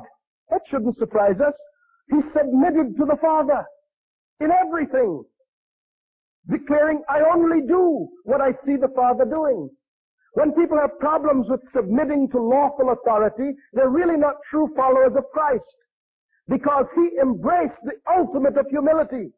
That 0.52 0.62
shouldn't 0.70 0.98
surprise 0.98 1.40
us. 1.46 1.56
He 2.10 2.18
submitted 2.34 2.96
to 2.98 3.06
the 3.06 3.18
Father 3.22 3.66
in 4.40 4.50
everything, 4.52 5.24
declaring, 6.50 7.02
I 7.10 7.22
only 7.34 7.62
do 7.68 8.08
what 8.24 8.42
I 8.42 8.52
see 8.66 8.76
the 8.76 8.92
Father 8.96 9.26
doing. 9.26 9.70
When 10.34 10.54
people 10.54 10.78
have 10.78 11.00
problems 11.00 11.48
with 11.50 11.62
submitting 11.74 12.30
to 12.30 12.42
lawful 12.42 12.92
authority, 12.92 13.56
they're 13.74 13.90
really 13.90 14.18
not 14.18 14.36
true 14.50 14.70
followers 14.76 15.14
of 15.18 15.26
Christ 15.34 15.66
because 16.48 16.86
he 16.96 17.18
embraced 17.22 17.82
the 17.84 17.94
ultimate 18.16 18.58
of 18.58 18.68
humility. 18.70 19.32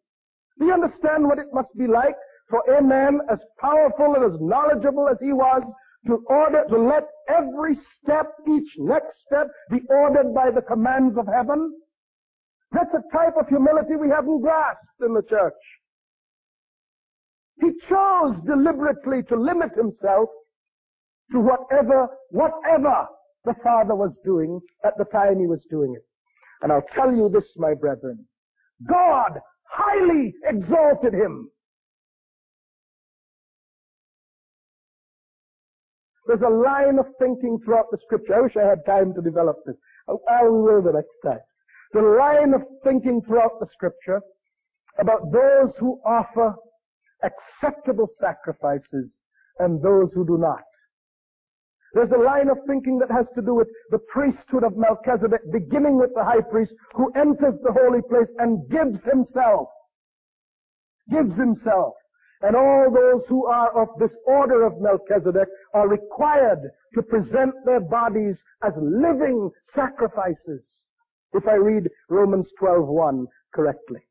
Do 0.59 0.65
you 0.65 0.73
understand 0.73 1.25
what 1.25 1.39
it 1.39 1.47
must 1.53 1.69
be 1.77 1.87
like 1.87 2.15
for 2.49 2.61
a 2.75 2.83
man 2.83 3.19
as 3.31 3.39
powerful 3.59 4.15
and 4.15 4.25
as 4.25 4.39
knowledgeable 4.41 5.07
as 5.07 5.17
he 5.21 5.31
was 5.31 5.63
to 6.07 6.23
order, 6.27 6.63
to 6.69 6.77
let 6.77 7.07
every 7.29 7.77
step, 8.01 8.27
each 8.47 8.69
next 8.77 9.15
step 9.25 9.47
be 9.69 9.79
ordered 9.89 10.33
by 10.33 10.51
the 10.51 10.61
commands 10.61 11.17
of 11.17 11.27
heaven? 11.33 11.73
That's 12.71 12.93
a 12.93 13.15
type 13.15 13.35
of 13.39 13.47
humility 13.47 13.95
we 13.95 14.09
haven't 14.09 14.41
grasped 14.41 15.01
in 15.01 15.13
the 15.13 15.23
church. 15.23 15.55
He 17.61 17.71
chose 17.89 18.35
deliberately 18.45 19.23
to 19.23 19.35
limit 19.35 19.71
himself 19.75 20.29
to 21.31 21.39
whatever, 21.39 22.07
whatever 22.31 23.07
the 23.45 23.53
Father 23.63 23.95
was 23.95 24.11
doing 24.23 24.59
at 24.85 24.93
the 24.97 25.05
time 25.05 25.39
he 25.39 25.47
was 25.47 25.59
doing 25.69 25.93
it. 25.95 26.03
And 26.61 26.71
I'll 26.71 26.85
tell 26.95 27.13
you 27.13 27.29
this, 27.33 27.43
my 27.57 27.73
brethren. 27.73 28.25
God 28.87 29.39
highly 29.69 30.33
exalted 30.45 31.13
him. 31.13 31.49
There's 36.27 36.41
a 36.41 36.49
line 36.49 36.99
of 36.99 37.05
thinking 37.19 37.59
throughout 37.65 37.85
the 37.91 37.97
scripture. 38.05 38.35
I 38.35 38.41
wish 38.41 38.55
I 38.55 38.67
had 38.67 38.85
time 38.85 39.13
to 39.15 39.21
develop 39.21 39.57
this. 39.65 39.75
I 40.07 40.43
will 40.43 40.81
the 40.81 40.93
next 40.93 41.15
time. 41.25 41.39
The 41.93 42.01
line 42.01 42.53
of 42.53 42.61
thinking 42.83 43.21
throughout 43.25 43.59
the 43.59 43.65
scripture 43.73 44.21
about 44.99 45.31
those 45.31 45.73
who 45.79 45.99
offer 46.05 46.55
acceptable 47.23 48.09
sacrifices 48.19 49.11
and 49.59 49.81
those 49.81 50.13
who 50.13 50.25
do 50.25 50.37
not. 50.37 50.63
There's 51.93 52.11
a 52.11 52.21
line 52.21 52.49
of 52.49 52.57
thinking 52.67 52.99
that 52.99 53.11
has 53.11 53.25
to 53.35 53.41
do 53.41 53.55
with 53.55 53.67
the 53.89 53.99
priesthood 54.13 54.63
of 54.63 54.77
Melchizedek, 54.77 55.41
beginning 55.51 55.97
with 55.97 56.11
the 56.13 56.23
high 56.23 56.41
priest 56.41 56.71
who 56.93 57.11
enters 57.13 57.55
the 57.63 57.73
holy 57.73 58.01
place 58.07 58.29
and 58.37 58.69
gives 58.69 59.03
himself. 59.05 59.69
Gives 61.09 61.35
himself. 61.35 61.95
And 62.41 62.55
all 62.55 62.89
those 62.93 63.23
who 63.27 63.47
are 63.47 63.75
of 63.81 63.89
this 63.99 64.15
order 64.25 64.65
of 64.65 64.79
Melchizedek 64.79 65.49
are 65.73 65.89
required 65.89 66.59
to 66.93 67.01
present 67.01 67.53
their 67.65 67.81
bodies 67.81 68.37
as 68.63 68.73
living 68.77 69.49
sacrifices. 69.75 70.61
If 71.33 71.47
I 71.47 71.55
read 71.55 71.89
Romans 72.09 72.47
12:1 72.59 73.27
correctly. 73.53 74.08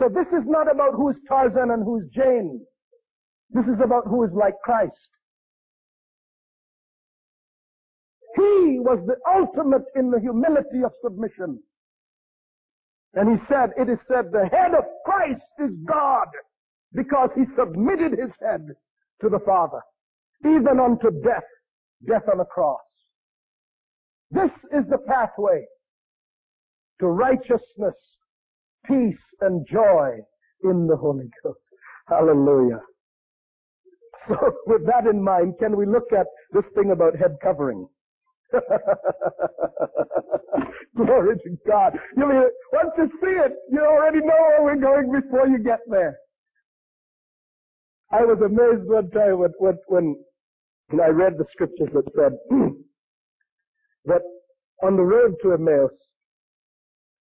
So 0.00 0.08
this 0.08 0.26
is 0.28 0.46
not 0.46 0.70
about 0.70 0.94
who 0.94 1.10
is 1.10 1.16
Tarzan 1.28 1.70
and 1.70 1.84
who 1.84 1.98
is 1.98 2.06
Jane. 2.14 2.64
This 3.50 3.66
is 3.66 3.80
about 3.84 4.04
who 4.06 4.24
is 4.24 4.30
like 4.32 4.54
Christ. 4.64 4.94
He 8.34 8.78
was 8.80 8.98
the 9.06 9.16
ultimate 9.30 9.84
in 9.94 10.10
the 10.10 10.18
humility 10.18 10.82
of 10.84 10.92
submission. 11.04 11.60
And 13.14 13.28
he 13.28 13.44
said, 13.46 13.70
it 13.76 13.90
is 13.90 13.98
said, 14.08 14.32
the 14.32 14.48
head 14.50 14.72
of 14.72 14.84
Christ 15.04 15.44
is 15.58 15.70
God 15.84 16.28
because 16.94 17.28
he 17.34 17.42
submitted 17.58 18.12
his 18.12 18.30
head 18.40 18.66
to 19.20 19.28
the 19.28 19.40
Father, 19.44 19.80
even 20.44 20.80
unto 20.80 21.10
death, 21.22 21.44
death 22.08 22.22
on 22.32 22.40
a 22.40 22.44
cross. 22.44 22.80
This 24.30 24.50
is 24.72 24.88
the 24.88 24.98
pathway 24.98 25.66
to 27.00 27.06
righteousness, 27.08 27.96
peace, 28.86 29.20
and 29.40 29.66
joy 29.70 30.18
in 30.64 30.86
the 30.86 30.96
Holy 30.96 31.30
Ghost. 31.42 31.60
Hallelujah. 32.08 32.80
So 34.28 34.36
with 34.66 34.86
that 34.86 35.06
in 35.10 35.22
mind, 35.22 35.54
can 35.60 35.76
we 35.76 35.86
look 35.86 36.12
at 36.18 36.26
this 36.52 36.64
thing 36.74 36.90
about 36.92 37.16
head 37.16 37.36
covering? 37.42 37.88
Glory 40.96 41.36
to 41.44 41.50
God. 41.66 41.92
You 42.16 42.26
mean, 42.28 42.42
once 42.72 42.90
you 42.98 43.08
see 43.22 43.30
it, 43.46 43.52
you 43.70 43.80
already 43.80 44.20
know 44.20 44.26
where 44.26 44.62
we're 44.64 44.76
going 44.80 45.12
before 45.12 45.46
you 45.48 45.58
get 45.58 45.80
there. 45.88 46.18
I 48.12 48.22
was 48.22 48.38
amazed 48.44 48.88
one 48.88 49.10
time 49.10 49.38
when, 49.38 49.52
when, 49.58 49.78
when 49.88 50.16
I 51.00 51.08
read 51.08 51.34
the 51.38 51.46
scriptures 51.52 51.90
that 51.94 52.04
said 52.16 52.32
that 54.06 54.22
on 54.82 54.96
the 54.96 55.02
road 55.02 55.36
to 55.42 55.52
Emmaus, 55.54 55.92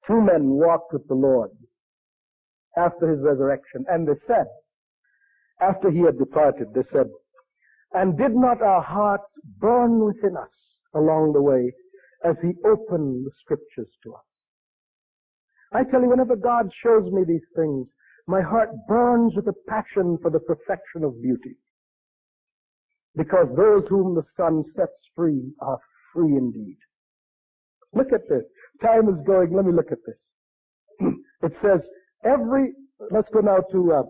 two 0.08 0.22
men 0.22 0.50
walked 0.50 0.94
with 0.94 1.08
the 1.08 1.16
Lord 1.16 1.52
after 2.78 3.10
his 3.10 3.20
resurrection, 3.22 3.86
and 3.90 4.08
they 4.08 4.20
said, 4.28 4.46
after 5.62 5.92
he 5.92 6.00
had 6.00 6.18
departed, 6.18 6.68
they 6.74 6.84
said, 6.94 7.08
and 7.94 8.18
did 8.18 8.36
not 8.36 8.62
our 8.62 8.82
hearts 8.82 9.32
burn 9.60 10.00
within 10.00 10.38
us 10.38 10.50
along 10.94 11.34
the 11.34 11.42
way 11.42 11.74
as 12.24 12.36
he 12.42 12.54
opened 12.66 13.26
the 13.26 13.32
scriptures 13.42 13.90
to 14.04 14.14
us? 14.14 14.22
I 15.74 15.84
tell 15.84 16.02
you, 16.02 16.10
whenever 16.10 16.36
God 16.36 16.70
shows 16.84 17.12
me 17.12 17.24
these 17.28 17.46
things, 17.56 17.88
my 18.28 18.42
heart 18.42 18.70
burns 18.88 19.34
with 19.36 19.48
a 19.48 19.54
passion 19.68 20.18
for 20.22 20.30
the 20.32 20.40
perfection 20.40 21.04
of 21.04 21.22
beauty. 21.22 21.58
Because 23.16 23.48
those 23.56 23.88
whom 23.88 24.16
the 24.16 24.24
Son 24.38 24.64
sets 24.76 24.92
free 25.16 25.52
are 25.62 25.80
free 26.14 26.38
indeed. 26.38 26.78
Look 27.94 28.14
at 28.14 28.30
this. 28.30 28.44
Time 28.82 29.10
is 29.10 29.26
going. 29.26 29.54
Let 29.54 29.66
me 29.66 29.74
look 29.74 29.92
at 29.92 30.00
this. 30.06 30.16
it 31.44 31.52
says, 31.62 31.82
every, 32.24 32.74
let's 33.12 33.28
go 33.34 33.40
now 33.40 33.60
to, 33.72 33.94
uh, 33.94 34.04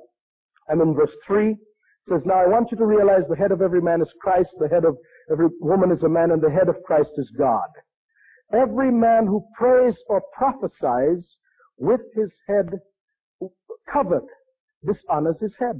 I'm 0.72 0.82
in 0.82 0.94
verse 0.94 1.12
3. 1.28 1.52
It 1.52 1.58
says, 2.10 2.22
Now 2.26 2.36
I 2.36 2.48
want 2.48 2.72
you 2.72 2.78
to 2.78 2.86
realize 2.86 3.24
the 3.30 3.36
head 3.36 3.52
of 3.52 3.62
every 3.62 3.82
man 3.82 4.02
is 4.02 4.08
Christ, 4.22 4.50
the 4.60 4.68
head 4.68 4.86
of 4.86 4.98
every 5.32 5.48
woman 5.60 5.92
is 5.92 6.04
a 6.04 6.10
man, 6.10 6.32
and 6.32 6.42
the 6.42 6.50
head 6.50 6.70
of 6.70 6.76
Christ 6.86 7.12
is 7.18 7.30
God. 7.38 7.70
Every 8.54 8.92
man 8.92 9.28
who 9.28 9.46
prays 9.56 9.94
or 10.08 10.22
prophesies 10.36 11.26
with 11.78 12.02
his 12.16 12.32
head 12.48 12.70
covered 13.92 14.26
dishonors 14.86 15.36
his 15.40 15.54
head. 15.60 15.80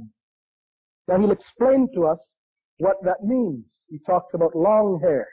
Now 1.08 1.18
he'll 1.18 1.32
explain 1.32 1.88
to 1.94 2.06
us 2.06 2.18
what 2.78 2.96
that 3.04 3.24
means. 3.24 3.64
He 3.88 3.98
talks 4.06 4.32
about 4.34 4.54
long 4.54 5.00
hair 5.00 5.26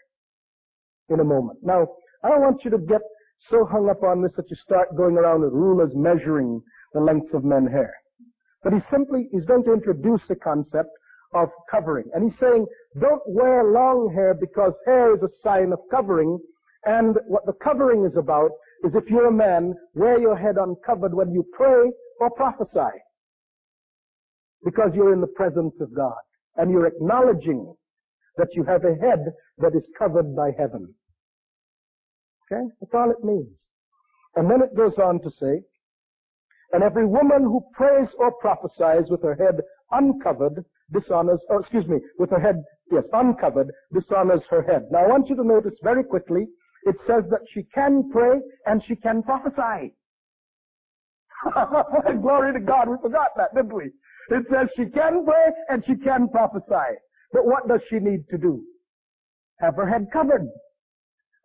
in 1.09 1.19
a 1.19 1.23
moment. 1.23 1.59
Now, 1.61 1.87
I 2.23 2.29
don't 2.29 2.41
want 2.41 2.65
you 2.65 2.71
to 2.71 2.79
get 2.79 3.01
so 3.49 3.65
hung 3.65 3.89
up 3.89 4.03
on 4.03 4.21
this 4.21 4.31
that 4.37 4.49
you 4.49 4.57
start 4.57 4.95
going 4.95 5.17
around 5.17 5.41
with 5.41 5.53
rulers 5.53 5.91
measuring 5.95 6.61
the 6.93 6.99
lengths 6.99 7.33
of 7.33 7.43
men's 7.43 7.71
hair. 7.71 7.93
But 8.63 8.73
he 8.73 8.79
simply, 8.91 9.27
he's 9.31 9.45
going 9.45 9.63
to 9.65 9.73
introduce 9.73 10.21
the 10.27 10.35
concept 10.35 10.89
of 11.33 11.49
covering. 11.69 12.05
And 12.13 12.29
he's 12.29 12.39
saying, 12.39 12.65
don't 12.99 13.21
wear 13.27 13.63
long 13.63 14.11
hair 14.13 14.33
because 14.33 14.73
hair 14.85 15.15
is 15.15 15.21
a 15.21 15.29
sign 15.43 15.71
of 15.71 15.79
covering. 15.91 16.39
And 16.85 17.17
what 17.27 17.45
the 17.45 17.53
covering 17.63 18.05
is 18.05 18.17
about 18.17 18.51
is 18.83 18.95
if 18.95 19.09
you're 19.09 19.27
a 19.27 19.31
man, 19.31 19.73
wear 19.93 20.19
your 20.19 20.37
head 20.37 20.55
uncovered 20.57 21.13
when 21.13 21.31
you 21.31 21.45
pray 21.53 21.91
or 22.19 22.29
prophesy. 22.31 22.95
Because 24.63 24.91
you're 24.93 25.13
in 25.13 25.21
the 25.21 25.27
presence 25.27 25.75
of 25.79 25.93
God. 25.93 26.17
And 26.55 26.71
you're 26.71 26.87
acknowledging 26.87 27.73
that 28.37 28.49
you 28.53 28.63
have 28.63 28.83
a 28.83 28.95
head 28.95 29.33
that 29.59 29.75
is 29.75 29.83
covered 29.97 30.35
by 30.35 30.51
heaven. 30.57 30.93
Okay? 32.51 32.63
That's 32.79 32.93
all 32.93 33.11
it 33.11 33.23
means. 33.23 33.49
And 34.35 34.49
then 34.49 34.61
it 34.61 34.75
goes 34.75 34.93
on 34.97 35.21
to 35.21 35.31
say, 35.31 35.61
and 36.73 36.83
every 36.83 37.05
woman 37.05 37.43
who 37.43 37.61
prays 37.73 38.09
or 38.19 38.31
prophesies 38.41 39.09
with 39.09 39.23
her 39.23 39.35
head 39.35 39.61
uncovered 39.91 40.63
dishonors, 40.91 41.41
or 41.49 41.61
excuse 41.61 41.87
me, 41.87 41.97
with 42.19 42.29
her 42.29 42.39
head, 42.39 42.63
yes, 42.91 43.03
uncovered, 43.13 43.71
dishonors 43.93 44.41
her 44.49 44.63
head. 44.63 44.83
Now 44.91 44.99
I 44.99 45.07
want 45.07 45.29
you 45.29 45.35
to 45.35 45.43
notice 45.43 45.77
very 45.83 46.03
quickly, 46.03 46.47
it 46.83 46.95
says 47.05 47.23
that 47.29 47.41
she 47.53 47.63
can 47.73 48.09
pray 48.11 48.39
and 48.65 48.81
she 48.87 48.95
can 48.95 49.23
prophesy. 49.23 49.93
Glory 52.21 52.53
to 52.53 52.59
God, 52.59 52.89
we 52.89 52.95
forgot 53.01 53.29
that, 53.37 53.53
didn't 53.55 53.73
we? 53.73 53.91
It 54.29 54.45
says 54.51 54.67
she 54.75 54.85
can 54.85 55.25
pray 55.25 55.45
and 55.69 55.83
she 55.85 55.95
can 55.95 56.27
prophesy. 56.29 56.97
But 57.31 57.45
what 57.45 57.67
does 57.67 57.81
she 57.89 57.99
need 57.99 58.27
to 58.29 58.37
do? 58.37 58.63
Have 59.59 59.75
her 59.75 59.87
head 59.87 60.07
covered. 60.11 60.47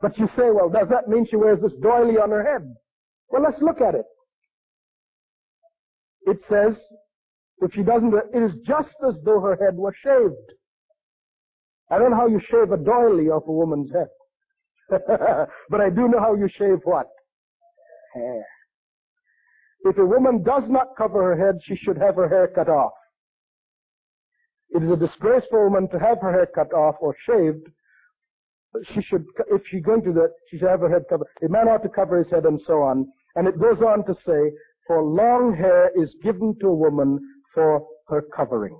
But 0.02 0.18
you 0.18 0.26
say, 0.36 0.50
well, 0.50 0.68
does 0.68 0.88
that 0.90 1.08
mean 1.08 1.26
she 1.30 1.36
wears 1.36 1.60
this 1.62 1.72
doily 1.80 2.18
on 2.18 2.30
her 2.30 2.42
head? 2.42 2.74
Well, 3.30 3.42
let's 3.42 3.62
look 3.62 3.80
at 3.80 3.94
it. 3.94 4.04
It 6.22 6.38
says, 6.50 6.74
if 7.60 7.72
she 7.72 7.82
doesn't, 7.82 8.12
it 8.34 8.42
is 8.42 8.52
just 8.66 8.94
as 9.08 9.14
though 9.24 9.40
her 9.40 9.56
head 9.56 9.76
were 9.76 9.94
shaved. 10.04 10.34
I 11.90 11.98
don't 11.98 12.10
know 12.10 12.16
how 12.16 12.26
you 12.26 12.40
shave 12.50 12.72
a 12.72 12.76
doily 12.76 13.28
off 13.28 13.44
a 13.46 13.52
woman's 13.52 13.90
head. 13.92 14.08
but 15.70 15.80
I 15.80 15.88
do 15.88 16.08
know 16.08 16.18
how 16.18 16.34
you 16.34 16.48
shave 16.58 16.80
what? 16.84 17.06
Hair. 18.14 18.44
If 19.84 19.98
a 19.98 20.04
woman 20.04 20.42
does 20.42 20.64
not 20.68 20.96
cover 20.98 21.22
her 21.22 21.46
head, 21.46 21.60
she 21.64 21.76
should 21.76 21.96
have 21.98 22.16
her 22.16 22.28
hair 22.28 22.48
cut 22.48 22.68
off. 22.68 22.92
It 24.70 24.82
is 24.82 24.90
a 24.90 24.96
disgrace 24.96 25.44
for 25.50 25.60
a 25.60 25.70
woman 25.70 25.88
to 25.90 25.98
have 25.98 26.18
her 26.22 26.32
hair 26.32 26.48
cut 26.52 26.72
off 26.72 26.96
or 27.00 27.14
shaved. 27.26 27.68
She 28.94 29.02
should, 29.02 29.24
if 29.50 29.62
she's 29.70 29.82
going 29.82 30.02
to 30.02 30.08
do 30.08 30.14
that, 30.14 30.30
she 30.48 30.58
should 30.58 30.68
have 30.68 30.80
her 30.80 30.90
head 30.90 31.02
covered. 31.08 31.26
A 31.44 31.48
man 31.48 31.68
ought 31.68 31.82
to 31.82 31.88
cover 31.88 32.18
his 32.18 32.30
head 32.30 32.46
and 32.46 32.60
so 32.66 32.82
on. 32.82 33.06
And 33.36 33.46
it 33.46 33.60
goes 33.60 33.78
on 33.86 34.04
to 34.06 34.14
say, 34.26 34.52
for 34.86 35.02
long 35.02 35.54
hair 35.54 35.90
is 35.94 36.14
given 36.22 36.54
to 36.60 36.68
a 36.68 36.74
woman 36.74 37.18
for 37.54 37.86
her 38.08 38.22
covering. 38.34 38.78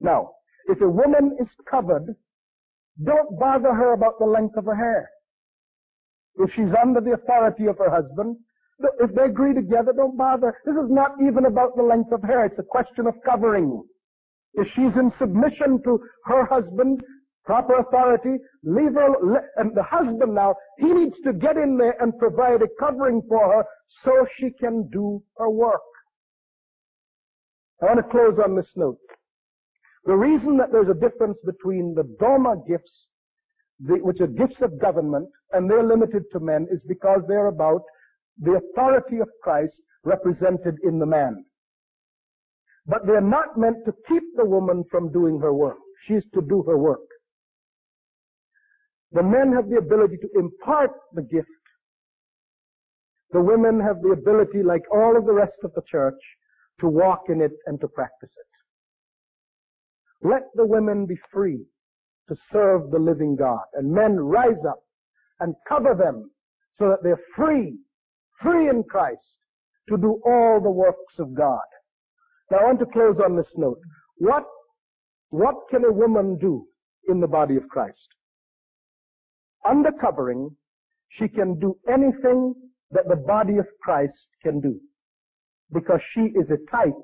Now, 0.00 0.32
if 0.66 0.80
a 0.80 0.88
woman 0.88 1.36
is 1.40 1.46
covered, 1.70 2.14
don't 3.04 3.38
bother 3.38 3.72
her 3.72 3.92
about 3.92 4.18
the 4.18 4.26
length 4.26 4.56
of 4.56 4.64
her 4.64 4.74
hair. 4.74 5.08
If 6.38 6.50
she's 6.54 6.74
under 6.82 7.00
the 7.00 7.12
authority 7.12 7.66
of 7.66 7.78
her 7.78 7.90
husband, 7.90 8.36
if 9.00 9.14
they 9.14 9.22
agree 9.22 9.54
together, 9.54 9.92
don't 9.96 10.18
bother. 10.18 10.54
This 10.66 10.74
is 10.74 10.90
not 10.90 11.12
even 11.26 11.46
about 11.46 11.76
the 11.76 11.82
length 11.82 12.12
of 12.12 12.22
hair. 12.22 12.44
It's 12.44 12.58
a 12.58 12.62
question 12.62 13.06
of 13.06 13.14
covering. 13.24 13.82
If 14.54 14.66
she's 14.74 14.94
in 14.98 15.12
submission 15.18 15.80
to 15.84 15.98
her 16.24 16.44
husband, 16.44 17.00
proper 17.46 17.78
authority, 17.78 18.42
leave 18.64 18.94
her, 18.94 19.38
and 19.56 19.68
um, 19.68 19.72
the 19.74 19.82
husband 19.82 20.34
now, 20.34 20.54
he 20.78 20.92
needs 20.92 21.14
to 21.24 21.32
get 21.32 21.56
in 21.56 21.78
there 21.78 21.94
and 22.00 22.18
provide 22.18 22.60
a 22.60 22.68
covering 22.78 23.22
for 23.28 23.54
her 23.54 23.64
so 24.04 24.26
she 24.38 24.50
can 24.60 24.88
do 24.92 25.22
her 25.38 25.48
work. 25.48 25.80
I 27.80 27.86
want 27.86 27.98
to 27.98 28.10
close 28.10 28.38
on 28.44 28.56
this 28.56 28.70
note. 28.74 28.98
The 30.04 30.14
reason 30.14 30.56
that 30.58 30.72
there's 30.72 30.88
a 30.88 30.94
difference 30.94 31.38
between 31.44 31.94
the 31.94 32.04
Doma 32.20 32.66
gifts, 32.66 32.92
the, 33.80 33.94
which 33.94 34.20
are 34.20 34.26
gifts 34.26 34.60
of 34.62 34.80
government, 34.80 35.28
and 35.52 35.70
they're 35.70 35.86
limited 35.86 36.24
to 36.32 36.40
men, 36.40 36.66
is 36.70 36.82
because 36.88 37.20
they're 37.28 37.48
about 37.48 37.82
the 38.38 38.60
authority 38.60 39.18
of 39.18 39.28
Christ 39.42 39.74
represented 40.04 40.76
in 40.84 40.98
the 40.98 41.06
man. 41.06 41.44
But 42.86 43.06
they're 43.06 43.20
not 43.20 43.56
meant 43.56 43.84
to 43.84 43.92
keep 44.08 44.22
the 44.36 44.44
woman 44.44 44.84
from 44.90 45.12
doing 45.12 45.40
her 45.40 45.52
work. 45.52 45.78
She's 46.06 46.24
to 46.34 46.40
do 46.40 46.62
her 46.66 46.78
work. 46.78 47.00
The 49.12 49.22
men 49.22 49.52
have 49.52 49.68
the 49.68 49.76
ability 49.76 50.16
to 50.18 50.28
impart 50.38 50.90
the 51.12 51.22
gift. 51.22 51.48
The 53.30 53.40
women 53.40 53.80
have 53.80 54.02
the 54.02 54.10
ability, 54.10 54.62
like 54.62 54.82
all 54.92 55.16
of 55.16 55.26
the 55.26 55.32
rest 55.32 55.58
of 55.64 55.72
the 55.74 55.82
church, 55.90 56.20
to 56.80 56.88
walk 56.88 57.24
in 57.28 57.40
it 57.40 57.52
and 57.66 57.80
to 57.80 57.88
practice 57.88 58.30
it. 58.36 60.28
Let 60.28 60.42
the 60.54 60.66
women 60.66 61.06
be 61.06 61.18
free 61.32 61.64
to 62.28 62.36
serve 62.52 62.90
the 62.90 62.98
living 62.98 63.36
God. 63.36 63.64
And 63.74 63.92
men 63.92 64.18
rise 64.18 64.64
up 64.68 64.82
and 65.40 65.54
cover 65.68 65.94
them 65.94 66.30
so 66.78 66.88
that 66.88 67.02
they're 67.02 67.20
free 67.34 67.78
free 68.42 68.68
in 68.68 68.82
Christ 68.84 69.38
to 69.88 69.96
do 69.96 70.20
all 70.24 70.60
the 70.60 70.70
works 70.70 71.14
of 71.18 71.34
God. 71.34 71.64
Now 72.50 72.58
I 72.58 72.64
want 72.64 72.80
to 72.80 72.86
close 72.86 73.16
on 73.24 73.36
this 73.36 73.50
note. 73.56 73.80
What, 74.18 74.44
what 75.30 75.54
can 75.70 75.84
a 75.84 75.92
woman 75.92 76.38
do 76.38 76.66
in 77.08 77.20
the 77.20 77.26
body 77.26 77.56
of 77.56 77.68
Christ? 77.68 78.08
Under 79.68 79.90
covering, 79.92 80.50
she 81.18 81.28
can 81.28 81.58
do 81.58 81.76
anything 81.88 82.54
that 82.90 83.08
the 83.08 83.16
body 83.16 83.58
of 83.58 83.66
Christ 83.82 84.14
can 84.42 84.60
do. 84.60 84.78
Because 85.72 86.00
she 86.14 86.20
is 86.20 86.48
a 86.50 86.70
type 86.70 86.94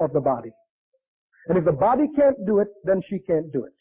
of 0.00 0.12
the 0.12 0.20
body. 0.20 0.50
And 1.48 1.58
if 1.58 1.64
the 1.64 1.72
body 1.72 2.04
can't 2.16 2.36
do 2.46 2.58
it, 2.60 2.68
then 2.84 3.02
she 3.08 3.18
can't 3.18 3.52
do 3.52 3.64
it. 3.64 3.72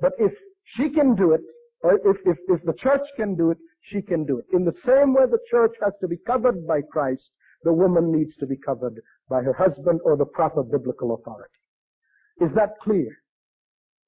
But 0.00 0.12
if 0.18 0.32
she 0.76 0.90
can 0.90 1.14
do 1.14 1.32
it, 1.32 1.40
or 1.82 1.94
if, 1.94 2.16
if, 2.24 2.36
if 2.48 2.62
the 2.64 2.74
church 2.74 3.02
can 3.16 3.36
do 3.36 3.50
it, 3.50 3.58
she 3.90 4.02
can 4.02 4.26
do 4.26 4.38
it. 4.38 4.46
In 4.52 4.64
the 4.64 4.74
same 4.84 5.14
way 5.14 5.24
the 5.26 5.38
church 5.50 5.72
has 5.82 5.92
to 6.00 6.08
be 6.08 6.16
covered 6.26 6.66
by 6.66 6.80
Christ, 6.90 7.22
the 7.62 7.72
woman 7.72 8.12
needs 8.12 8.36
to 8.40 8.46
be 8.46 8.56
covered 8.56 9.00
by 9.28 9.42
her 9.42 9.52
husband 9.52 10.00
or 10.04 10.16
the 10.16 10.24
proper 10.24 10.62
biblical 10.62 11.14
authority. 11.14 11.50
Is 12.40 12.50
that 12.54 12.74
clear? 12.82 13.08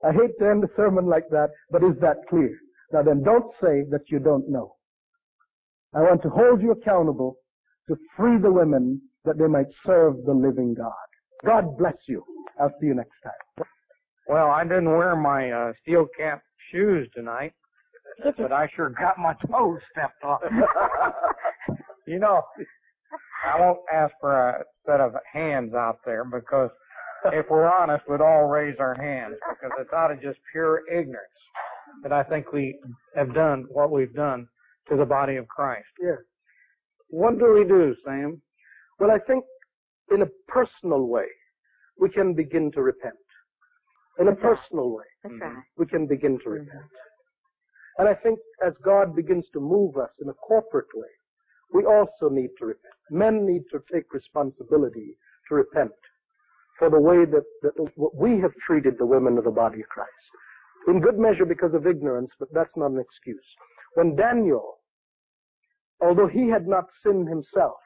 I 0.05 0.13
hate 0.13 0.39
to 0.39 0.49
end 0.49 0.65
a 0.65 0.69
sermon 0.77 1.07
like 1.07 1.29
that, 1.31 1.49
but 1.71 1.83
is 1.83 1.99
that 2.01 2.17
clear? 2.29 2.55
Now 2.93 3.03
then, 3.03 3.23
don't 3.23 3.53
say 3.61 3.85
that 3.91 4.03
you 4.09 4.19
don't 4.19 4.49
know. 4.49 4.75
I 5.95 6.01
want 6.01 6.23
to 6.23 6.31
hold 6.31 6.63
you 6.63 6.73
accountable 6.73 7.37
to 7.89 7.97
free 8.17 8.39
the 8.39 8.53
women 8.53 9.01
that 9.25 9.39
they 9.39 9.47
might 9.47 9.67
serve 9.85 10.17
the 10.25 10.33
living 10.33 10.75
God. 10.75 10.93
God 11.45 11.77
bless 11.79 11.97
you. 12.07 12.25
I'll 12.61 12.73
see 12.81 12.87
you 12.87 12.95
next 12.95 13.15
time. 13.23 13.67
Well, 14.27 14.51
I 14.51 14.63
didn't 14.65 14.91
wear 14.91 15.17
my 15.17 15.51
uh, 15.51 15.73
steel 15.83 16.07
cap 16.19 16.43
shoes 16.71 17.09
tonight 17.15 17.53
but 18.39 18.53
I 18.53 18.69
sure 18.75 18.91
got 18.91 19.19
my 19.19 19.35
toes 19.51 19.81
stepped 19.93 20.23
on. 20.25 20.39
you 22.07 22.19
know, 22.19 22.43
I 23.47 23.61
won't 23.61 23.79
ask 23.93 24.13
for 24.21 24.51
a 24.51 24.65
set 24.87 25.01
of 25.01 25.13
hands 25.33 25.75
out 25.75 25.99
there 26.05 26.25
because 26.25 26.71
if 27.33 27.47
we're 27.51 27.71
honest, 27.71 28.05
we'd 28.09 28.21
all 28.21 28.49
raise 28.49 28.77
our 28.79 28.95
hands 28.95 29.35
because 29.49 29.77
it's 29.81 29.93
out 29.93 30.11
of 30.11 30.21
just 30.21 30.39
pure 30.53 30.83
ignorance 30.89 31.38
that 32.03 32.13
I 32.13 32.23
think 32.23 32.53
we 32.53 32.79
have 33.17 33.35
done 33.35 33.67
what 33.71 33.91
we've 33.91 34.15
done 34.15 34.47
to 34.89 34.97
the 34.97 35.05
body 35.05 35.37
of 35.37 35.47
Christ. 35.49 35.87
Yes. 36.01 36.19
What 37.09 37.39
do 37.39 37.55
we 37.55 37.65
do, 37.65 37.95
Sam? 38.05 38.41
Well, 38.99 39.11
I 39.11 39.19
think 39.27 39.45
in 40.11 40.23
a 40.23 40.27
personal 40.47 41.07
way, 41.07 41.27
we 41.99 42.09
can 42.11 42.35
begin 42.35 42.71
to 42.73 42.83
repent. 42.83 43.15
In 44.19 44.29
a 44.29 44.35
personal 44.35 44.91
way, 44.91 45.05
That's 45.23 45.35
mm-hmm. 45.35 45.55
right. 45.57 45.65
we 45.77 45.87
can 45.87 46.07
begin 46.07 46.39
to 46.39 46.45
mm-hmm. 46.45 46.65
repent. 46.65 46.91
And 47.99 48.09
I 48.09 48.15
think 48.15 48.39
as 48.65 48.75
God 48.85 49.15
begins 49.15 49.47
to 49.53 49.61
move 49.61 49.97
us 49.97 50.11
in 50.21 50.29
a 50.29 50.35
corporate 50.35 50.87
way, 50.95 51.09
we 51.73 51.85
also 51.85 52.29
need 52.31 52.51
to 52.59 52.67
repent. 52.67 52.95
Men 53.11 53.45
need 53.45 53.63
to 53.73 53.81
take 53.93 54.13
responsibility 54.13 55.17
to 55.49 55.55
repent 55.55 55.93
for 56.79 56.91
the 56.91 57.01
way 57.01 57.25
that, 57.25 57.45
that 57.63 58.11
we 58.15 58.39
have 58.41 58.53
treated 58.67 58.95
the 58.99 59.07
women 59.07 59.37
of 59.37 59.45
the 59.45 59.51
body 59.51 59.81
of 59.81 59.89
Christ. 59.89 60.11
In 60.89 61.01
good 61.01 61.19
measure 61.19 61.45
because 61.45 61.75
of 61.75 61.87
ignorance, 61.87 62.31
but 62.39 62.49
that's 62.53 62.75
not 62.77 62.91
an 62.91 62.99
excuse. 62.99 63.45
When 63.95 64.17
Daniel 64.17 64.79
although 66.01 66.29
he 66.29 66.49
had 66.49 66.67
not 66.67 66.87
sinned 67.03 67.29
himself, 67.29 67.77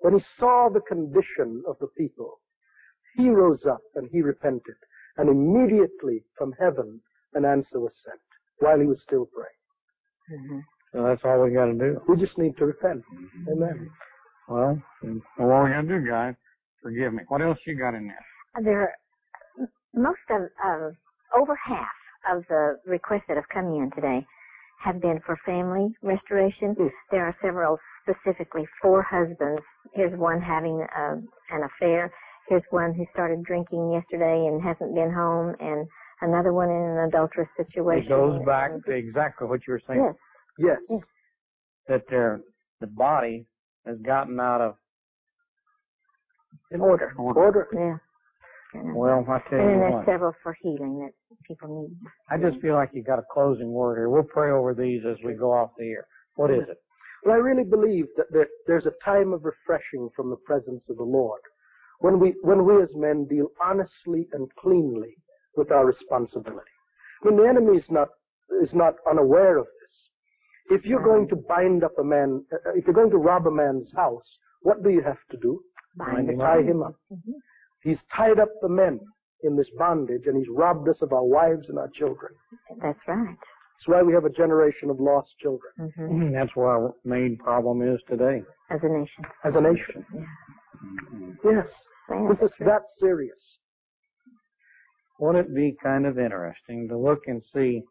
when 0.00 0.14
he 0.14 0.24
saw 0.38 0.68
the 0.72 0.80
condition 0.80 1.62
of 1.68 1.76
the 1.80 1.86
people, 1.98 2.40
he 3.16 3.28
rose 3.28 3.64
up 3.70 3.82
and 3.94 4.08
he 4.10 4.22
repented. 4.22 4.76
And 5.16 5.28
immediately 5.28 6.24
from 6.36 6.52
heaven, 6.58 7.00
an 7.34 7.44
answer 7.44 7.78
was 7.78 7.92
sent 8.04 8.20
while 8.58 8.78
he 8.78 8.86
was 8.86 8.98
still 9.06 9.26
praying. 9.26 10.40
Mm-hmm. 10.40 10.58
So 10.92 11.04
that's 11.04 11.22
all 11.24 11.42
we 11.42 11.52
got 11.52 11.66
to 11.66 11.74
do. 11.74 12.00
We 12.08 12.16
just 12.16 12.36
need 12.38 12.56
to 12.58 12.66
repent. 12.66 13.02
Amen. 13.50 13.90
Well, 14.48 14.82
what 15.36 15.64
we 15.64 15.70
got 15.70 15.82
to 15.82 15.88
do, 15.88 16.06
guys, 16.06 16.34
forgive 16.82 17.14
me. 17.14 17.22
What 17.28 17.42
else 17.42 17.58
you 17.66 17.76
got 17.76 17.94
in 17.94 18.08
there? 18.08 18.62
There, 18.62 18.94
most 19.94 20.20
of, 20.30 20.42
uh, 20.64 20.90
over 21.38 21.58
half 21.64 21.88
of 22.30 22.44
the 22.48 22.76
requests 22.86 23.24
that 23.28 23.36
have 23.36 23.48
come 23.52 23.66
in 23.66 23.90
today 23.94 24.24
have 24.82 25.00
been 25.00 25.20
for 25.24 25.38
family 25.46 25.94
restoration. 26.02 26.74
Mm. 26.78 26.90
There 27.10 27.24
are 27.24 27.36
several 27.42 27.78
specifically 28.02 28.64
for 28.82 29.02
husbands. 29.02 29.62
Here's 29.94 30.16
one 30.18 30.40
having 30.40 30.84
uh, 30.96 31.16
an 31.50 31.62
affair. 31.64 32.12
Here's 32.48 32.62
one 32.70 32.92
who 32.94 33.06
started 33.12 33.42
drinking 33.44 33.92
yesterday 33.92 34.46
and 34.46 34.62
hasn't 34.62 34.94
been 34.94 35.12
home, 35.12 35.54
and 35.60 35.86
another 36.20 36.52
one 36.52 36.68
in 36.68 36.76
an 36.76 37.08
adulterous 37.08 37.48
situation. 37.56 38.04
It 38.04 38.08
goes 38.08 38.44
back 38.44 38.70
to 38.84 38.92
exactly 38.92 39.48
what 39.48 39.60
you 39.66 39.72
were 39.72 39.82
saying. 39.86 40.04
Yes. 40.04 40.14
Yes. 40.58 40.78
yes. 40.90 41.00
That 41.88 42.02
their 42.10 42.42
the 42.80 42.86
body 42.86 43.46
has 43.86 43.96
gotten 44.04 44.38
out 44.38 44.60
of 44.60 44.76
in 46.70 46.80
order. 46.80 47.14
Order. 47.16 47.40
order. 47.40 47.68
Yeah. 47.72 47.96
Well, 48.74 49.24
I 49.28 49.38
tell 49.48 49.58
you 49.58 49.64
and 49.64 49.74
you 49.74 49.78
there's 49.78 49.92
what. 49.92 50.06
several 50.06 50.32
for 50.42 50.56
healing 50.60 50.98
that 51.00 51.12
people 51.46 51.82
need. 51.82 51.96
I 52.30 52.36
just 52.36 52.60
feel 52.60 52.74
like 52.74 52.90
you 52.92 53.02
got 53.02 53.18
a 53.18 53.24
closing 53.32 53.70
word 53.72 53.96
here. 53.98 54.08
We'll 54.08 54.24
pray 54.24 54.50
over 54.50 54.74
these 54.74 55.02
as 55.08 55.16
we 55.24 55.34
go 55.34 55.52
off 55.52 55.70
the 55.78 55.84
air. 55.84 56.06
What 56.36 56.50
is 56.50 56.62
it? 56.68 56.78
Well, 57.24 57.34
I 57.34 57.38
really 57.38 57.64
believe 57.64 58.06
that 58.16 58.26
there, 58.30 58.48
there's 58.66 58.86
a 58.86 59.04
time 59.04 59.32
of 59.32 59.44
refreshing 59.44 60.10
from 60.14 60.30
the 60.30 60.36
presence 60.36 60.82
of 60.90 60.96
the 60.96 61.04
Lord 61.04 61.40
when 62.00 62.18
we 62.18 62.34
when 62.42 62.64
we 62.64 62.82
as 62.82 62.90
men 62.94 63.26
deal 63.26 63.48
honestly 63.62 64.28
and 64.32 64.48
cleanly 64.56 65.16
with 65.56 65.70
our 65.70 65.86
responsibility. 65.86 66.70
When 67.22 67.36
the 67.36 67.44
enemy 67.44 67.78
is 67.78 67.84
not 67.90 68.08
is 68.62 68.70
not 68.74 68.94
unaware 69.08 69.58
of 69.58 69.66
this. 69.66 70.78
If 70.78 70.84
you're 70.84 71.02
going 71.02 71.28
to 71.28 71.36
bind 71.36 71.84
up 71.84 71.92
a 71.98 72.04
man, 72.04 72.44
uh, 72.52 72.72
if 72.74 72.86
you're 72.86 72.94
going 72.94 73.10
to 73.10 73.18
rob 73.18 73.46
a 73.46 73.50
man's 73.50 73.88
house, 73.94 74.24
what 74.62 74.82
do 74.82 74.90
you 74.90 75.02
have 75.02 75.18
to 75.30 75.36
do? 75.38 75.60
Bind 75.96 76.28
him 76.28 76.38
tie 76.38 76.62
him 76.62 76.82
up. 76.82 76.94
Mm-hmm. 77.12 77.32
He's 77.84 77.98
tied 78.16 78.40
up 78.40 78.48
the 78.62 78.68
men 78.68 78.98
in 79.42 79.56
this 79.56 79.68
bondage, 79.78 80.22
and 80.26 80.36
he's 80.36 80.48
robbed 80.50 80.88
us 80.88 80.96
of 81.02 81.12
our 81.12 81.22
wives 81.22 81.68
and 81.68 81.78
our 81.78 81.90
children. 81.90 82.32
That's 82.82 82.98
right. 83.06 83.36
That's 83.36 83.86
why 83.86 84.02
we 84.02 84.14
have 84.14 84.24
a 84.24 84.30
generation 84.30 84.88
of 84.88 84.98
lost 84.98 85.28
children. 85.40 85.72
Mm-hmm. 85.78 86.32
That's 86.32 86.50
what 86.54 86.66
our 86.66 86.94
main 87.04 87.36
problem 87.36 87.82
is 87.82 88.00
today. 88.08 88.42
As 88.70 88.80
a 88.82 88.88
nation. 88.88 89.24
As 89.44 89.54
a 89.54 89.60
nation. 89.60 90.06
Yeah. 90.14 90.20
Mm-hmm. 90.82 91.30
Yes. 91.44 91.68
This 92.30 92.50
is 92.50 92.56
that 92.60 92.82
serious. 92.98 93.36
Wouldn't 95.18 95.46
it 95.46 95.54
be 95.54 95.76
kind 95.82 96.06
of 96.06 96.18
interesting 96.18 96.88
to 96.88 96.96
look 96.98 97.22
and 97.26 97.42
see 97.54 97.82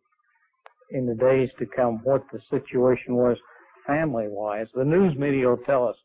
in 0.89 1.05
the 1.05 1.15
days 1.15 1.49
to 1.59 1.65
come 1.65 1.99
what 2.03 2.23
the 2.31 2.39
situation 2.49 3.15
was 3.15 3.37
family 3.85 4.25
wise? 4.27 4.67
The 4.73 4.83
news 4.83 5.15
media 5.17 5.47
will 5.47 5.57
tell 5.57 5.87
us 5.87 5.95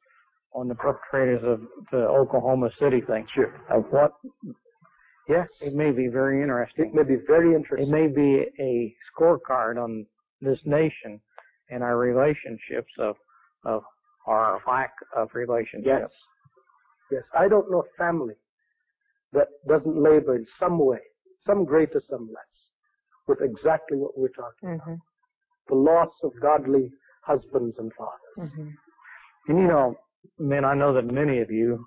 on 0.54 0.68
the 0.68 0.74
perpetrators 0.74 1.42
of 1.44 1.60
the 1.92 2.06
Oklahoma 2.06 2.70
City 2.80 3.00
thing. 3.06 3.26
Sure. 3.34 3.54
Of 3.70 3.84
what? 3.90 4.12
Yes. 5.28 5.48
It 5.60 5.74
may 5.74 5.90
be 5.90 6.08
very 6.08 6.42
interesting. 6.42 6.86
It 6.86 6.94
may 6.94 7.02
be 7.02 7.20
very 7.26 7.54
interesting. 7.54 7.88
It 7.88 7.90
may 7.90 8.06
be 8.06 8.46
a 8.58 8.94
scorecard 9.12 9.82
on 9.82 10.06
this 10.40 10.58
nation 10.64 11.20
and 11.70 11.82
our 11.82 11.98
relationships 11.98 12.92
of 12.98 13.16
of 13.64 13.82
our 14.26 14.60
lack 14.66 14.92
of 15.16 15.28
relationships. 15.34 15.86
Yes. 15.86 16.10
Yes. 17.10 17.22
I 17.38 17.48
don't 17.48 17.70
know 17.70 17.80
a 17.80 17.96
family 17.96 18.34
that 19.32 19.48
doesn't 19.66 19.96
labor 19.96 20.36
in 20.36 20.46
some 20.58 20.78
way, 20.78 21.00
some 21.46 21.64
greater, 21.64 22.02
some 22.08 22.28
less, 22.28 22.68
with 23.26 23.40
exactly 23.42 23.98
what 23.98 24.16
we're 24.16 24.28
talking 24.28 24.70
mm-hmm. 24.70 24.90
about. 24.90 24.98
The 25.68 25.74
loss 25.74 26.14
of 26.22 26.32
godly 26.40 26.90
husbands 27.22 27.76
and 27.78 27.92
fathers. 27.94 28.50
Mm-hmm. 28.50 28.68
And 29.48 29.58
you 29.58 29.66
know, 29.66 29.96
men, 30.38 30.64
I 30.64 30.74
know 30.74 30.94
that 30.94 31.12
many 31.12 31.40
of 31.40 31.50
you 31.50 31.86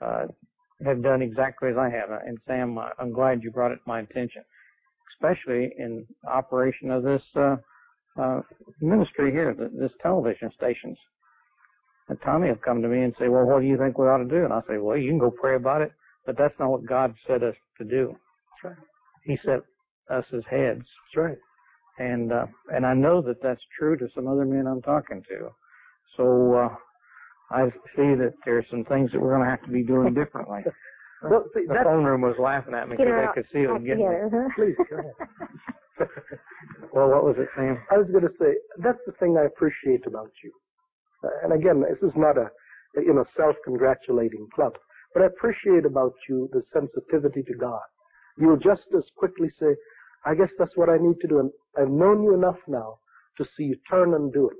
uh, 0.00 0.26
have 0.84 1.02
done 1.02 1.22
exactly 1.22 1.70
as 1.70 1.76
I 1.76 1.90
have. 1.90 2.10
And 2.26 2.38
Sam, 2.46 2.78
I'm 2.98 3.12
glad 3.12 3.42
you 3.42 3.50
brought 3.50 3.72
it 3.72 3.76
to 3.76 3.82
my 3.86 4.00
attention, 4.00 4.42
especially 5.14 5.72
in 5.78 6.06
operation 6.28 6.90
of 6.90 7.02
this 7.02 7.22
uh, 7.36 7.56
uh, 8.20 8.40
ministry 8.80 9.30
here, 9.30 9.54
this 9.54 9.92
television 10.02 10.50
stations. 10.56 10.98
And 12.08 12.18
Tommy 12.24 12.48
will 12.48 12.56
come 12.56 12.82
to 12.82 12.88
me 12.88 13.02
and 13.04 13.14
say, 13.18 13.28
"Well, 13.28 13.44
what 13.44 13.60
do 13.60 13.66
you 13.66 13.78
think 13.78 13.96
we 13.96 14.06
ought 14.08 14.18
to 14.18 14.24
do?" 14.24 14.44
And 14.44 14.52
I 14.52 14.60
say, 14.68 14.78
"Well, 14.78 14.96
you 14.96 15.10
can 15.10 15.18
go 15.18 15.30
pray 15.30 15.54
about 15.54 15.80
it, 15.80 15.92
but 16.26 16.36
that's 16.36 16.58
not 16.58 16.70
what 16.70 16.84
God 16.84 17.14
said 17.26 17.44
us 17.44 17.54
to 17.78 17.84
do. 17.84 18.16
That's 18.62 18.76
right. 18.76 18.86
He 19.24 19.38
set 19.44 19.60
us 20.10 20.24
as 20.34 20.42
heads. 20.50 20.80
That's 20.80 21.16
right. 21.16 21.38
And 21.98 22.32
uh, 22.32 22.46
and 22.74 22.84
I 22.84 22.94
know 22.94 23.22
that 23.22 23.42
that's 23.42 23.60
true 23.78 23.96
to 23.96 24.08
some 24.14 24.26
other 24.26 24.44
men 24.44 24.66
I'm 24.66 24.82
talking 24.82 25.22
to. 25.28 25.50
So 26.16 26.54
uh, 26.54 26.74
I 27.50 27.66
see 27.96 28.14
that 28.14 28.34
there's 28.44 28.66
some 28.70 28.84
things 28.84 29.10
that 29.12 29.20
we're 29.20 29.34
going 29.34 29.44
to 29.44 29.50
have 29.50 29.62
to 29.64 29.70
be 29.70 29.82
doing 29.82 30.14
differently. 30.14 30.62
well, 31.22 31.44
see, 31.54 31.66
the 31.66 31.74
phone 31.82 32.04
room 32.04 32.22
was 32.22 32.36
laughing 32.38 32.74
at 32.74 32.88
me 32.88 32.96
because 32.96 33.10
they 33.10 33.42
could 33.42 33.48
see 33.52 33.66
it 33.66 33.72
was 33.72 33.82
getting 33.82 34.06
me. 34.06 34.16
Please, 34.54 34.76
go 34.88 34.96
ahead. 34.98 35.18
well, 36.94 37.10
what 37.10 37.24
was 37.24 37.36
it, 37.38 37.48
Sam? 37.56 37.78
I 37.90 37.98
was 37.98 38.06
going 38.10 38.22
to 38.22 38.34
say, 38.38 38.54
that's 38.78 39.02
the 39.06 39.12
thing 39.18 39.36
I 39.36 39.46
appreciate 39.46 40.06
about 40.06 40.30
you. 40.44 40.52
Uh, 41.24 41.28
and 41.44 41.52
again, 41.52 41.82
this 41.82 41.98
is 42.08 42.16
not 42.16 42.38
a, 42.38 42.48
you 42.96 43.12
know, 43.12 43.24
self-congratulating 43.36 44.46
club. 44.54 44.72
But 45.12 45.24
I 45.24 45.26
appreciate 45.26 45.84
about 45.84 46.14
you 46.28 46.48
the 46.52 46.62
sensitivity 46.72 47.42
to 47.42 47.54
God. 47.58 47.82
You'll 48.38 48.56
just 48.56 48.86
as 48.96 49.04
quickly 49.16 49.48
say, 49.58 49.74
I 50.24 50.34
guess 50.34 50.50
that's 50.58 50.76
what 50.76 50.88
I 50.88 50.98
need 50.98 51.18
to 51.20 51.28
do. 51.28 51.40
And 51.40 51.50
I've 51.76 51.90
known 51.90 52.22
you 52.22 52.34
enough 52.34 52.58
now 52.68 52.98
to 53.38 53.44
see 53.44 53.64
you 53.64 53.76
turn 53.90 54.14
and 54.14 54.32
do 54.32 54.48
it. 54.48 54.56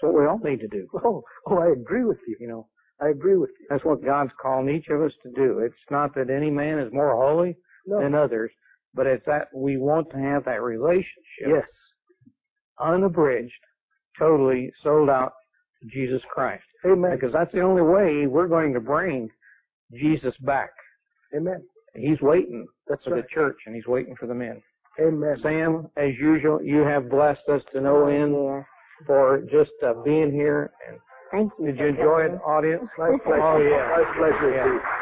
That's 0.00 0.12
what 0.12 0.20
we 0.20 0.26
all 0.26 0.38
need 0.42 0.60
to 0.60 0.68
do. 0.68 0.86
Oh, 1.04 1.22
oh, 1.46 1.58
I 1.58 1.72
agree 1.72 2.04
with 2.04 2.18
you. 2.26 2.36
You 2.40 2.48
know, 2.48 2.68
I 3.00 3.08
agree 3.08 3.36
with 3.36 3.50
you. 3.58 3.66
That's 3.68 3.84
what 3.84 4.04
God's 4.04 4.32
calling 4.40 4.68
each 4.68 4.88
of 4.90 5.02
us 5.02 5.12
to 5.22 5.30
do. 5.30 5.60
It's 5.60 5.74
not 5.90 6.14
that 6.14 6.30
any 6.30 6.50
man 6.50 6.78
is 6.78 6.92
more 6.92 7.14
holy 7.14 7.56
no. 7.86 8.00
than 8.00 8.14
others, 8.14 8.50
but 8.94 9.06
it's 9.06 9.24
that 9.26 9.48
we 9.54 9.76
want 9.76 10.10
to 10.10 10.18
have 10.18 10.44
that 10.44 10.62
relationship. 10.62 11.48
Yes. 11.48 11.64
Unabridged, 12.80 13.52
totally 14.18 14.72
sold 14.82 15.08
out 15.08 15.32
to 15.82 15.88
Jesus 15.88 16.22
Christ. 16.32 16.64
Amen. 16.84 17.12
Because 17.12 17.32
that's 17.32 17.52
the 17.52 17.60
only 17.60 17.82
way 17.82 18.26
we're 18.26 18.48
going 18.48 18.72
to 18.74 18.80
bring 18.80 19.28
Jesus 19.92 20.34
back. 20.40 20.70
Amen. 21.34 21.62
He's 21.94 22.20
waiting 22.20 22.66
that's 22.86 23.02
for 23.04 23.14
right. 23.14 23.22
the 23.22 23.28
church 23.34 23.56
and 23.66 23.74
he's 23.74 23.86
waiting 23.86 24.14
for 24.18 24.26
the 24.26 24.34
men. 24.34 24.62
Amen. 25.00 25.36
Sam, 25.42 25.88
as 25.96 26.10
usual, 26.20 26.62
you 26.62 26.80
have 26.82 27.10
blessed 27.10 27.48
us 27.48 27.62
to 27.72 27.80
no 27.80 28.06
end. 28.08 28.64
Yeah 29.00 29.06
for 29.06 29.40
just 29.42 29.72
uh, 29.86 29.94
being 30.04 30.32
here. 30.32 30.72
And 30.88 31.00
Thank 31.30 31.52
you. 31.58 31.66
Did 31.66 31.78
you 31.78 31.86
enjoy 31.86 32.26
it, 32.26 32.40
audience? 32.44 32.82
My 32.98 33.10
pleasure. 33.24 33.42
Oh, 33.42 33.58
yeah. 33.62 33.88
My 33.88 34.04
pleasure. 34.18 34.50
Yeah. 34.54 34.99